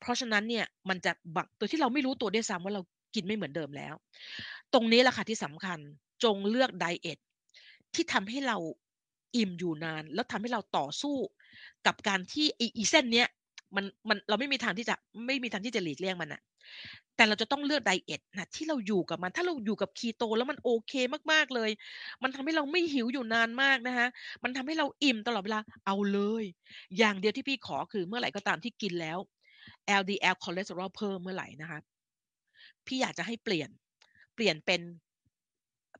[0.00, 2.82] เพราะฉะนั้นเนี่ยมันจะบักตัวที่เราไม่รู้ตัวด้วยซ้ำว่าเรา
[3.14, 3.94] กินไม่เหมือนเดิมแล้ว
[4.72, 5.78] ตรงนี้แหละค่ะที่สำคัญ
[6.24, 7.18] จงเลือกไดเอท
[7.94, 8.56] ที่ทำให้เรา
[9.36, 11.16] อิ่มอยู่นาน แล้วทำให้เราต่อสู้
[11.86, 13.28] กับการที่อีเส้นเนี้ย
[13.76, 14.94] มันมันเราไม่มีทางที่จะ
[15.26, 16.40] ไม่มีทางที่จะหลีกเลี่ยงมันอะ
[17.16, 20.92] แต่เราจะต้องเลือก diet นะที่เราอยู่กับมัน ถ้าเราอยู่กับคีโตแล้วมันโอเค
[21.32, 21.70] มากๆเลย
[22.22, 24.06] มันทำให้เราไม่หิวอยู่นานมากนะคะ
[24.44, 26.44] มันทำให้เราอิ่มตลอดเวลาเอาเลย
[26.98, 29.18] อย่างเดียวที่พี่ขอคือเมื่อไหร่ก็ตามที่กินแล้ว
[30.00, 31.78] LDL คอเลสเตอรอลเพิ่มเมื่อไหร่นะคะ
[32.86, 33.70] พี่อยากจะให้เปลี่ยน
[34.34, 34.80] เปลี่ยนเป็น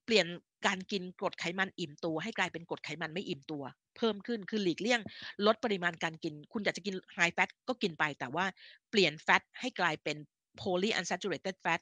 [0.05, 0.27] เปลี่ยน
[0.67, 3.63] การกินกรดไขมันอิ่มตัว ให้กลายเป็นกรดไขมันไม่อิ่มตัว
[3.97, 5.01] เพิ่มขึ้นคือหลีกเลี่ยง
[5.47, 8.45] ลดปริมาณการกิน คุณอยากจะกินไฮแฟตก็กินไปแต่ว่า
[8.91, 10.17] เปลี่ยนแฟตให้กลายเป็น
[10.61, 11.81] poly unsaturated fat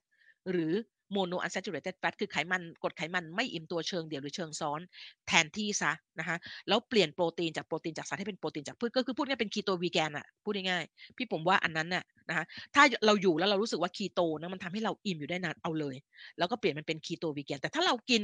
[0.50, 0.72] หรือ
[1.14, 4.80] mono unsaturated fat คือไขมันกรดไขมันไม่อิ่มตัวเชิงเดี่ยวหรือเชิงซ้อน
[5.28, 6.36] แทนที่ซะนะคะ
[6.68, 15.96] แล้วเปลี่ยนโปรตีนจากโปรตีนจากสัตว์ให้เป็นโปรตีนจากพืชก็คือพูดง่ายเป็นคีโตวีแกนอะพูดง่ายๆพี่ผมว่าอันนั้นน่ะนะคะถ้าเราอยู่แล้วเรารู้สึกว่าคีโตนะมันทำให้เราอิ่มอยู่ได้นานเอาเลย
[16.38, 18.22] แล้วก็เปลี่ยนมันเป็นคีโตวีแกนแต่ถ้าเรากิน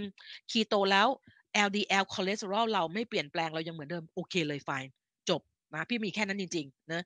[0.51, 1.09] คีโตแล้ว
[1.67, 4.71] LDL คอเลสเตอรอลเราไม่เปลี่ยนแปลงเรายังเหมือนเดิมโอเคเลยไฟ
[5.29, 5.41] จบ
[5.75, 7.03] นะพี่มีแค่นั้นจริงๆนะ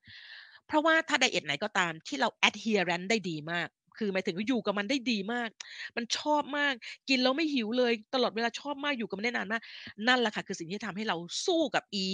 [0.66, 3.68] เพราะว่าถ้าไดเอทไหนก็ตามที่เรา adherent ได้ดีมาก
[4.00, 5.48] คือหมายถึงว่าอยู่กับมันได้ดีมาก
[5.96, 6.74] มันชอบมาก
[7.08, 9.62] กินแล้วไม่หิวเลย ตลอดเวลาชอบมากอยู่กับมันได้นานมาก
[10.08, 11.16] นั่นแหละค่ะคือสิ่งที่ทำให้เรา
[11.46, 12.04] สู้กับ e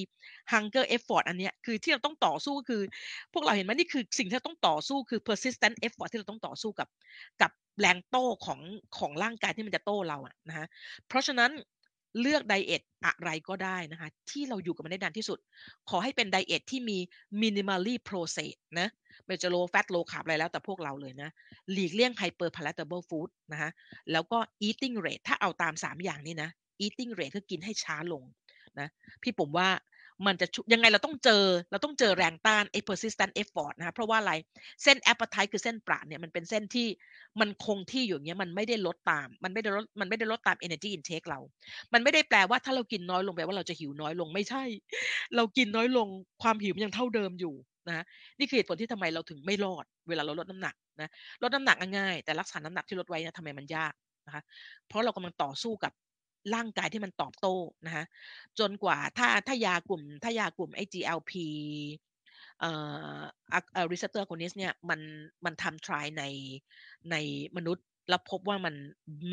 [0.52, 2.82] hunger effort อันเนี้ยคือที่เราต้องต่อสู้ก็คือ
[3.32, 6.88] พวกเราเห็นไหมนี่คือสิ่งที่เราต้องต่อสู้คือ persistent effort ที่เราต้องต่อสู้กับ
[7.42, 7.50] กับ
[7.80, 8.60] แรงโต้ของ
[8.98, 10.66] ของร่างกายที่มันจะโต้เราอะนะฮะ
[11.08, 11.50] เพราะฉะนั้น
[12.20, 15.38] เลือกไดเอทอะไรก็ได้นะคะที่เราอยู่กับมันได้นานที่สุด
[15.90, 16.98] ขอให้เป็นไดเอทที่มี
[17.42, 18.88] minimally processed นะ
[19.26, 21.30] ไม่จะ low fat low carb อะไรแล้วแต่พวกเราเลยนะ
[21.72, 23.70] หลีกเลี่ยง hyper palatable food นะคะ
[24.12, 24.38] แล้วก็
[24.68, 26.50] eating rate ถ้าเอาตาม 3 อย่างนี้นะ
[26.84, 28.22] eating rate คือกินให้ช้าลง
[28.80, 28.88] นะ
[29.22, 29.68] พี่ผมว่า
[30.26, 34.32] มันจะยังไงเราต้องเจอ เราต้องเจอแรงต้านไอ้ persistent effort นะคะเพราะว่าอะไร
[34.82, 36.88] เส้น appetite คือเส้นปราดเนี่ยมันเป็นเส้นที่
[37.40, 41.40] มันคงที่อยู่เงี้ยมันไม่ได้ลดตาม มันไม่ได้ลดมันไม่ได้ลดตาม energy intake เรา
[41.92, 44.64] มันไม่ได้แปลว่าถ้าเรากินน้อยลงแปลว่าเราจะหิวน้อยลงไม่ใช่
[45.36, 46.08] เรากินน้อยลง
[46.42, 47.54] ความหิวมันยังเท่าเดิมอยู่
[47.88, 48.04] นะ
[48.38, 51.10] นี่คือเหตุผลที่ทำไมเราถึงไม่รอด เวลาเราลดน้ำหนักนะ
[51.42, 53.92] ลดน้ำหนักง่ายแต่รักษาน้ำหนักที่ลดไว้นะทำไมมันยาก
[54.26, 54.42] นะคะ
[54.88, 55.92] เพราะเรากำลังต่อสู้กับ
[56.54, 57.54] ร่างกายที่มันตอบโต้
[57.86, 58.04] นะคะ
[58.58, 61.32] จนกว่าถ้าถ้ายากลุ่มถ้ายากลุ่มไอ GLP
[62.60, 62.70] เอ่
[63.76, 65.00] อริซเตอร์โคเนสเนี่ยมัน
[65.44, 66.24] มันทำ try ใน
[67.10, 67.16] ใน
[67.56, 68.74] มนุษย์ แล้วพบว่ามัน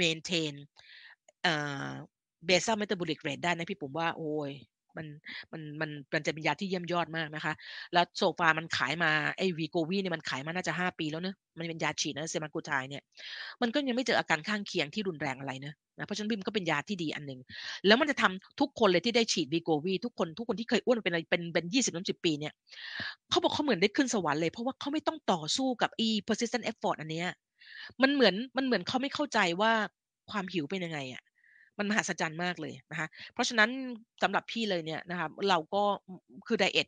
[0.02, 0.54] maintain
[1.44, 1.56] เอ่
[1.88, 1.90] อ
[2.48, 4.52] basal metabolic rate ได้นะพี่ปุ๋มว่าโอ้ย
[4.98, 5.06] มัน
[5.52, 7.54] มันมันมันจะเป็นยาที่เยี่ยมยอดมากนะคะ
[7.94, 13.04] แล้วโซฟามันขายมาไอ้วีโกวีเนี่ยมันขายมาน่าจะ5ปีแล้วเนอะมันเป็นยาฉีดนะเซมากูไทเนี่ย
[13.62, 17.40] มันก็ยังไม่เจออาการข้างเคียงที่รุนแรงอะไรเนะนะเพราะฉะนั้นบิมก็เป็นยาที่ดีอันหนึ่ง
[17.88, 22.54] แล้วมันจะทำทุกคนเลยที่ได้ฉีดวีโกวีทุกคนทุกคนที่เคยอ้วนเป็นเป็นเป็นยี่สิบน้ำสิบปีเนี่ย
[23.30, 27.28] เขาบอกเขาเหมือนได้ขึ้นสวรรค์เลยเพราะว่าเขาไม่ต้องต่อสู้กับอี persistent effort อันเนี้ย
[28.02, 29.72] มันเหมือนมันเหมือนเขาไม่เข้าใจว่า
[30.32, 31.24] ความหิวเป็นยังไงอะ
[31.78, 33.70] มันมหัศจรรย์มากเลยนะคะ เพราะฉะนั้น
[34.24, 35.84] สำหรับพี่เลยเนี่ยนะคะเราก็
[36.48, 36.88] คือไดเอท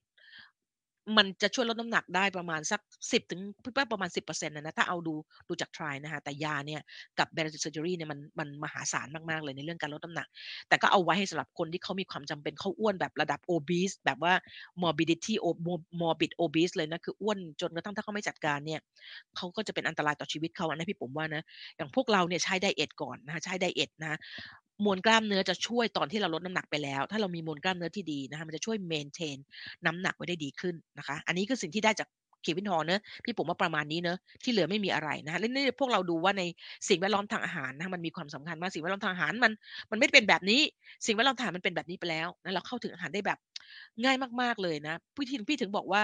[1.17, 3.41] มันจะช่วยลดน้ำหนักได้ประมาณสัก10ถึง
[3.91, 5.13] ประมาณ10%นะนะถ้าเอาดู
[5.47, 6.81] ดูจากทรินะคะแต่ยาเนี่ย
[7.19, 10.27] กับ bariatric surgery เนี่ยมันมันมหาศาลมาก ๆ เลยในเรื่องการลดน้ำหนัก
[10.69, 14.33] แต่ก็เอาไว้ให้สำหรับคนที่เขามีความจำเป็นเขาอ้วนแบบระดับ obese แบบว่า
[14.81, 15.33] morbidity
[16.01, 18.79] morbid obese เลยนะ คืออ้วนจนกระทั่งถ้าเขาไม่จัดการเนี่ย
[19.35, 21.43] เขาก็จะเป็นอันตรายต่อชีวิตเขาอันะพี่ปุ๋มว่านะ
[21.77, 24.19] อย่างพวกเราเนี่ยใช้ diet ก่อนนะคะใช้ diet นะ
[24.83, 29.37] มวลกล้ามเนื้อจะช่วยตอนที่เราลดน้ำหนักไปแล้ว ถ้าเรามีมวลกล้ามเนื้อที่ดีนะคะมันจะช่วย maintain
[29.85, 32.07] น้ำหนักไว้ได้ดีขึ้นนะคะ อันนี้คือสิ่งที่ได้จาก
[32.43, 36.43] Kevin Hall เนอะพี่ปุ๋มว่าประมาณนี้เนอะที่เหลือไม่มีอะไรนะคะแล้วนี่พวกเราดูว่าใน
[36.89, 39.51] สิ่งแวดล้อมทางอาหารนะมันมีความสำคัญมากสิ่งแวดล้อมทางอาหารมัน
[39.91, 40.61] มันไม่เป็นแบบนี้
[41.05, 43.39] สิ่งแวดล้อมทางอาหารมันเป็นแบบนี้ไปแล้วนะเราเข้าถึงอาหารได้แบบ
[44.03, 46.01] ง่ายมาก ๆเลยนะพี่ถึงพี่ถึงบอกว่า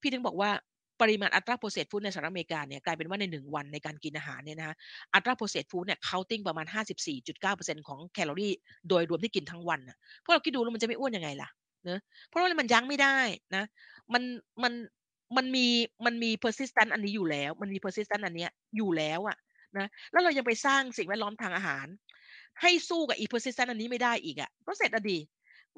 [0.00, 0.50] พี่ถึงบอกว่า
[1.00, 4.74] ปริมาณ ultra-processed food ในสหรัฐอเมริกาเนี่ยกลายเป็นว่าในหนึ่งวันในการกินอาหารเนี่ยนะคะ
[5.14, 6.66] ultra-processed food เนี่ย counting ประมาณ
[7.26, 8.52] 54.9%ของแคลอรี่
[8.88, 11.48] โดยรวมที่กินทั้งวันน่ะพวกเราคิดดูแล้วมันจะไม่อ้วนยังไงล่ะ
[11.84, 13.18] เนะเพราะว่ามันยั้งไม่ได้
[13.56, 13.64] นะ
[14.12, 14.22] มัน
[14.62, 14.72] มัน
[15.36, 15.66] มันมี
[16.06, 19.36] มันมี persistent อันนี้อยู่แล้ว มันมี persistent อันเนี้ยอยู่แล้วอะ
[19.78, 21.86] นะแล้วเรายังไปสร้างสิ่งแวดล้อมทางอาหาร
[22.62, 25.18] ให้สู้กับอี persistent อันนี้ไม่ได้อีกอะก็เสร็จพอดี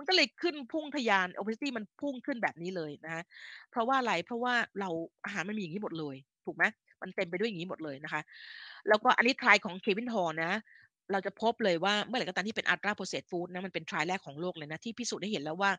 [0.01, 3.24] มันก็เลยขึ้นพุ่งทะยาน obesity มันพุ่งขึ้นแบบนี้เลยนะ
[3.70, 4.90] เพราะว่าอะไรเพราะว่าเรา
[5.24, 6.16] อาหารมันมีอย่างนี้หมดเลย
[6.47, 6.64] ถูกไหม
[7.02, 8.20] มันเต็มไปด้วยอย่างนี้หมดเลยนะคะ
[8.89, 10.52] แล้วก็อันนี้ trial ของ Kevin Hall นะ
[11.12, 15.70] เราจะพบเลยว่าเมื่อไหร่ก็ตามที่เป็น ultra-processed food นะมันเป็น trial แรกของโลกเลยนะ ที่พิสูจน์ได้เห็นแล้วว่า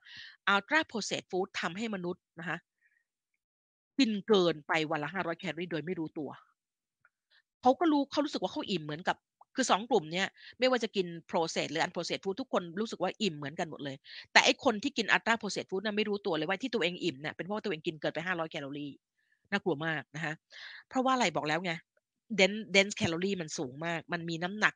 [0.47, 2.57] ultra-processed food ทำให้มนุษย์นะคะ
[3.99, 6.29] กินเกินไปวันละห้าร้อยแคลอรี่โดยไม่รู้ตัว
[7.61, 9.17] เขาก็รู้เขารู้สึกว่าเขาอิ่มเหมือนกับ
[9.55, 10.27] คือสองกลุ่มเนี้ย
[10.59, 13.95] ไม่ว่าจะกิน process หรือ unprocessed food ทุกคนรู้สึกว่าอิ่มเหมือนกันหมดเลย
[14.31, 18.91] แต่ไอ้คนที่กิน ultra processed food นั้นไม่รู้ตัวเลยว่าที่ตัวเองอิ่มเนี่ยเป็นเพราะว่าตัวเองกินเกินไป500แคลอรี่
[19.51, 20.33] น่ากลัวมากนะคะ
[20.89, 21.71] เพราะว่าอะไรบอกแล้วไง
[22.39, 24.73] dense dense แคลอรี่มันสูงมาก มันมีน้ำหนัก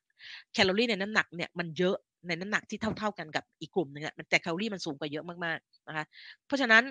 [0.54, 1.96] แคลอรี่ในน้ำหนักเนี่ยมันเยอะ
[2.28, 6.06] ในน้ำหนักที่เท่าๆกันกับอีกกลุ่มนึงอะแต่แคลอรี่มันสูงกว่าเยอะมากๆนะคะ
[6.48, 6.84] เพราะฉะนั้น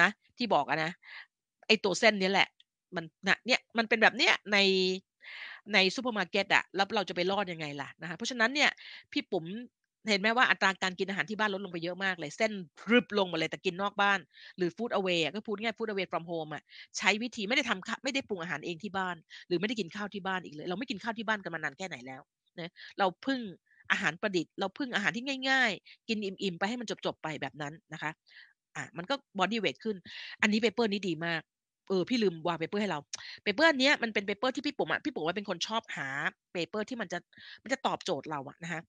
[0.00, 0.08] นะ
[0.38, 0.90] ที่บอกอะนะ
[1.66, 2.48] ไอ้ตัวเส้นนี้แหละ
[2.96, 4.58] มันนะเนี่ยมันเป็นแบบเนี้ยใน
[5.74, 8.70] ในซูเปอร์มาร์เก็ตอะแล้วเราจะไปรอดยังไงล่ะนะคะเพราะฉะนั้นเนี่ย
[9.12, 9.44] พี่ปุ๋ม
[10.08, 12.52] เห็นไหมว่าอัตราการกินอาหารที่บ้านลดลงไปเยอะมากเลย เส้น
[12.90, 14.18] รึบลงมาเลยแต่กินนอกบ้าน
[14.56, 16.62] หรือฟู้ดเอา a y ก็พูดง่ายฟู้ดเอา a y from home อะ
[16.98, 19.16] ใช้วิธีไม่ได้ทำไม่ได้ปรุงอาหารเองที่บ้าน
[19.48, 22.22] หรือไม่ได้กินข้าวที่บ้านอีกเลย เราไม่กินข้าวที่บ้านกันมานานแค่ไหนแล้ว
[22.58, 23.40] นะเราพึ่ง
[23.90, 28.10] อาหารประดิษฐ์เราพึ่งอาหารที่ง่าย ๆ กินอิ่มๆไปให้มันจบๆไปแบบนั้นนะคะ
[28.76, 29.96] อะมันก็ body weight ขึ้น
[30.42, 31.42] อันนี้ paper นี้ดีมาก
[31.90, 32.98] เออพี่ลืมวาง paper ให้เรา
[33.42, 36.08] paper อันเนี้ยมันเป็น paper ที่พี่ปุ๋มอะพี่ปุ๋มว่าเป็นคนชอบหา
[36.52, 37.18] paper ที่มันจะ
[37.62, 38.80] มันจะตอบโจทย์เราอะนะคะ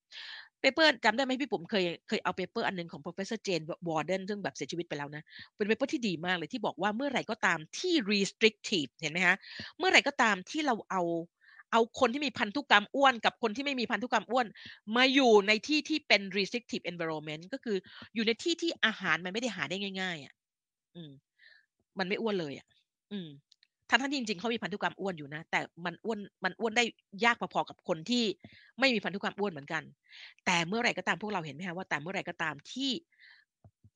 [0.62, 5.24] paper จำได้ไหมพี่ปุ๋มเคยเคยเอา paper อันหนึ่งของ professor Jane Wardle ซึ่งแบบเสียชีวิตไปแล้วนะ
[5.56, 9.36] เป็น paper ที่ดีมากเลยที่บอกว่าเมื่อไหร่ก็ตามที่ restrictive เห็นไหมคะ
[9.78, 11.04] เมื่อไหร่ก็ตามที่เราเอา
[11.72, 14.46] เอาคนที่มีพันธุกรรมอ้วน กับคนที่ไม่มีพันธุกรรมอ้วน
[14.96, 17.78] มาอยู่ในที่ที่เป็น restrictive environment ก็คือ
[18.16, 20.34] อยู่ในที่ที่อาหารมันไม่ได้หาได้ง่ายๆอะ
[20.96, 21.12] อืม
[22.00, 22.68] มันไม่อ้วนเลยอะ
[23.12, 23.30] อืม
[23.90, 26.84] ทั้งทั้งที่จริงๆเขามีพันธุกรรมอ้วนอยู่นะ แต่มันอ้วนมันอ้วนได้
[27.26, 28.24] ยากพอๆกับคนที่
[28.80, 29.84] ไม่มีพันธุกรรมอ้วนเหมือนกัน
[30.46, 32.92] แต่เมื่อไหร่ก็ตามพวกเราเห็นไหมคะว่าแต่เมื่อไหร่ก็ตามที่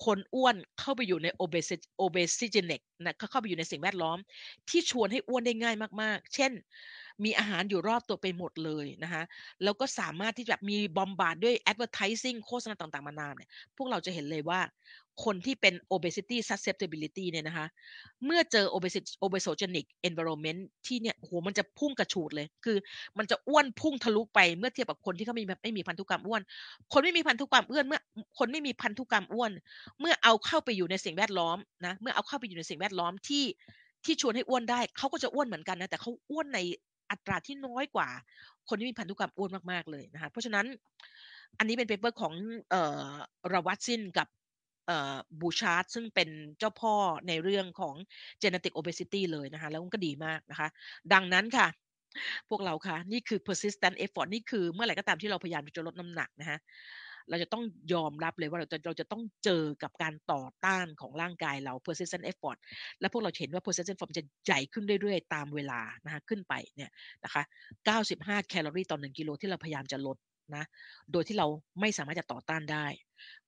[0.05, 4.17] คนอ้วนเข้าไปอยู่ในโอเบซิโอเบซิเจเนกนะเข้าไปอยู่ในสิ่งแวดล้อม
[4.69, 6.51] ที่ชวนให้อ้วนได้ง่ายมากๆ เช่น
[7.23, 9.23] มีอาหารอยู่รอบตัวไปหมดเลยนะคะ
[9.63, 14.59] แล้วก็สามารถที่จะมีบอมบาร์ดด้วย advertising โฆษณาต่างๆมานานเนี่ยพวกเราจะเห็นเลยว่า
[15.25, 17.67] คนที่เป็น obesity susceptibility เนี่ยนะคะ
[18.25, 22.77] เมื่อเจอ obesity obesogenic environment ที่เนี่ยโหมันจะพุ่งกระฉูดเลย คือ
[23.17, 26.41] มันจะอ้วนพุ่งทะลุไปเมื่อเทียบกับคนที่เขามีไม่มีพันธุกรรมอ้วน
[26.93, 28.01] คนไม่มีพันธุกรรมอ้วนเมื่อ
[28.37, 29.51] คนไม่มีพันธุกรรมอ้วน
[29.99, 33.43] เมื่อเอาเข้าไปอยู่ในสิ่งแวดล้อมนะ เมื่อเอาเข้าไปอยู่ในสิ่งแวดล้อมที่
[34.05, 36.59] ที่ชวนให้อ้วนได้ เขาก็จะอ้วนเหมือนกันนะ แต่เขาอ้วนใน
[37.15, 38.09] อัตราที่น้อยกว่า
[38.69, 40.65] คนที่มีพันธุกรรมอ้วนมากๆเลยนะคะเพราะฉะนั้น
[41.57, 42.33] อันนี้เป็น paper ของ
[42.69, 43.11] เอ่อ
[43.53, 44.27] Ravussin กับ
[45.41, 46.29] Bouchard ซึ่งเป็น
[46.59, 46.93] เจ้าพ่อ
[47.27, 47.95] ในเรื่องของ
[48.41, 50.67] genetic obesity เลยนะคะ แล้วก็ดีมากนะคะ
[51.13, 51.67] ดังนั้นค่ะ
[52.49, 56.57] พวกเราค่ะ นี่คือ persistent effort นี่คือเมื่อไหร่ก็ตามที่เราพยายามจะลดน้ำหนักนะคะ
[57.29, 62.57] เราจะต้องยอมรับเลยว่าเราจะเราจะต้องเจอกับการต่อต้านของร่างกายเรา persistent effort
[62.99, 66.91] และพวกเราเห็นว่า persistent effort จะใหญ่ขึ้นเรื่อยๆ ตามเวลานะคะขึ้นไปเนี่ย
[67.23, 67.43] นะคะ
[67.87, 70.17] 95 แคลอรี่ต่อ 1 กิโลที่เราพยายามจะลด
[70.55, 70.65] นะ
[71.11, 71.47] โดยที่เรา
[71.81, 72.85] ไม่สามารถจะต่อต้านได้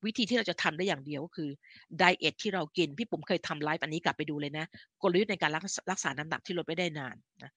[0.05, 1.49] วิธีที่เราจะทำได้อย่างเดียวก็คือ
[1.97, 4.65] ไดเอทที่เรากิน พี่ปุ๋มเคยทำไลฟ์อันนี้กลับไปดูเลยนะ
[5.01, 5.51] กลยุทธ์ในการ
[5.91, 7.51] รักษาน้ำหนักที่ลดไม่ได้นานนะ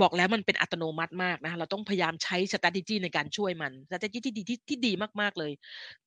[0.00, 5.52] บอกแล้วมันเป็นอัตโนมัติมากนะเราต้องพยายามใช้ strategy ในการช่วยมัน strategy ที่ดีที่ที่ดีมากๆเลย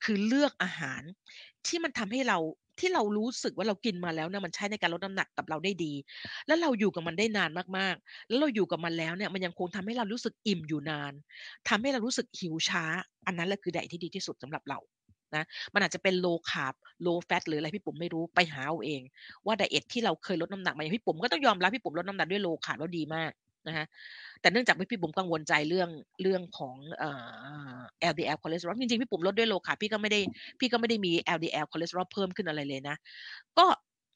[0.03, 1.01] คือเลือกอาหาร
[1.67, 2.37] ที่มันทำให้เรา
[2.79, 5.93] ที่เรารู้สึกว่าเรากินมาแล้วเนี่ยมันใช้ในการลดน้ำหนักกับเราได้ดี
[6.47, 11.13] แล้วเราอยู่กับมันได้นานมากๆ แล้วเราอยู่กับมันแล้วเนี่ยมันยังคงทำให้เรารู้สึกอิ่มอยู่นาน
[11.69, 12.83] ทำให้เรารู้สึกหิวช้า
[13.25, 14.79] อันนั้นแหละคือไดที่ดีที่สุดสำหรับเรา
[15.35, 15.43] นะ
[15.73, 16.73] มันอาจจะเป็น low carb
[17.05, 19.01] low fat หรืออะไรพี่ปุ๋มไม่รู้ไปหาเอาเอง
[19.45, 23.31] ว่าไดเอทที่เราเคยลดน้ำหนักมาอย่างพี่ปุ๋มก็ต้องยอมรับพี่ปุ๋มลดน้ำหนักด้วย low carb แล้วดีมาก
[23.67, 23.85] นะคะ
[24.41, 25.89] แต่เนื่องจากพี่ปุ๋มกังวลใจเรื่อง
[26.21, 27.09] เรื่องของเอ่
[27.71, 27.75] อ
[28.11, 30.19] LDL คอเลสเตอรอลจริงๆพี่ปุ๋มลดด้วย low carb พี่ก็ไม่ได้
[30.59, 32.95] พี่ก็ไม่ได้มี LDL คอเลสเตอรอลเพิ่มขึ้นอะไรเลยนะ
[33.57, 33.65] ก็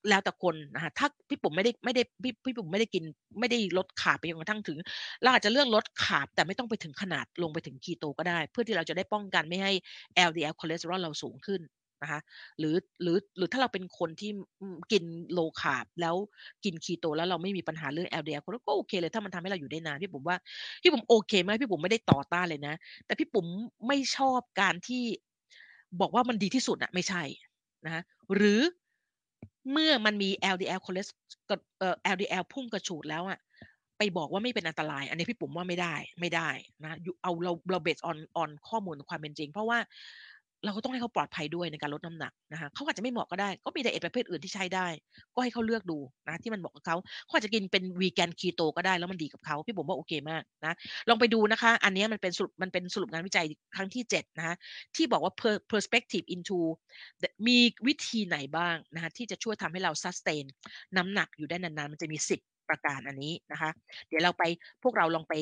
[0.10, 3.04] แล้วแต่คนนะคะถ้าพี่ปุ๋มไม่ได้ไม่ได้พี่พี่ปุ๋มไม่ได้กิน
[3.40, 4.78] ไม่ได้ลด carb ไปจนกระทั่งถึง
[5.24, 9.72] เราอาจจะเลือกลด carb แต่ไม่ต้องไปถึงขนาดลงไปถึงคีโตก็ได้ เพื่อที่เราจะได้ป้องกันไม่ให้
[10.28, 11.62] LDL คอเลสเตอรอลเราสูงขึ้น
[12.02, 12.20] นะคะ
[12.60, 14.32] หรือหรือหรือถ้าเราเป็นคนที่
[14.92, 16.16] กินlow carb แล้ว
[16.64, 20.38] กินคีโตแล้วเราไม่มีปัญหาเรื่อง LDL ก็โอเคเลยถ้ามันทำให้เราอยู่ได้นานพี่ปุ๋มว่า
[20.82, 23.46] พี่ปุ๋มโอเคไหมพี่ปุ๋มไม่ได้ต่อต้านเลยนะ แต่พี่ปุ๋ม
[23.88, 25.04] ไม่ชอบการที่
[26.02, 27.24] บอกว่ามันดีที่สุดอะไม่ใช่
[27.86, 28.04] นะ
[28.36, 28.62] หรือ
[29.72, 31.08] เมื่อมันมี LDL คอเลส
[31.80, 33.40] เอ่อ LDL พุ่งกระฉูดแล้วอะ
[33.98, 36.50] ไปบอกว่าไม่เป็นอันตราย อันนี้พี่ปุ๋มว่าไม่ได้ไม่ได้
[36.84, 39.80] นะเอาเราเรา base on on ข้อมูลความเป็นจริง เพราะว่า
[40.66, 44.88] เราก็ต้องให้เขาปลอดภัยด้วยในการลดน้ำหนักนะคะเขาอาจจะไม่เหมาะก็ได้ ก็มีไดเอทประเภทอื่นที่ใช้ได้
[45.34, 46.96] ก็ให้เขาเลือกดูนะที่มันเหมาะกับเขา
[47.26, 50.74] เขาอาจจะกินเป็นวีแกนคีโตก็ได้แล้วมันดีกับเขาพี่ผมว่าโอเคมากนะ
[51.10, 53.46] ลองไปดูนะคะ อันนี้มันเป็นสรุปมันเป็นสรุปงานวิจัย
[53.76, 54.56] ครั้งที่7นะคะ
[54.96, 55.34] ที่บอกว่า
[55.72, 56.60] perspective into
[57.48, 57.58] มี
[57.88, 60.46] วิธีไหนบ้างนะคะที่จะช่วยทำให้เรา sustain
[60.98, 63.70] น้ำหนักอยู่ได้นานๆมันจะมี 10 ประการอันนี้นะคะ
[64.08, 64.44] เดี๋ยวเราไป
[64.84, 65.34] พวกเราลองไป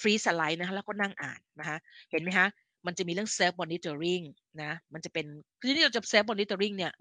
[0.00, 1.76] ฟรีสไลด์นะคะแล้วก็นั่งอ่านนะคะ
[2.10, 2.46] เห็นไหมคะ
[2.86, 4.24] มันจะมีเรื่อง self monitoring
[4.62, 5.26] นะมันจะเป็น
[5.60, 6.92] คือที่เราจะ self monitoring เนี่ย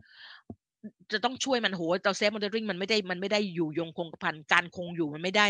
[1.12, 5.48] จะต้องช่วยมันโหเรา self monitoring มันไม่ได้มันไม่ได้อยู่ยงคงกระพันการคงอยู่มันไม่ได้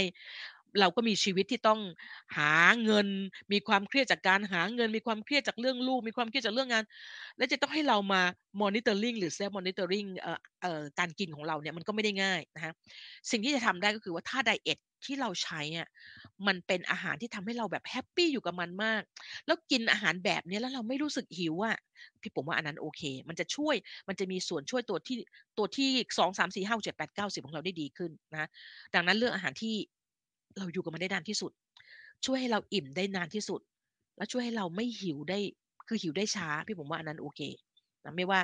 [0.80, 1.80] เราก็มีชีวิตที่ต้อง
[2.38, 2.53] หา
[2.84, 3.07] เงิน
[3.52, 6.84] มีความเครียดจากการหาเงิน มีความเครียดจากเรื่องลูก มีความเครียดจากเรื่องงาน
[7.38, 8.22] และจะต้องให้เรามา
[8.61, 12.73] monitoring หรือ self monitoring เอ่อเอ่อการกินของเราเนี่ยมันก็ไม่ได้ง่ายนะฮะ
[13.31, 15.88] สิ่งที่จะทำได้ก็คือว่าถ้าไดเอทที่เราใช้อะ
[16.48, 19.02] มันเป็นอาหารที่ทำให้เราแบบแฮปปี้อยู่กับมันมาก
[19.45, 21.77] แล้วกินอาหารแบบนี้แล้วเราไม่รู้สึกหิวอะ
[22.22, 23.76] พี่ผมว่าอันนั้นโอเค มันจะช่วย
[24.07, 25.18] มันจะมีส่วนช่วยตัวที่
[25.57, 28.49] ตัวที่สองสามสี่ห้าเจ็ดแปดเก้าสิบของเราได้ดีขึ้นนะ
[28.95, 29.76] ดังนั้นเรื่องอาหารที่
[30.58, 31.52] เราอยู่กับมันได้นานที่สุด
[32.26, 33.62] ช่วยให้เราอิ่มได้นานที่สุด
[34.18, 35.40] และช่วยให้เราไม่หิวได้
[35.88, 37.40] คือหิวได้ช้า พี่ผมว่าอันนั้นโอเค
[38.08, 38.40] นะไม่ว่า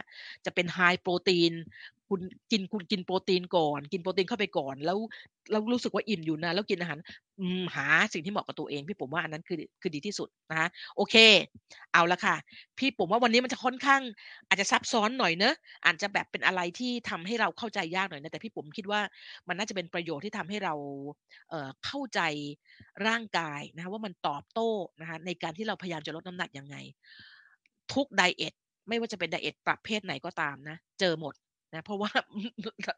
[0.46, 1.54] จะเป็นไฮโปรตีน
[2.10, 2.22] คุณ
[2.52, 4.98] กินคุณกินโปรตีนก่อน กินโปรตีนเข้าไปก่อน แล้ว
[5.52, 7.00] แล้วรู้สึกว่าอิ่มอยู่นะ แล้วกินอาหาร
[7.76, 11.16] หาสิ่งที่เหมาะกับตัวเอง พี่ผมว่าอันนั้นคือคือดีที่สุดนะคะโอเค
[11.94, 12.36] เอาละค่ะ
[12.78, 14.02] พี่ผมว่าวันนี้มันจะค่อนข้าง
[14.48, 19.02] อาจจะซับซ้อนหน่อยเนอะอาจจะแบบเป็นอะไรที่ทำให้เราเข้าใจยากหน่อยนะแต่พี่ผมคิดว่า
[19.48, 20.74] มันน่าจะเป็นประโยชน์ที่ทำให้เรา
[21.50, 22.20] เเข้าใจ
[23.08, 24.70] ร่างกายนะคะว่ามันตอบโต้
[25.02, 26.76] นะคะในการที่เราพยายามจะลดน้ำหนักยังไง
[27.94, 28.54] ทุกไดเอท
[28.88, 31.34] ไม่ว่าจะเป็นไดเอทประเภทไหนก็ตามนะ เจอหมด
[31.74, 32.12] นะเพราะว่า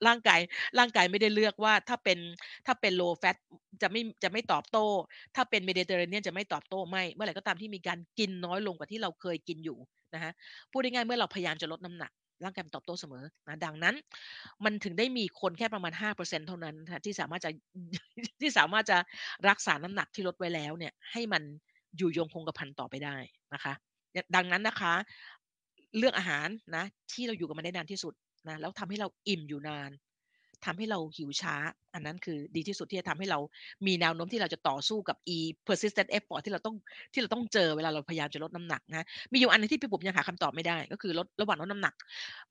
[0.08, 0.40] ร่างกาย
[0.80, 2.20] ร่างกายไม่ได้เลือกว่าถ้าเป็น
[2.66, 3.36] ถ้าเป็น low fat
[3.82, 4.86] จะไม่จะไม่ตอบโต้
[5.36, 9.78] ถ้าเป็น Mediterranean จะไม่ตอบโต้ไม่ เมื่อไหร่ก็ตามที่มีการกินน้อยลงกว่าที่เราเคยกินอยู่
[10.14, 10.32] นะฮะ
[10.72, 12.12] พูดง่ายๆเมื่อเราพยายามจะลดน้ำหนัก
[12.44, 13.96] ร่างกายตอบโต้เสมอนะดังนั้น
[14.66, 16.76] มันถึงได้มีคนแค่ประมาณ 5%เท่านั้น
[17.06, 17.52] ที่สามารถจะ
[18.42, 18.98] ที่สามารถจะ
[19.50, 21.44] รักษาน้ำหนักที่ลดไว้แล้วเนี่ยให้มัน
[21.98, 23.18] อยู่ยงคงกระพันต่อไปได้
[23.54, 23.74] นะคะ
[24.36, 24.94] ดังนั้นนะคะ
[25.98, 28.14] เลือกอาหารนะ ที่เราอยู่กับมันได้นานที่สุด
[28.48, 29.92] นะแล้วทำให้เราอิ่มอยู่นาน
[30.66, 31.56] ทำให้เราหิวช้า
[31.94, 33.40] อันนั้นคือดีที่สุดที่จะทำให้เรา
[33.88, 36.76] มีแนวโน้มที่เราจะต่อสู้กับ e persistent effort ที่เราต้อง
[37.14, 41.94] ที่เราต้องเจอเวลาเราพยายามจะลดน้ำหนักนะมีอยู่อันนึงที่พี่ปุ๋มยังหาคำตอบไม่ได้ ก็คือลดระหว่างลดน้ำหนัก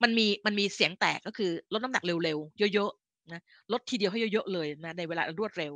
[0.03, 3.41] มันมีมันมีเสียงแตกก็คือลดน้ำหนักเร็วๆเยอะๆนะ
[3.73, 5.73] ลดทีเดียวให้เยอะๆเลยนะในเวลารวดเร็ว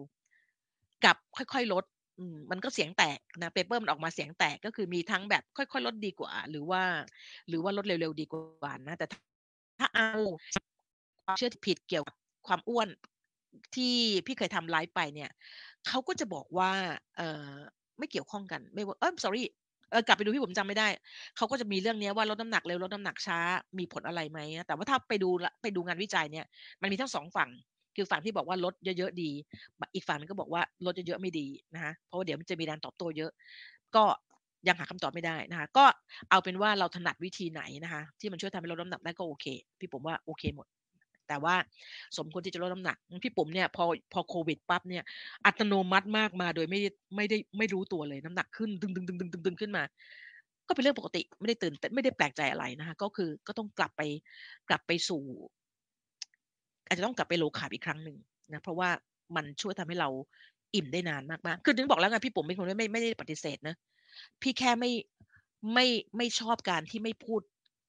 [1.06, 1.84] กับค่อยๆลด
[2.52, 6.82] มันก็เสียงแตกนะเปเปอร์มันออกมาเสียงแตกก็คือมีทั้งแบบค่อยๆลดดีกว่า หรือว่า
[7.48, 9.08] หรือว่าลดเร็วๆดีกว่านะ แต่
[9.80, 10.08] ถ้าเอา
[11.26, 12.16] ความเชื่อผิดเกี่ยวกับ
[12.48, 12.90] ความอ้วน
[13.76, 15.30] ที่พี่เคยทำไลฟ์ไปเนี่ย
[15.88, 16.72] เขาก็จะบอกว่า
[17.18, 17.48] เออ
[18.00, 19.44] ไม่เกี่ยวข้องกัน ไม่ว่าเออ sorry
[19.92, 20.88] เออกลับไปดูพี่ผมจำไม่ได้
[21.38, 23.40] เขาก็จะมีเรื่องนี้ว่าลดน้ำหนักเร็วลดน้ำหนักช้า
[23.78, 25.30] มีผลอะไรไหมแต่ว่าถ้าไปดู
[25.62, 26.46] ไปดูงานวิจัยเนี่ย
[26.82, 27.50] มันมีทั้งสองฝั่ง
[28.00, 29.32] คือฝั่งที่บอกว่าลดเยอะๆดี
[29.96, 33.32] อีกฝั่งนึงก็บอกว่าลดเยอะๆไม่ดีนะฮะเพราะว่าเดี๋ยวมันจะมีการตอบโต้เยอะ
[33.96, 34.04] ก็
[34.68, 35.86] ยังหาคำตอบไม่ได้นะคะ ก็
[36.30, 39.46] เอาเป็นว่าเราถนัดวิธีไหนนะคะ ที่มันช่วยทำให้ลดน้ำหนักได้ก็โอเค
[39.80, 40.68] พี่ผมว่าโอเคหมด
[41.28, 41.56] แต่ว่า
[42.18, 45.04] สมควรที่จะลดน้ำหนัก พี่ปุ๋มเนี่ยพอพอโควิดปั๊บเนี่ย
[45.46, 46.80] อัตโนมัติมากมาโดยไม่
[47.16, 49.84] ไม่ได้ไม่รู้ตัวเลยน้ำหนักขึ้นดึงดึงดึงดึงดึงดึงขึ้นมา
[50.68, 54.02] ก็เป็นเรื่องปกติไม่ได้ตื่นแต่ไม่ได้แปลกใจอะไรนะคะ ก็คือก็ต้องกลับไป
[54.70, 55.24] กลับไปสู่
[56.90, 58.18] อาจจะต้องกลับไปโลคาร์บอีกครั้งหนึ่ง
[58.54, 58.90] นะเพราะว่า
[59.36, 60.10] มันช่วยทำให้เรา
[60.76, 63.76] อิ่มได้นานมากๆคือถึงบอกแล้วไงพี่ปุ๋มเป็นคนไม่ไม่ได้ปฏิเสธนะ
[64.42, 64.92] พี่แค่ไม่
[65.74, 65.88] ไม่
[66.18, 67.42] ไม่ชอบการที่ไม่พูด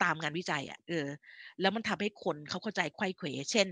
[0.03, 1.07] ตามงานวิจัยอะ่ะเออ
[1.61, 3.69] แล้วมันทำให้คนเขาเข้าใจไข้เขวเช่น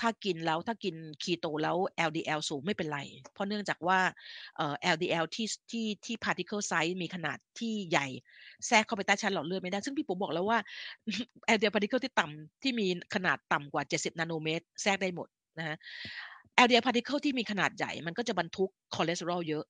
[0.00, 1.76] ถ้ากินแล้วถ้ากินคีโตแล้ว
[2.08, 3.00] LDL สูงไม่เป็นไร
[3.32, 3.98] เพราะเนื่องจากว่า
[4.94, 8.06] LDL ที่ที่ที่ particle size มีขนาดที่ใหญ่
[8.66, 10.58] แทรกเข้าไปใต้ชั้นหลอดเลือดไม่ได้ ซึ่งพี่ปุ๋มบอกแล้วว่า
[11.56, 15.76] LDL particle ที่ต่ำที่มีขนาดต่ำกว่า 70 นาโนเมตร แทรกได้หมดนะฮะ
[16.64, 19.64] LDL particle ที่มีขนาดใหญ่มันก็จะบรรทุกคอเลสเตอรอลเยอะ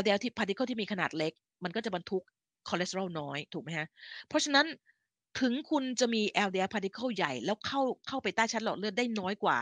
[0.00, 1.32] LDL ที่ particle ที่มีขนาดเล็ก
[1.64, 2.22] มันก็จะบรรทุก
[2.68, 3.86] คอเลสเตอรอลน้อยถูกไหมฮะ
[4.28, 4.66] เพราะฉะนั้น
[5.40, 9.58] ถึงคุณจะมี LDL particle ใหญ่ แล้วเข้าเข้าไปใต้ชั้นหลอดเลือดได้น้อยกว่า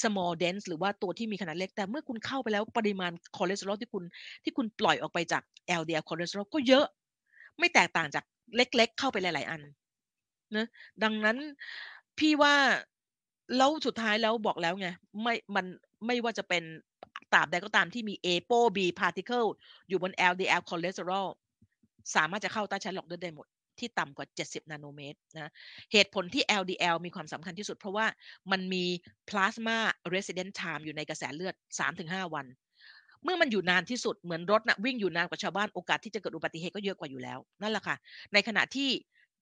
[0.00, 4.04] small dense หรือว่าตัวที่มีขนาดเล็ก แต่เมื่อคุณเข้าไปแล้วปริมาณคอเลสเตอรอลที่คุณ
[4.44, 5.42] ที่คุณปล่อยออกไปจาก
[5.80, 6.86] LDL คอเลสเตอรอลก็เยอะ
[7.58, 8.24] ไม่แตกต่างจาก
[8.56, 9.60] เล็ก ๆ เข้าไปหลาย ๆ อัน
[10.56, 10.66] นะ
[11.02, 11.36] ดังนั้น
[12.18, 12.54] พี่ว่า
[13.56, 14.88] แล้วสุดท้ายแล้วบอกแล้วไง
[15.22, 15.66] ไม่มัน
[16.06, 16.62] ไม่ว่าจะเป็น
[17.32, 19.48] ตราบใดก็ตามที่มี ApoB particle
[19.88, 21.26] อยู่บน LDL cholesterol
[22.16, 23.46] สามารถจะเข้าใต้ชั้นหลอดเลือดได้หมด
[23.80, 25.52] ที่ต่ำกว่า 70 นาโนเมตรนะ
[25.92, 28.06] เหตุผลที่ LDL มีความสำคัญที่สุด เพราะว่า
[28.52, 28.84] มันมี
[29.30, 29.78] plasma
[30.14, 31.54] resident time อยู่ในกระแสเลือด
[31.94, 32.46] 3-5 วัน
[33.24, 37.96] เมื่อมันอยู่นานที่สุดเหมือนรถนะวิ่งอยู่นานกว่าชาวบ้านโอกาสที่จะเกิดอุบัติเหตุก็เยอะกว่าอยู่แล้ว นั่นแหละค่ะ
[38.32, 38.88] ในขณะที่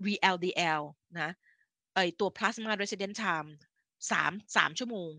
[0.06, 0.82] VLDL
[1.20, 1.30] นะ
[1.94, 3.48] ไอตัว plasma resident time
[4.10, 5.10] 3 3ชั่วโมง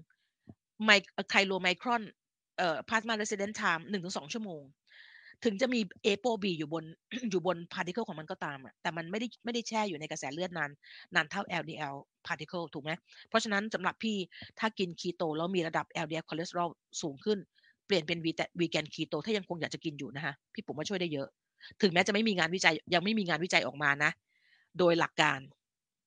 [0.83, 0.89] ไม
[1.29, 2.03] ไคโลไมครอน
[2.57, 4.61] เอ่อ plasma resident time 1-2ชั่วโมง
[5.43, 6.83] ถึงจะมี ApoB อยู่บน
[7.31, 10.71] อยู่บน particle ของมันก็ตามอะแต่มันไม่ได้ไม่ได้แช่อยู่ในกระแสเลือดนาน
[11.15, 11.95] นานเท่า LDL
[12.27, 12.91] พาร์ติเคิลถูกไหม
[13.29, 14.17] เพราะฉะนั้นสำหรับพี่
[14.59, 16.69] ถ้ากินคีโตแล้วมีระดับ LDL คอเลสเตอรอล
[17.01, 17.37] สูงขึ้น
[17.85, 21.27] เปลี่ยนเป็นวี vegan keto ถ้ายังคงอยากจะกินอยู่นะคะพี่ปุ๋มว่าช่วยได้เยอะ
[21.81, 24.11] ถึงแม้จะไม่มีงานวิจัยยังไม่มีงานวิจัยออกมานะ
[24.79, 25.39] โดยหลักการ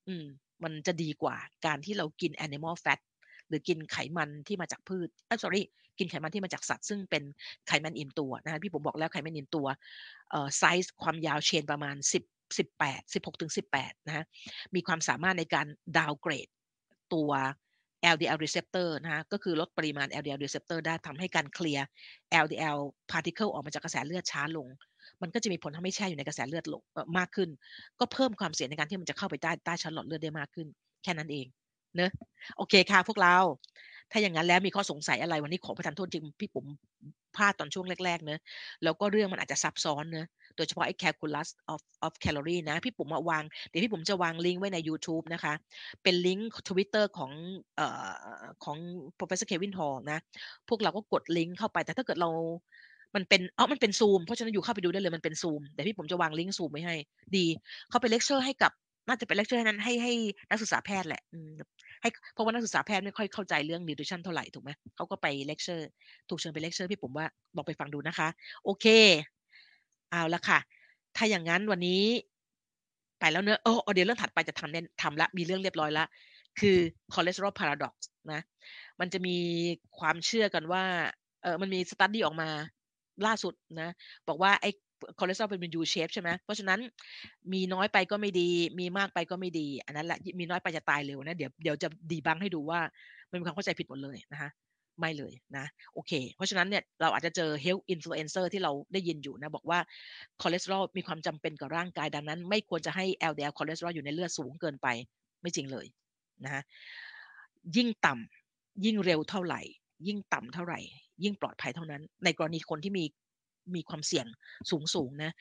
[0.07, 0.25] อืม
[0.63, 1.35] มันจะดีกว่า
[1.65, 2.99] การที่เรากิน animal fat
[3.47, 5.61] หรือกินไขมันที่มาจากพืชเออ sorry
[5.99, 7.23] กินไขมันที่มาจากสัตว์ ซึ่งเป็น
[7.67, 9.67] ไขมันอิ่มตัวนะพี่ปุ๋มบอกแล้วไขมันอิ่มตัว
[10.57, 12.23] ไซส์ความยาว chain ประมาณ 10
[12.57, 14.25] 18 16ถึง18นะฮะ
[14.75, 15.67] มีความสามารถในการ
[15.97, 16.47] downgrade
[17.13, 17.31] ตัว
[18.13, 21.85] LDL receptor นะฮะก็คือลดปริมาณ LDL receptor ได้ทำให้การ clear
[22.43, 22.79] LDL
[23.11, 24.67] particle ออกมาจากกระแสเลือดช้าลง
[25.21, 26.81] มันก็จะมีผลทำให้แช่อยู่ในกระแสเลือดลง
[27.17, 27.49] มากขึ้น
[27.99, 30.67] ก็เพิ่มความเสี่ยงในการที่มันจะเข้าไปใต้ใต้ชั้นหลอดเลือดได้มากขึ้น
[31.03, 31.45] แค่นั้นเอง
[31.95, 32.11] เนอะ
[32.57, 33.37] โอเคค่ะพวกเรา
[34.13, 36.65] ถ้าอย่างนั้นแล้วมีข้อสงสัยอะไรวันนี้ขอประทานโทษจริงพี่ปุ๋ม
[37.35, 38.39] พลาดตอนช่วงแรกๆเนาะ
[38.83, 45.53] แล้วก็เรื่องมันอาจจะซับซ้อนเนาะโดยเฉพาะไอ้ calculus of of calorie นะ พี่ปุ๋มอะวาง เดี๋ยวพี่ปุ๋มจะวางลิงก์ไว้ในยูทูบนะคะ
[46.03, 47.31] เป็นลิงก์ Twitter ของ
[47.75, 48.77] เอ่อของ
[49.17, 50.19] Professor Kevin Hall นะ
[50.69, 52.29] พวกเราก็กดลิงก์เข้าไป แต่ถ้าเกิดเรา
[53.15, 56.95] มันเป็นอ๋อมันเป็น Zoom เพราะฉะนั้นอยู่เข้าไปดูได้เลย มันเป็น Zoom เดี๋ยวพี่ปุ๋มจะวางลิงก์ Zoom ไว้ให้
[57.37, 57.45] ดี
[57.89, 58.71] เข้าไปเลคเชอร์ให้กับ
[59.07, 60.13] น่าจะเป็นเลคเชอร์นั้นให้ให้
[60.49, 61.21] นักศึกษาแพทย์แหละ
[62.03, 65.89] ให้เพราะว่านักศึกษาแพทย์ไม่ค่อยเข้าใจเรื่อง nutrition เท่าไหร่ถูกไหมเขาก็ไปเลคเชอร์
[66.29, 67.25] ถูกเชิญไปเลคเชอร์พี่ปุ๋มว่า
[67.55, 68.27] ลองไปฟังดูนะคะ
[68.63, 68.85] โอเค
[70.11, 70.59] เอาละค่ะ
[71.15, 72.03] ถ้าอย่างนั้นวันนี้
[73.19, 76.05] ไปแล้วเนอะโอ้เดี๋ยวเรื่องถัดไปจะทำเน่ทำละมีเรื่องเรียบร้อยละ
[76.59, 76.77] คือ
[77.13, 77.93] cholesterol paradox
[78.31, 78.41] นะ
[78.99, 79.37] มันจะมี
[79.99, 80.83] ความเชื่อกันว่า
[81.43, 82.49] เออมันมี study ออกมา
[83.25, 83.89] ล่าสุดนะ
[84.27, 84.69] บอกว่าไอ้
[85.19, 86.79] คอเลสเตอรอลเป็น U shape ใช่ไหมเพราะฉะนั้น
[87.53, 88.49] มีน้อยไปก็ไม่ดี
[88.79, 92.79] มีมากไปก็ไม่ดี อันนั้นแหละมีน้อยไปจะตายเร็วนะเดี๋ยวเดี๋ยวจะ debunk ให้ดูว่า
[93.29, 94.49] มันมีความเข้าใจผิดหมดเลยนะคะ
[94.99, 99.79] ไม่เลยนะโอเค เพราะฉะนั้นเนี่ยเราอาจจะเจอ health influencer ที่เราได้ยินอยู่นะ บอกว่า
[100.41, 104.87] คอเลสเตอรอลมีความจำเป็นกับร่างกายดังนั้น ไม่ควรจะให้ LDL คอเลสเตอรอลอยู่ในเลือดสูงเกินไป
[105.41, 105.85] ไม่จริงเลย
[106.45, 106.63] นะ
[107.75, 109.61] ยิ่งต่ำยิ่งเร็วเท่าไหร่
[110.07, 110.79] ยิ่งต่ำเท่าไหร่
[111.23, 113.03] ยิ่งปลอดภัยเท่านั้น ในกรณีคนที่มี
[113.75, 114.25] มีความเสี่ยง
[114.71, 115.31] สูงสูงนะ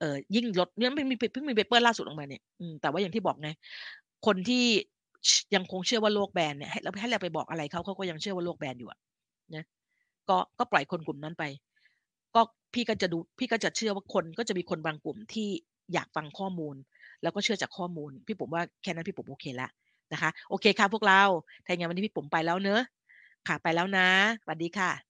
[0.00, 2.42] เออยิ่งลดเนี่ยไม่มีเพิ่งมี paper ล่าสุดออกมาเนี่ย
[2.82, 3.48] แต่ว่าอย่างที่บอกไง
[4.26, 4.64] คนที่
[5.54, 8.98] ยังคงเชื่อว่าโลกแบนเนี่ยให้เราให้เราไปบอกอะไรเขาเขาก็ยังเชื่อว่าโลกแบนอยู่อะ
[9.54, 9.64] นะ
[10.28, 11.44] ก็ก็ปล่อยคนกลุ่มนั้นไป
[12.34, 12.42] ก็
[12.74, 15.48] พี่ก็จะดูพี่ก็จะเชื่อว่าคนก็จะมีคนบางกลุ่มที่
[15.92, 16.76] อยากฟังข้อมูล
[17.22, 19.70] แล้วก็เชื่อจากข้อมูล พี่ผมว่าแค่นั้นพี่ผมโอเคแล้ว
[20.12, 21.22] นะคะ โอเคค่ะพวกเรา
[21.64, 22.82] ถ้าอย่างนั้นวันนี้พี่ผมไปแล้วเนอะ
[23.48, 24.08] ค่ะไปแล้วนะ
[24.42, 25.05] สวัสดีค่ะ